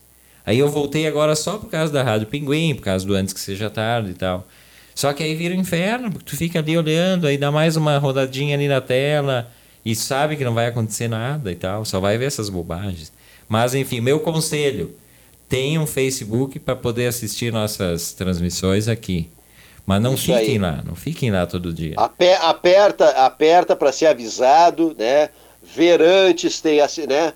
Aí 0.49 0.57
eu 0.57 0.67
voltei 0.67 1.05
agora 1.05 1.35
só 1.35 1.59
por 1.59 1.69
causa 1.69 1.93
da 1.93 2.01
Rádio 2.01 2.25
Pinguim, 2.25 2.73
por 2.73 2.81
causa 2.81 3.05
do 3.05 3.13
Antes 3.13 3.35
que 3.35 3.39
Seja 3.39 3.69
Tarde 3.69 4.09
e 4.09 4.13
tal. 4.15 4.47
Só 4.95 5.13
que 5.13 5.21
aí 5.21 5.35
vira 5.35 5.53
um 5.53 5.59
inferno, 5.59 6.09
porque 6.11 6.25
tu 6.25 6.35
fica 6.35 6.57
ali 6.57 6.75
olhando, 6.75 7.27
aí 7.27 7.37
dá 7.37 7.51
mais 7.51 7.75
uma 7.75 7.99
rodadinha 7.99 8.55
ali 8.55 8.67
na 8.67 8.81
tela 8.81 9.47
e 9.85 9.95
sabe 9.95 10.35
que 10.35 10.43
não 10.43 10.55
vai 10.55 10.65
acontecer 10.65 11.07
nada 11.07 11.51
e 11.51 11.55
tal, 11.55 11.85
só 11.85 11.99
vai 11.99 12.17
ver 12.17 12.25
essas 12.25 12.49
bobagens. 12.49 13.11
Mas 13.47 13.75
enfim, 13.75 14.01
meu 14.01 14.21
conselho, 14.21 14.95
tenha 15.47 15.79
um 15.79 15.85
Facebook 15.85 16.57
para 16.57 16.75
poder 16.75 17.05
assistir 17.05 17.53
nossas 17.53 18.11
transmissões 18.13 18.87
aqui. 18.87 19.29
Mas 19.85 20.01
não 20.01 20.15
Isso 20.15 20.33
fiquem 20.33 20.53
aí. 20.53 20.57
lá, 20.57 20.83
não 20.83 20.95
fiquem 20.95 21.29
lá 21.29 21.45
todo 21.45 21.71
dia. 21.71 21.93
Aperta, 22.41 23.07
aperta 23.23 23.75
para 23.75 23.91
ser 23.91 24.07
avisado, 24.07 24.95
né? 24.97 25.29
Ver 25.75 26.01
antes, 26.01 26.59
tem 26.59 26.81
assim, 26.81 27.05
né? 27.05 27.33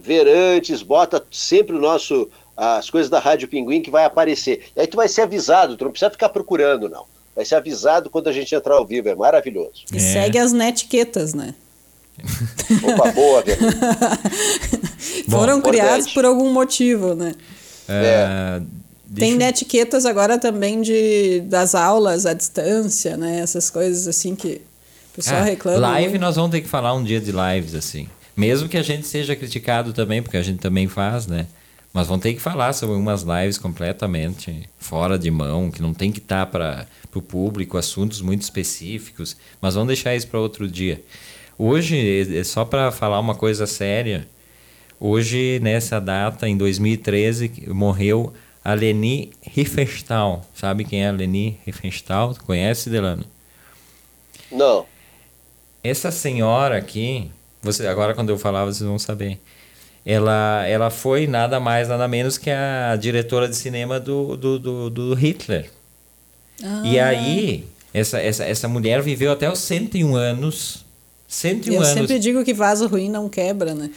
Ver 0.00 0.28
antes, 0.28 0.82
bota 0.82 1.24
sempre 1.30 1.74
o 1.74 1.80
nosso 1.80 2.28
as 2.56 2.88
coisas 2.88 3.10
da 3.10 3.18
Rádio 3.18 3.48
Pinguim 3.48 3.82
que 3.82 3.90
vai 3.90 4.04
aparecer. 4.04 4.64
E 4.74 4.80
aí 4.80 4.86
tu 4.86 4.96
vai 4.96 5.08
ser 5.08 5.22
avisado, 5.22 5.76
tu 5.76 5.84
não 5.84 5.90
precisa 5.90 6.10
ficar 6.10 6.30
procurando, 6.30 6.88
não. 6.88 7.04
Vai 7.34 7.44
ser 7.44 7.56
avisado 7.56 8.08
quando 8.08 8.28
a 8.28 8.32
gente 8.32 8.54
entrar 8.54 8.76
ao 8.76 8.86
vivo, 8.86 9.10
é 9.10 9.14
maravilhoso. 9.14 9.84
E 9.92 9.96
é. 9.96 10.00
segue 10.00 10.38
as 10.38 10.52
netiquetas, 10.52 11.34
né? 11.34 11.54
Opa, 12.82 13.12
boa, 13.12 13.44
Foram 15.28 15.60
Bom, 15.60 15.68
criados 15.68 16.10
por 16.14 16.24
algum 16.24 16.50
motivo, 16.50 17.14
né? 17.14 17.34
É. 17.86 18.62
Tem 19.14 19.32
eu... 19.32 19.36
netiquetas 19.36 20.06
agora 20.06 20.38
também 20.38 20.80
de, 20.80 21.40
das 21.40 21.74
aulas 21.74 22.24
à 22.24 22.32
distância, 22.32 23.18
né? 23.18 23.40
Essas 23.40 23.68
coisas 23.68 24.08
assim 24.08 24.34
que 24.34 24.62
o 25.12 25.16
pessoal 25.16 25.40
ah, 25.40 25.44
reclama. 25.44 25.78
Live, 25.78 26.08
muito. 26.08 26.22
nós 26.22 26.36
vamos 26.36 26.50
ter 26.50 26.62
que 26.62 26.68
falar 26.68 26.94
um 26.94 27.04
dia 27.04 27.20
de 27.20 27.32
lives, 27.32 27.74
assim. 27.74 28.08
Mesmo 28.36 28.68
que 28.68 28.76
a 28.76 28.82
gente 28.82 29.06
seja 29.06 29.34
criticado 29.34 29.92
também, 29.92 30.22
porque 30.22 30.36
a 30.36 30.42
gente 30.42 30.58
também 30.58 30.86
faz, 30.86 31.26
né? 31.26 31.46
Mas 31.92 32.06
vão 32.06 32.18
ter 32.18 32.34
que 32.34 32.40
falar 32.40 32.74
sobre 32.74 32.94
umas 32.94 33.22
lives 33.22 33.56
completamente 33.56 34.68
fora 34.78 35.18
de 35.18 35.30
mão, 35.30 35.70
que 35.70 35.80
não 35.80 35.94
tem 35.94 36.12
que 36.12 36.18
estar 36.18 36.44
tá 36.44 36.46
para 36.46 36.86
o 37.14 37.22
público, 37.22 37.78
assuntos 37.78 38.20
muito 38.20 38.42
específicos. 38.42 39.34
Mas 39.62 39.74
vamos 39.74 39.86
deixar 39.86 40.14
isso 40.14 40.28
para 40.28 40.38
outro 40.38 40.68
dia. 40.68 41.02
Hoje, 41.56 42.38
é 42.38 42.44
só 42.44 42.66
para 42.66 42.92
falar 42.92 43.18
uma 43.18 43.34
coisa 43.34 43.66
séria, 43.66 44.28
hoje, 45.00 45.58
nessa 45.62 45.98
data, 45.98 46.46
em 46.46 46.54
2013, 46.54 47.64
morreu 47.68 48.34
a 48.62 48.74
Leni 48.74 49.32
Riefenstahl. 49.40 50.44
Sabe 50.52 50.84
quem 50.84 51.02
é 51.02 51.08
a 51.08 51.12
Leni 51.12 51.58
Riefenstahl? 51.64 52.34
Conhece, 52.44 52.90
Delano? 52.90 53.24
Não. 54.52 54.84
Essa 55.82 56.10
senhora 56.10 56.76
aqui, 56.76 57.30
você, 57.62 57.86
agora, 57.86 58.14
quando 58.14 58.30
eu 58.30 58.38
falar, 58.38 58.64
vocês 58.64 58.86
vão 58.86 58.98
saber. 58.98 59.38
Ela, 60.04 60.64
ela 60.66 60.88
foi 60.88 61.26
nada 61.26 61.58
mais, 61.58 61.88
nada 61.88 62.06
menos 62.06 62.38
que 62.38 62.48
a 62.48 62.96
diretora 62.96 63.48
de 63.48 63.56
cinema 63.56 63.98
do, 63.98 64.36
do, 64.36 64.58
do, 64.58 64.90
do 64.90 65.14
Hitler. 65.14 65.68
Ah. 66.62 66.82
E 66.84 66.98
aí, 67.00 67.64
essa, 67.92 68.20
essa, 68.20 68.44
essa 68.44 68.68
mulher 68.68 69.02
viveu 69.02 69.32
até 69.32 69.50
os 69.50 69.58
101 69.58 70.14
anos. 70.14 70.84
101 71.26 71.74
eu 71.74 71.80
anos. 71.80 71.92
Sempre 71.92 72.18
digo 72.20 72.44
que 72.44 72.54
vaso 72.54 72.86
ruim 72.86 73.10
não 73.10 73.28
quebra, 73.28 73.74
né? 73.74 73.90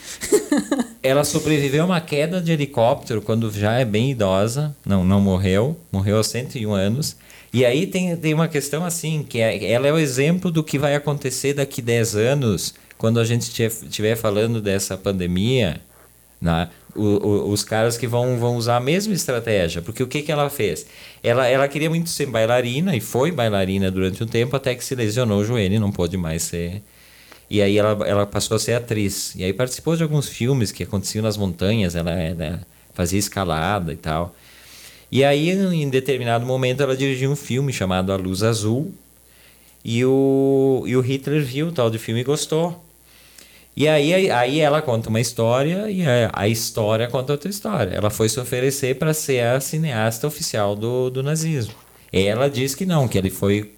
ela 1.04 1.24
sobreviveu 1.24 1.84
a 1.84 1.86
uma 1.86 2.02
queda 2.02 2.42
de 2.42 2.52
helicóptero 2.52 3.22
quando 3.22 3.52
já 3.52 3.74
é 3.74 3.86
bem 3.86 4.12
idosa. 4.12 4.76
Não, 4.84 5.04
não 5.04 5.22
morreu. 5.22 5.78
Morreu 5.92 6.18
aos 6.18 6.28
101 6.28 6.74
anos. 6.74 7.18
E 7.54 7.66
aí 7.66 7.86
tem, 7.86 8.16
tem 8.16 8.34
uma 8.34 8.48
questão 8.48 8.84
assim, 8.84 9.24
que 9.28 9.40
é, 9.40 9.72
ela 9.72 9.88
é 9.88 9.94
o 9.94 9.98
exemplo 9.98 10.52
do 10.52 10.64
que 10.64 10.78
vai 10.78 10.96
acontecer 10.96 11.54
daqui 11.54 11.82
10 11.82 12.16
anos 12.16 12.74
quando 13.00 13.18
a 13.18 13.24
gente 13.24 13.50
estiver 13.64 14.18
falando 14.18 14.62
dessa 14.62 14.98
pandemia, 14.98 15.80
né, 16.42 16.70
o, 16.94 17.02
o, 17.02 17.50
os 17.50 17.64
caras 17.64 17.98
que 17.98 18.06
vão, 18.06 18.38
vão 18.38 18.58
usar 18.58 18.76
a 18.76 18.80
mesma 18.82 19.14
estratégia. 19.14 19.82
Porque 19.82 20.04
o 20.04 20.08
que, 20.08 20.22
que 20.22 20.30
ela 20.30 20.50
fez? 20.50 20.86
Ela, 21.24 21.48
ela 21.48 21.66
queria 21.70 21.90
muito 21.90 22.10
ser 22.10 22.26
bailarina 22.26 22.94
e 22.98 23.00
foi 23.00 23.32
bailarina 23.32 23.90
durante 23.90 24.22
um 24.22 24.28
tempo 24.28 24.54
até 24.54 24.76
que 24.76 24.84
se 24.84 24.96
lesionou 24.96 25.40
o 25.40 25.46
joelho 25.46 25.76
e 25.76 25.80
não 25.80 25.94
pôde 25.94 26.18
mais 26.18 26.44
ser. 26.44 26.84
E 27.50 27.62
aí 27.62 27.78
ela, 27.78 28.06
ela 28.06 28.26
passou 28.26 28.56
a 28.56 28.60
ser 28.60 28.74
atriz. 28.74 29.34
E 29.34 29.46
aí 29.46 29.54
participou 29.54 29.96
de 29.96 30.04
alguns 30.04 30.28
filmes 30.28 30.70
que 30.70 30.84
aconteciam 30.84 31.24
nas 31.24 31.38
montanhas, 31.38 31.96
ela, 31.96 32.12
ela 32.12 32.60
fazia 32.94 33.18
escalada 33.18 33.94
e 33.94 33.98
tal. 33.98 34.36
E 35.10 35.24
aí, 35.24 35.52
em 35.52 35.90
determinado 35.90 36.46
momento, 36.46 36.84
ela 36.84 36.98
dirigiu 36.98 37.32
um 37.32 37.36
filme 37.36 37.72
chamado 37.72 38.12
A 38.12 38.18
Luz 38.18 38.44
Azul. 38.44 38.94
E 39.86 40.04
o, 40.04 40.84
e 40.86 40.98
o 40.98 41.00
Hitler 41.00 41.42
viu 41.42 41.70
o 41.70 41.72
tal 41.72 41.90
de 41.90 41.98
filme 41.98 42.20
e 42.20 42.26
gostou. 42.26 42.89
E 43.76 43.88
aí, 43.88 44.30
aí 44.30 44.60
ela 44.60 44.82
conta 44.82 45.10
uma 45.10 45.22
história 45.22 45.90
e 45.90 46.04
a, 46.34 46.48
história 46.48 47.08
conta 47.08 47.34
outra 47.34 47.50
história. 47.50 47.92
Ela 47.92 48.10
foi 48.10 48.28
se 48.28 48.40
oferecer 48.40 48.96
para 48.96 49.14
ser 49.14 49.46
a 49.46 49.60
cineasta 49.60 50.28
oficial 50.28 50.76
do, 50.76 51.10
do 51.10 51.24
nazismo. 51.24 51.74
Ela 52.12 52.50
diz 52.50 52.76
que 52.76 52.86
não, 52.86 53.08
que 53.08 53.18
ele 53.18 53.30
foi, 53.30 53.72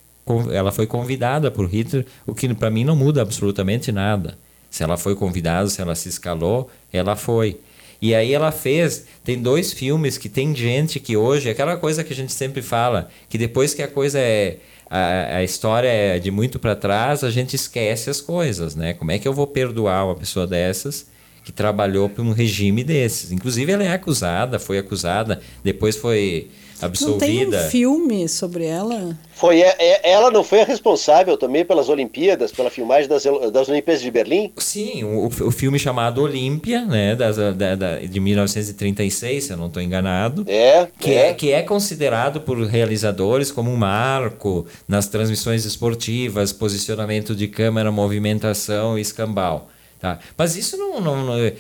ela 0.52 0.72
foi 0.72 0.88
convidada 0.88 1.52
por 1.52 1.68
Hitler, 1.68 2.06
o 2.26 2.34
que 2.34 2.52
para 2.54 2.72
mim 2.72 2.84
não 2.84 2.96
muda 2.96 3.22
absolutamente 3.22 3.92
nada. 3.92 4.38
Se 4.70 4.84
ela 4.84 4.98
foi 4.98 5.16
convidada, 5.16 5.70
se 5.70 5.82
ela 5.82 5.94
se 5.94 6.10
escalou, 6.10 6.70
ela 6.92 7.16
foi. 7.16 7.60
E 8.02 8.16
aí 8.16 8.34
ela 8.34 8.52
fez, 8.52 9.06
tem 9.24 9.40
dois 9.40 9.72
filmes 9.72 10.18
que 10.18 10.28
tem 10.28 10.56
gente 10.56 11.00
que 11.00 11.16
hoje, 11.16 11.50
aquela 11.50 11.78
coisa 11.78 12.04
que 12.04 12.12
a 12.12 12.16
gente 12.16 12.34
sempre 12.34 12.62
fala, 12.62 13.10
que 13.30 13.38
depois 13.38 13.76
que 13.76 13.84
a 13.84 13.88
coisa 13.88 14.18
é 14.18 14.58
a, 14.94 15.38
a 15.38 15.44
história 15.44 15.88
é 15.88 16.20
de 16.20 16.30
muito 16.30 16.60
para 16.60 16.76
trás, 16.76 17.24
a 17.24 17.32
gente 17.32 17.56
esquece 17.56 18.10
as 18.10 18.20
coisas, 18.20 18.76
né? 18.76 18.94
Como 18.94 19.10
é 19.10 19.18
que 19.18 19.26
eu 19.26 19.32
vou 19.32 19.48
perdoar 19.48 20.06
uma 20.06 20.16
pessoa 20.16 20.46
dessas 20.46 21.10
que 21.46 21.52
trabalhou 21.52 22.10
por 22.10 22.26
um 22.26 22.34
regime 22.34 22.84
desses? 22.84 23.32
Inclusive 23.32 23.72
ela 23.72 23.86
é 23.86 23.94
acusada, 23.94 24.60
foi 24.60 24.78
acusada, 24.78 25.40
depois 25.64 25.96
foi 25.96 26.50
absolvida. 26.82 27.28
Não 27.28 27.48
tem 27.48 27.48
um 27.48 27.70
filme 27.70 28.30
sobre 28.30 28.66
ela? 28.66 29.18
Foi, 29.34 29.62
é, 29.62 29.76
é, 29.80 30.12
ela 30.12 30.30
não 30.30 30.44
foi 30.44 30.62
a 30.62 30.66
responsável 30.66 31.36
também 31.38 31.66
pelas 31.66 31.90
Olimpíadas, 31.90 32.52
pela 32.52 32.70
filmagem 32.70 33.10
das, 33.10 33.24
das 33.52 33.70
Olimpíadas 33.70 34.02
de 34.02 34.12
Berlim? 34.12 34.52
Sim, 34.58 35.04
o, 35.04 35.26
o 35.26 35.52
filme 35.52 35.80
chamado 35.80 36.22
Olímpia, 36.22 36.86
né, 36.86 37.16
das, 37.16 37.38
da, 37.38 37.76
da, 37.76 38.00
de 38.00 38.20
1936, 38.20 39.44
se 39.44 39.52
eu 39.52 39.58
não 39.58 39.68
estou 39.68 39.82
enganado. 39.82 40.46
É 40.48 40.88
que 41.00 41.12
é. 41.12 41.30
é. 41.30 41.34
Que 41.34 41.52
é 41.52 41.62
considerado 41.64 42.42
por 42.42 42.58
realizadores 42.66 43.52
como 43.52 43.72
um 43.72 43.76
marco 43.76 44.66
nas 44.88 45.08
transmissões 45.08 45.66
esportivas, 45.66 46.54
posicionamento 46.54 47.36
de 47.36 47.48
câmera, 47.48 47.92
movimentação 47.92 48.98
e 48.98 49.02
escambau. 49.02 49.70
Tá? 50.02 50.18
Mas 50.36 50.56
isso 50.56 50.78
não, 50.78 51.00
não, 51.00 51.24
não 51.24 51.52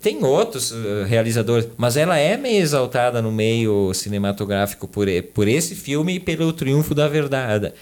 tem 0.00 0.24
outros 0.24 0.72
uh, 0.72 1.04
realizadores, 1.06 1.68
mas 1.76 1.96
ela 1.96 2.18
é 2.18 2.36
meio 2.36 2.60
exaltada 2.60 3.22
no 3.22 3.30
meio 3.30 3.94
cinematográfico 3.94 4.88
por, 4.88 5.06
por 5.32 5.46
esse 5.46 5.76
filme 5.76 6.16
e 6.16 6.20
pelo 6.20 6.52
Triunfo 6.52 6.94
da 6.94 7.06
Verdade, 7.06 7.72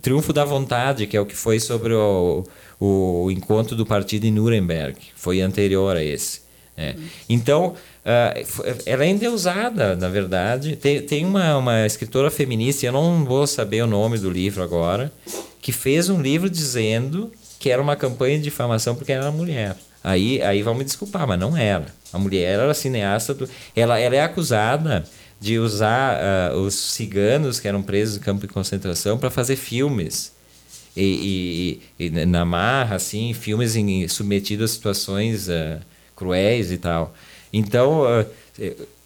Triunfo 0.00 0.32
da 0.32 0.44
Vontade, 0.44 1.06
que 1.06 1.16
é 1.16 1.20
o 1.20 1.26
que 1.26 1.34
foi 1.34 1.58
sobre 1.58 1.92
o, 1.92 2.44
o 2.78 3.30
encontro 3.32 3.74
do 3.74 3.84
partido 3.84 4.26
em 4.26 4.30
Nuremberg, 4.30 4.96
foi 5.16 5.40
anterior 5.40 5.96
a 5.96 6.04
esse. 6.04 6.42
Né? 6.76 6.94
Então, 7.28 7.74
uh, 8.04 8.78
ela 8.86 9.04
é 9.04 9.08
endeusada, 9.08 9.96
na 9.96 10.08
verdade. 10.08 10.76
Tem, 10.76 11.02
tem 11.02 11.24
uma, 11.24 11.56
uma 11.56 11.86
escritora 11.86 12.30
feminista, 12.30 12.86
eu 12.86 12.92
não 12.92 13.24
vou 13.24 13.46
saber 13.46 13.82
o 13.82 13.86
nome 13.86 14.18
do 14.18 14.30
livro 14.30 14.62
agora, 14.62 15.12
que 15.60 15.72
fez 15.72 16.08
um 16.08 16.20
livro 16.20 16.48
dizendo 16.48 17.32
que 17.58 17.70
era 17.70 17.80
uma 17.80 17.96
campanha 17.96 18.36
de 18.36 18.44
difamação 18.44 18.94
porque 18.94 19.12
era 19.12 19.30
mulher. 19.30 19.76
Aí, 20.04 20.42
aí 20.42 20.62
vão 20.62 20.74
me 20.74 20.84
desculpar, 20.84 21.26
mas 21.26 21.40
não 21.40 21.56
era. 21.56 21.86
A 22.12 22.18
mulher 22.18 22.60
era 22.60 22.74
cineasta. 22.74 23.32
Do, 23.32 23.48
ela, 23.74 23.98
ela 23.98 24.14
é 24.14 24.20
acusada 24.20 25.02
de 25.40 25.58
usar 25.58 26.52
uh, 26.52 26.58
os 26.58 26.74
ciganos 26.74 27.58
que 27.58 27.66
eram 27.66 27.82
presos 27.82 28.18
no 28.18 28.22
campo 28.22 28.46
de 28.46 28.52
concentração 28.52 29.16
para 29.16 29.30
fazer 29.30 29.56
filmes. 29.56 30.32
E, 30.94 31.80
e, 31.98 32.06
e, 32.06 32.10
na 32.26 32.44
marra, 32.44 32.96
assim, 32.96 33.32
filmes 33.32 33.74
em, 33.76 34.06
submetidos 34.06 34.70
a 34.70 34.74
situações 34.74 35.48
uh, 35.48 35.80
cruéis 36.14 36.70
e 36.70 36.76
tal. 36.76 37.14
Então, 37.50 38.02
uh, 38.02 38.26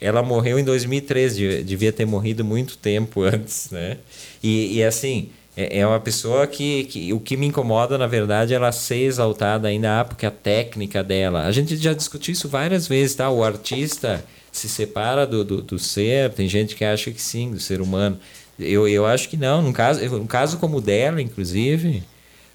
ela 0.00 0.22
morreu 0.22 0.58
em 0.58 0.64
2013, 0.64 1.62
devia 1.62 1.92
ter 1.92 2.06
morrido 2.06 2.44
muito 2.44 2.76
tempo 2.76 3.22
antes, 3.24 3.70
né? 3.70 3.98
E, 4.42 4.78
e 4.78 4.84
assim, 4.84 5.30
é, 5.58 5.80
é 5.80 5.86
uma 5.86 5.98
pessoa 5.98 6.46
que, 6.46 6.84
que 6.84 7.12
o 7.12 7.18
que 7.18 7.36
me 7.36 7.48
incomoda, 7.48 7.98
na 7.98 8.06
verdade, 8.06 8.52
é 8.52 8.56
ela 8.56 8.70
ser 8.70 9.02
exaltada 9.02 9.66
ainda, 9.66 10.00
ah, 10.00 10.04
porque 10.04 10.24
a 10.24 10.30
técnica 10.30 11.02
dela. 11.02 11.42
A 11.42 11.50
gente 11.50 11.76
já 11.76 11.92
discutiu 11.92 12.32
isso 12.32 12.48
várias 12.48 12.86
vezes, 12.86 13.16
tá? 13.16 13.28
O 13.28 13.42
artista 13.42 14.24
se 14.52 14.68
separa 14.68 15.26
do, 15.26 15.44
do, 15.44 15.60
do 15.60 15.76
ser, 15.76 16.30
tem 16.30 16.48
gente 16.48 16.76
que 16.76 16.84
acha 16.84 17.10
que 17.10 17.20
sim, 17.20 17.50
do 17.50 17.58
ser 17.58 17.80
humano. 17.80 18.16
Eu, 18.56 18.86
eu 18.86 19.04
acho 19.04 19.28
que 19.28 19.36
não. 19.36 19.60
Num 19.60 19.72
caso, 19.72 20.00
num 20.16 20.28
caso 20.28 20.58
como 20.58 20.76
o 20.76 20.80
dela, 20.80 21.20
inclusive. 21.20 22.04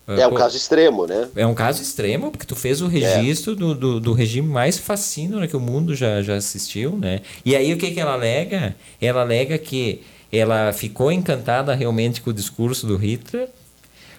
É 0.07 0.25
um 0.25 0.33
caso 0.33 0.55
extremo, 0.55 1.05
né? 1.05 1.29
É 1.35 1.45
um 1.45 1.53
caso 1.53 1.81
extremo, 1.81 2.31
porque 2.31 2.45
tu 2.45 2.55
fez 2.55 2.81
o 2.81 2.87
registro 2.87 3.53
é. 3.53 3.55
do, 3.55 3.75
do, 3.75 3.99
do, 3.99 4.13
regime 4.13 4.47
mais 4.47 4.77
fascino 4.77 5.39
né, 5.39 5.47
que 5.47 5.55
o 5.55 5.61
mundo 5.61 5.95
já, 5.95 6.21
já 6.21 6.35
assistiu, 6.35 6.97
né? 6.97 7.21
E 7.45 7.55
aí 7.55 7.73
o 7.73 7.77
que, 7.77 7.91
que 7.91 7.99
ela 7.99 8.13
alega? 8.13 8.75
Ela 9.01 9.21
alega 9.21 9.57
que 9.57 10.01
ela 10.34 10.73
ficou 10.73 11.11
encantada 11.11 11.75
realmente 11.75 12.19
com 12.19 12.31
o 12.31 12.34
discurso 12.34 12.88
do 12.88 12.97
Hitler, 12.97 13.47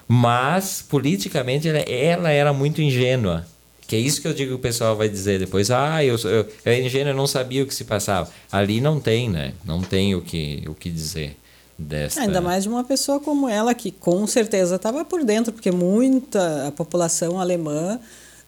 mas 0.07 0.81
politicamente 0.81 1.67
ela, 1.67 1.79
ela 1.79 2.31
era 2.31 2.53
muito 2.53 2.81
ingênua. 2.81 3.45
Que 3.85 3.97
é 3.97 3.99
isso 3.99 4.21
que 4.21 4.27
eu 4.27 4.33
digo 4.33 4.51
que 4.51 4.55
o 4.55 4.59
pessoal 4.59 4.95
vai 4.95 5.09
dizer 5.09 5.37
depois. 5.37 5.69
Ah, 5.69 6.03
eu, 6.03 6.15
eu, 6.23 6.29
eu 6.31 6.47
era 6.65 7.09
eu 7.09 7.13
não 7.13 7.27
sabia 7.27 7.61
o 7.61 7.67
que 7.67 7.75
se 7.75 7.83
passava. 7.83 8.31
Ali 8.51 8.81
não 8.81 8.99
tem, 8.99 9.29
né? 9.29 9.53
Não 9.63 9.81
tem 9.81 10.15
o 10.15 10.21
que, 10.21 10.63
o 10.67 10.73
que 10.73 10.89
dizer. 10.89 11.37
Desta... 11.77 12.21
Ainda 12.21 12.39
mais 12.39 12.63
de 12.63 12.69
uma 12.69 12.85
pessoa 12.85 13.19
como 13.19 13.49
ela, 13.49 13.73
que 13.73 13.91
com 13.91 14.25
certeza 14.25 14.77
estava 14.77 15.03
por 15.03 15.23
dentro, 15.25 15.51
porque 15.51 15.71
muita 15.71 16.67
a 16.67 16.71
população 16.71 17.39
alemã, 17.39 17.99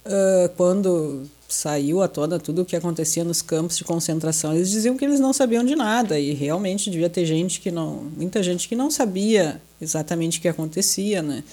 uh, 0.06 0.50
quando 0.56 1.28
saiu 1.48 2.02
à 2.02 2.08
tona 2.08 2.40
tudo 2.40 2.62
o 2.62 2.66
que 2.66 2.76
acontecia 2.76 3.24
nos 3.24 3.42
campos 3.42 3.78
de 3.78 3.84
concentração, 3.84 4.54
eles 4.54 4.70
diziam 4.70 4.98
que 4.98 5.06
eles 5.06 5.20
não 5.20 5.32
sabiam 5.32 5.64
de 5.64 5.76
nada, 5.76 6.20
e 6.20 6.34
realmente 6.34 6.90
devia 6.90 7.10
ter 7.10 7.26
gente 7.26 7.62
que 7.62 7.72
não. 7.72 8.12
muita 8.16 8.44
gente 8.44 8.68
que 8.68 8.76
não 8.76 8.92
sabia 8.92 9.62
exatamente 9.82 10.40
o 10.40 10.42
que 10.42 10.48
acontecia, 10.48 11.22
né? 11.22 11.44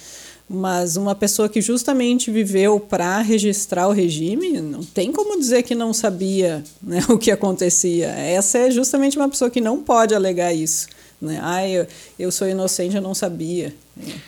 Mas 0.48 0.96
uma 0.96 1.14
pessoa 1.14 1.48
que 1.48 1.62
justamente 1.62 2.30
viveu 2.30 2.78
para 2.78 3.20
registrar 3.22 3.88
o 3.88 3.92
regime, 3.92 4.60
não 4.60 4.84
tem 4.84 5.10
como 5.10 5.38
dizer 5.38 5.62
que 5.62 5.74
não 5.74 5.94
sabia 5.94 6.62
né, 6.82 7.02
o 7.08 7.16
que 7.16 7.30
acontecia. 7.30 8.08
Essa 8.08 8.58
é 8.58 8.70
justamente 8.70 9.16
uma 9.16 9.28
pessoa 9.28 9.50
que 9.50 9.60
não 9.60 9.82
pode 9.82 10.14
alegar 10.14 10.52
isso. 10.52 10.86
Né? 11.20 11.38
Ah, 11.42 11.66
eu, 11.66 11.86
eu 12.18 12.30
sou 12.30 12.46
inocente, 12.46 12.94
eu 12.94 13.00
não 13.00 13.14
sabia. 13.14 13.74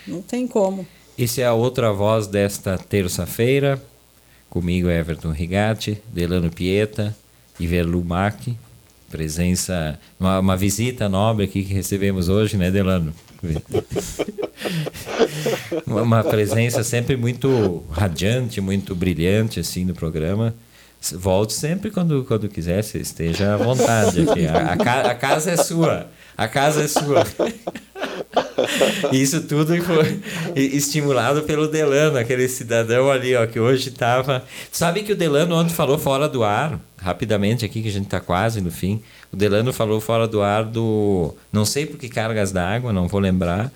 Não 0.06 0.22
tem 0.22 0.46
como. 0.46 0.86
Essa 1.18 1.42
é 1.42 1.44
a 1.44 1.52
outra 1.52 1.92
voz 1.92 2.26
desta 2.26 2.78
terça-feira. 2.78 3.82
Comigo 4.48 4.88
Everton 4.88 5.30
Rigatti, 5.30 6.00
Delano 6.12 6.50
Pieta, 6.50 7.16
Iverlu 7.58 8.04
Mac. 8.04 8.40
Presença, 9.10 9.98
uma, 10.18 10.40
uma 10.40 10.56
visita 10.56 11.08
nobre 11.08 11.44
aqui 11.44 11.62
que 11.62 11.72
recebemos 11.72 12.28
hoje, 12.28 12.56
né, 12.56 12.72
Delano? 12.72 13.14
uma 15.86 16.24
presença 16.24 16.82
sempre 16.82 17.16
muito 17.16 17.84
radiante, 17.90 18.60
muito 18.60 18.96
brilhante 18.96 19.60
assim 19.60 19.84
no 19.84 19.94
programa. 19.94 20.52
Volte 21.12 21.52
sempre 21.52 21.90
quando, 21.90 22.24
quando 22.24 22.48
quiser, 22.48 22.80
esteja 22.80 23.54
à 23.54 23.56
vontade 23.56 24.28
aqui. 24.28 24.46
A, 24.46 24.72
a, 24.72 25.10
a 25.12 25.14
casa 25.14 25.52
é 25.52 25.56
sua. 25.56 26.10
A 26.36 26.48
casa 26.48 26.82
é 26.82 26.88
sua. 26.88 27.24
Isso 29.12 29.42
tudo 29.42 29.76
foi 29.82 30.20
estimulado 30.54 31.42
pelo 31.42 31.68
Delano, 31.68 32.18
aquele 32.18 32.48
cidadão 32.48 33.10
ali, 33.10 33.34
ó, 33.34 33.46
que 33.46 33.60
hoje 33.60 33.88
estava. 33.88 34.44
Sabe 34.70 35.02
que 35.02 35.12
o 35.12 35.16
Delano 35.16 35.54
ontem 35.54 35.72
falou 35.72 35.98
fora 35.98 36.28
do 36.28 36.44
ar, 36.44 36.80
rapidamente 36.96 37.64
aqui, 37.64 37.82
que 37.82 37.88
a 37.88 37.92
gente 37.92 38.06
está 38.06 38.20
quase 38.20 38.60
no 38.60 38.70
fim. 38.70 39.02
O 39.32 39.36
Delano 39.36 39.72
falou 39.72 40.00
fora 40.00 40.26
do 40.26 40.42
ar 40.42 40.64
do. 40.64 41.34
Não 41.52 41.64
sei 41.64 41.86
por 41.86 41.98
que 41.98 42.08
cargas 42.08 42.52
d'água, 42.52 42.92
não 42.92 43.08
vou 43.08 43.20
lembrar 43.20 43.72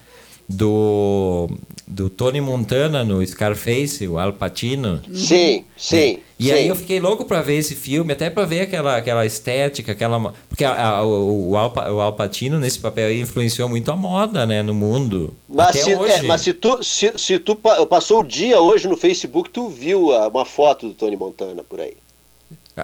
do, 0.50 1.48
do 1.90 2.08
Tony 2.08 2.40
Montana 2.40 3.04
no 3.04 3.24
Scarface, 3.26 4.06
o 4.06 4.18
Al 4.18 4.32
Pacino. 4.32 5.02
Sim, 5.12 5.64
sim. 5.76 6.20
E 6.38 6.44
sim. 6.44 6.52
aí 6.52 6.68
eu 6.68 6.76
fiquei 6.76 7.00
louco 7.00 7.24
para 7.24 7.42
ver 7.42 7.58
esse 7.58 7.74
filme, 7.74 8.12
até 8.12 8.30
para 8.30 8.46
ver 8.46 8.62
aquela, 8.62 8.96
aquela 8.96 9.26
estética, 9.26 9.92
aquela 9.92 10.32
porque 10.48 10.64
a, 10.64 10.88
a, 10.88 11.04
o, 11.04 11.50
o, 11.50 11.56
Al, 11.56 11.74
o 11.92 12.00
Al 12.00 12.12
Pacino 12.14 12.58
nesse 12.58 12.78
papel 12.78 13.08
aí 13.08 13.20
influenciou 13.20 13.68
muito 13.68 13.90
a 13.90 13.96
moda, 13.96 14.46
né, 14.46 14.62
no 14.62 14.72
mundo. 14.72 15.34
Mas, 15.48 15.68
até 15.70 15.78
se, 15.80 15.94
hoje. 15.94 16.12
É, 16.12 16.22
mas 16.22 16.40
se 16.40 16.54
tu 16.54 16.82
se, 16.82 17.12
se 17.16 17.38
tu 17.38 17.56
passou 17.56 18.20
o 18.20 18.24
dia 18.24 18.60
hoje 18.60 18.88
no 18.88 18.96
Facebook, 18.96 19.50
tu 19.50 19.68
viu 19.68 20.10
uma 20.10 20.44
foto 20.44 20.88
do 20.88 20.94
Tony 20.94 21.16
Montana 21.16 21.62
por 21.62 21.80
aí. 21.80 21.94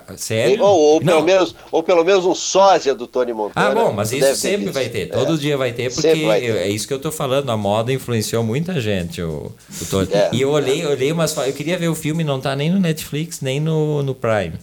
Ah, 0.06 0.16
sério? 0.16 0.62
Ou, 0.62 0.78
ou, 0.94 1.00
pelo 1.00 1.22
menos, 1.22 1.54
ou 1.70 1.82
pelo 1.82 2.04
menos 2.04 2.24
um 2.24 2.34
sósia 2.34 2.94
do 2.94 3.06
Tony 3.06 3.32
Montana. 3.32 3.68
Ah, 3.68 3.74
bom, 3.74 3.92
mas 3.92 4.12
isso 4.12 4.34
sempre 4.36 4.70
vai 4.70 4.88
ter. 4.88 5.06
Todo 5.06 5.34
é. 5.34 5.36
dia 5.36 5.56
vai 5.56 5.72
ter, 5.72 5.92
porque 5.92 6.26
vai 6.26 6.40
ter. 6.40 6.56
é 6.56 6.68
isso 6.68 6.86
que 6.86 6.94
eu 6.94 6.98
tô 6.98 7.10
falando. 7.10 7.50
A 7.50 7.56
moda 7.56 7.92
influenciou 7.92 8.42
muita 8.42 8.80
gente, 8.80 9.22
o, 9.22 9.52
o 9.80 9.84
Tony. 9.86 10.08
É. 10.12 10.30
E 10.32 10.40
eu 10.42 10.50
olhei, 10.50 10.84
olhei 10.86 11.12
umas. 11.12 11.36
Eu 11.36 11.52
queria 11.52 11.78
ver 11.78 11.88
o 11.88 11.94
filme, 11.94 12.24
não 12.24 12.40
tá 12.40 12.54
nem 12.54 12.70
no 12.70 12.80
Netflix, 12.80 13.40
nem 13.40 13.60
no, 13.60 14.02
no 14.02 14.14
Prime. 14.14 14.54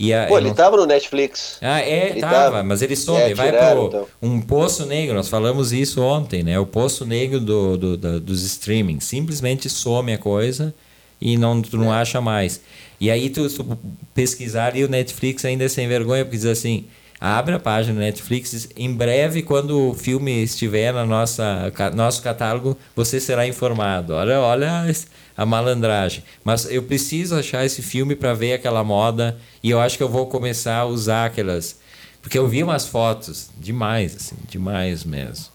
E 0.00 0.14
a, 0.14 0.26
Pô, 0.26 0.38
ele 0.38 0.48
não... 0.48 0.54
tava 0.54 0.78
no 0.78 0.86
Netflix. 0.86 1.58
Ah, 1.60 1.82
é, 1.82 2.08
ele 2.08 2.22
tava, 2.22 2.34
tava, 2.34 2.62
mas 2.62 2.80
ele 2.80 2.96
some, 2.96 3.20
é, 3.20 3.34
vai 3.34 3.52
para 3.52 3.72
então. 3.72 4.06
um 4.22 4.40
poço 4.40 4.86
negro, 4.86 5.14
nós 5.14 5.28
falamos 5.28 5.74
isso 5.74 6.00
ontem, 6.00 6.42
né? 6.42 6.58
O 6.58 6.64
poço 6.64 7.04
negro 7.04 7.38
do, 7.38 7.76
do, 7.76 7.96
do 7.98 8.20
dos 8.20 8.42
streaming. 8.42 8.98
Simplesmente 9.00 9.68
some 9.68 10.10
a 10.10 10.16
coisa 10.16 10.74
e 11.20 11.36
não, 11.36 11.60
tu 11.60 11.76
não 11.76 11.92
é. 11.92 11.98
acha 11.98 12.18
mais. 12.18 12.62
E 13.00 13.10
aí 13.10 13.30
tu, 13.30 13.48
tu 13.48 13.78
pesquisar 14.14 14.66
ali 14.66 14.84
o 14.84 14.88
Netflix 14.88 15.44
ainda 15.44 15.64
é 15.64 15.68
sem 15.68 15.88
vergonha, 15.88 16.24
porque 16.24 16.36
diz 16.36 16.46
assim, 16.46 16.86
abre 17.18 17.54
a 17.54 17.58
página 17.58 17.94
do 17.94 18.00
Netflix, 18.00 18.68
em 18.76 18.92
breve, 18.92 19.42
quando 19.42 19.90
o 19.90 19.94
filme 19.94 20.42
estiver 20.42 20.92
na 20.92 21.06
nossa 21.06 21.72
nosso 21.94 22.22
catálogo, 22.22 22.76
você 22.94 23.18
será 23.18 23.46
informado. 23.46 24.12
Olha, 24.12 24.38
olha 24.40 24.84
a 25.36 25.46
malandragem. 25.46 26.22
Mas 26.44 26.70
eu 26.70 26.82
preciso 26.82 27.36
achar 27.36 27.64
esse 27.64 27.80
filme 27.80 28.14
para 28.14 28.34
ver 28.34 28.52
aquela 28.52 28.84
moda 28.84 29.38
e 29.62 29.70
eu 29.70 29.80
acho 29.80 29.96
que 29.96 30.02
eu 30.02 30.08
vou 30.08 30.26
começar 30.26 30.76
a 30.76 30.84
usar 30.84 31.26
aquelas 31.26 31.80
porque 32.22 32.38
eu 32.38 32.46
vi 32.46 32.62
umas 32.62 32.86
fotos 32.86 33.50
demais, 33.56 34.14
assim, 34.14 34.36
demais 34.48 35.04
mesmo. 35.04 35.46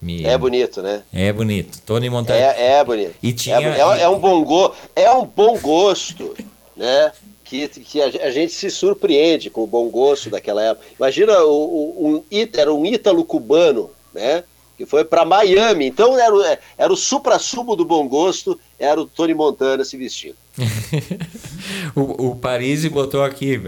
Me... 0.00 0.24
É 0.24 0.38
bonito, 0.38 0.82
né? 0.82 1.02
É 1.12 1.32
bonito. 1.32 1.80
Tony 1.84 2.08
Montana. 2.08 2.38
É, 2.38 2.78
é 2.78 2.84
bonito. 2.84 3.14
E 3.22 3.32
tinha... 3.32 3.56
é, 3.56 3.80
é, 3.80 4.02
é 4.02 4.08
um 4.08 4.18
bom 4.18 4.44
go... 4.44 4.74
é 4.94 5.10
um 5.10 5.24
bom 5.24 5.58
gosto 5.58 6.36
né? 6.78 7.12
Que, 7.44 7.66
que 7.68 8.00
a, 8.00 8.06
a, 8.06 8.30
gente 8.30 8.52
se 8.52 8.70
surpreende 8.70 9.50
com 9.50 9.64
o 9.64 9.66
bom 9.66 9.88
gosto 9.88 10.30
daquela 10.30 10.62
época. 10.62 10.86
Imagina, 10.98 11.42
o, 11.42 11.50
o, 11.50 12.08
um, 12.08 12.24
era 12.54 12.72
um 12.72 12.86
ítalo 12.86 13.24
cubano, 13.24 13.90
né? 14.14 14.44
Que 14.76 14.86
foi 14.86 15.04
para 15.04 15.24
Miami. 15.24 15.86
Então 15.86 16.16
era, 16.16 16.60
era 16.78 16.92
o 16.92 16.96
supra-sumo 16.96 17.74
do 17.74 17.84
bom 17.84 18.06
gosto, 18.06 18.58
era 18.78 19.00
o 19.00 19.06
Tony 19.06 19.34
Montana 19.34 19.84
se 19.84 19.96
vestindo. 19.96 20.36
o, 21.96 22.28
o 22.28 22.36
Paris 22.36 22.86
botou 22.86 23.24
aqui, 23.24 23.60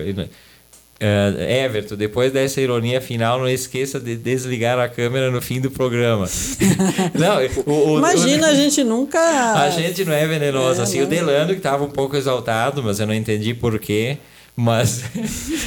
Uh, 1.03 1.41
Everton, 1.41 1.97
depois 1.97 2.31
dessa 2.31 2.61
ironia 2.61 3.01
final, 3.01 3.39
não 3.39 3.49
esqueça 3.49 3.99
de 3.99 4.17
desligar 4.17 4.79
a 4.79 4.87
câmera 4.87 5.31
no 5.31 5.41
fim 5.41 5.59
do 5.59 5.71
programa. 5.71 6.29
não, 7.19 7.39
o, 7.65 7.93
o, 7.93 7.99
Imagina, 7.99 8.49
o, 8.49 8.51
a 8.51 8.55
gente 8.55 8.85
nunca. 8.85 9.19
A 9.19 9.71
gente 9.71 10.05
não 10.05 10.13
é 10.13 10.27
venenoso. 10.27 10.81
É, 10.81 10.83
assim, 10.83 10.99
não. 10.99 11.07
o 11.07 11.09
Delano, 11.09 11.53
que 11.53 11.59
estava 11.59 11.83
um 11.85 11.91
pouco 11.91 12.19
exaltado, 12.19 12.83
mas 12.83 13.01
eu 13.01 13.07
não 13.07 13.15
entendi 13.15 13.55
porquê. 13.55 14.19
Mas 14.61 15.05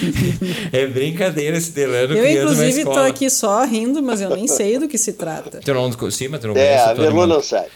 é 0.72 0.86
brincadeira 0.86 1.58
esse 1.58 1.72
Delano 1.72 2.16
Eu, 2.16 2.30
inclusive, 2.30 2.82
estou 2.82 3.00
aqui 3.00 3.28
só 3.28 3.66
rindo, 3.66 4.04
mas 4.04 4.22
eu 4.22 4.30
nem 4.30 4.48
sei 4.48 4.78
do 4.78 4.88
que 4.88 5.00
se 5.00 5.14
trata. 5.14 5.62
Tu 5.66 5.74
não, 5.74 5.92
sim, 6.12 6.28
mas 6.28 6.40
tu 6.40 6.50
não 6.50 6.56
é, 6.56 6.78
a 6.78 6.94
Velu 6.94 7.26
não 7.26 7.42
sabe. 7.42 7.70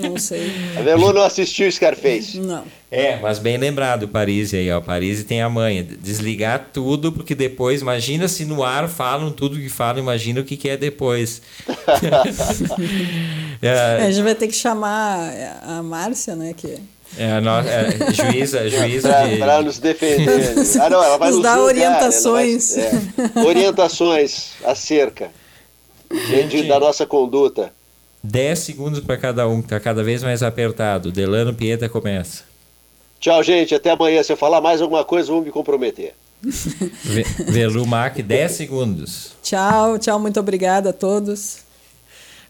Não 0.00 0.16
sei. 0.16 0.50
A 0.74 0.80
Velu 0.80 1.12
não 1.12 1.20
assistiu 1.24 1.70
Scarface. 1.70 2.40
Não. 2.40 2.64
É, 2.90 3.18
mas 3.20 3.38
bem 3.38 3.58
lembrado, 3.58 4.08
Paris 4.08 4.54
aí, 4.54 4.70
ó. 4.70 4.80
Paris 4.80 5.22
tem 5.24 5.42
a 5.42 5.48
manha. 5.50 5.82
Desligar 5.82 6.70
tudo, 6.72 7.12
porque 7.12 7.34
depois, 7.34 7.82
imagina 7.82 8.26
se 8.26 8.46
no 8.46 8.64
ar 8.64 8.88
falam 8.88 9.30
tudo 9.30 9.56
que 9.56 9.68
falam, 9.68 10.02
imagina 10.02 10.40
o 10.40 10.44
que, 10.44 10.56
que 10.56 10.70
é 10.70 10.76
depois. 10.78 11.42
é, 13.60 14.06
a 14.06 14.10
gente 14.10 14.22
vai 14.24 14.34
ter 14.34 14.48
que 14.48 14.56
chamar 14.56 15.60
a 15.62 15.82
Márcia, 15.82 16.34
né? 16.34 16.54
Que 16.56 16.78
é 17.18 17.32
a 17.32 17.40
nossa 17.40 17.68
é, 17.68 18.12
juíza, 18.12 18.68
juíza 18.68 19.08
pra, 19.08 19.26
de... 19.26 19.36
Para 19.36 19.62
nos 19.62 19.78
defender. 19.78 20.54
Ah, 20.80 20.90
não, 20.90 21.02
ela 21.02 21.18
vai 21.18 21.28
nos, 21.28 21.36
nos 21.36 21.42
dar 21.42 21.56
julgar, 21.56 21.66
orientações. 21.66 22.74
Vai, 22.74 23.42
é, 23.42 23.46
orientações 23.46 24.52
acerca 24.64 25.30
de, 26.48 26.62
da 26.64 26.80
nossa 26.80 27.06
conduta. 27.06 27.72
10 28.22 28.58
segundos 28.58 29.00
para 29.00 29.16
cada 29.16 29.48
um, 29.48 29.60
que 29.60 29.66
está 29.66 29.80
cada 29.80 30.02
vez 30.02 30.22
mais 30.22 30.42
apertado. 30.42 31.10
Delano 31.10 31.52
Pieta 31.52 31.88
começa. 31.88 32.44
Tchau, 33.18 33.42
gente. 33.42 33.74
Até 33.74 33.90
amanhã. 33.90 34.22
Se 34.22 34.32
eu 34.32 34.36
falar 34.36 34.60
mais 34.60 34.80
alguma 34.80 35.04
coisa, 35.04 35.30
vou 35.30 35.42
me 35.42 35.50
comprometer. 35.50 36.14
Velu 37.46 37.86
Mac, 37.86 38.16
10 38.18 38.52
segundos. 38.52 39.32
Tchau, 39.42 39.98
tchau, 39.98 40.18
muito 40.18 40.40
obrigada 40.40 40.90
a 40.90 40.92
todos. 40.92 41.61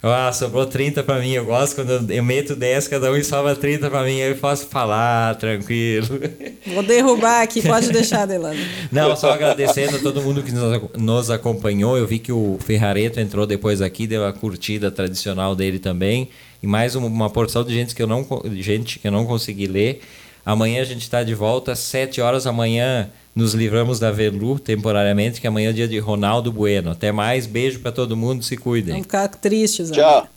Ah, 0.05 0.33
sobrou 0.33 0.67
30 0.67 1.05
para 1.05 1.21
mim. 1.21 1.31
Eu 1.31 1.45
gosto 1.45 1.77
quando 1.77 2.13
eu 2.13 2.25
meto 2.25 2.57
10, 2.57 2.89
cada 2.89 3.13
um 3.13 3.23
sobra 3.23 3.55
30 3.55 3.89
para 3.89 4.03
mim. 4.03 4.21
Aí 4.21 4.31
eu 4.31 4.37
posso 4.37 4.67
falar 4.67 5.37
tranquilo. 5.37 6.19
Vou 6.67 6.83
derrubar 6.83 7.43
aqui, 7.43 7.63
pode 7.63 7.93
deixar, 7.93 8.27
Delano. 8.27 8.59
Não, 8.91 9.15
só 9.15 9.31
agradecendo 9.31 9.97
a 9.97 10.01
todo 10.01 10.21
mundo 10.21 10.43
que 10.43 10.51
nos 10.99 11.31
acompanhou. 11.31 11.97
Eu 11.97 12.05
vi 12.05 12.19
que 12.19 12.33
o 12.33 12.59
Ferrareto 12.59 13.21
entrou 13.21 13.47
depois 13.47 13.81
aqui, 13.81 14.09
deu 14.09 14.27
a 14.27 14.33
curtida 14.33 14.91
tradicional 14.91 15.55
dele 15.55 15.79
também. 15.79 16.29
E 16.61 16.67
mais 16.67 16.97
uma 16.97 17.31
porção 17.31 17.63
de 17.63 17.73
gente 17.73 17.95
que 17.95 18.03
eu 18.03 18.07
não, 18.09 18.27
gente 18.57 18.99
que 18.99 19.07
eu 19.07 19.13
não 19.13 19.25
consegui 19.25 19.69
ler. 19.69 20.01
Amanhã 20.45 20.83
a 20.83 20.85
gente 20.85 21.03
está 21.03 21.23
de 21.23 21.35
volta, 21.35 21.73
às 21.73 21.79
7 21.79 22.21
horas 22.21 22.43
da 22.43 22.53
manhã. 22.53 23.09
Nos 23.35 23.55
livramos 23.55 23.99
da 23.99 24.11
Velu 24.11 24.59
temporariamente, 24.59 25.41
que 25.41 25.47
amanhã 25.47 25.71
é 25.71 25.73
dia 25.73 25.89
de 25.89 25.99
Ronaldo 25.99 26.53
Bueno. 26.53 26.91
Até 26.91 27.11
mais, 27.11 27.47
beijo 27.47 27.81
para 27.81 27.93
todo 27.93 28.17
mundo, 28.17 28.45
se 28.45 28.57
cuidem. 28.57 28.93
Vamos 28.93 29.07
ficar 29.07 29.29
tristes. 29.29 29.91
Tchau. 29.91 30.29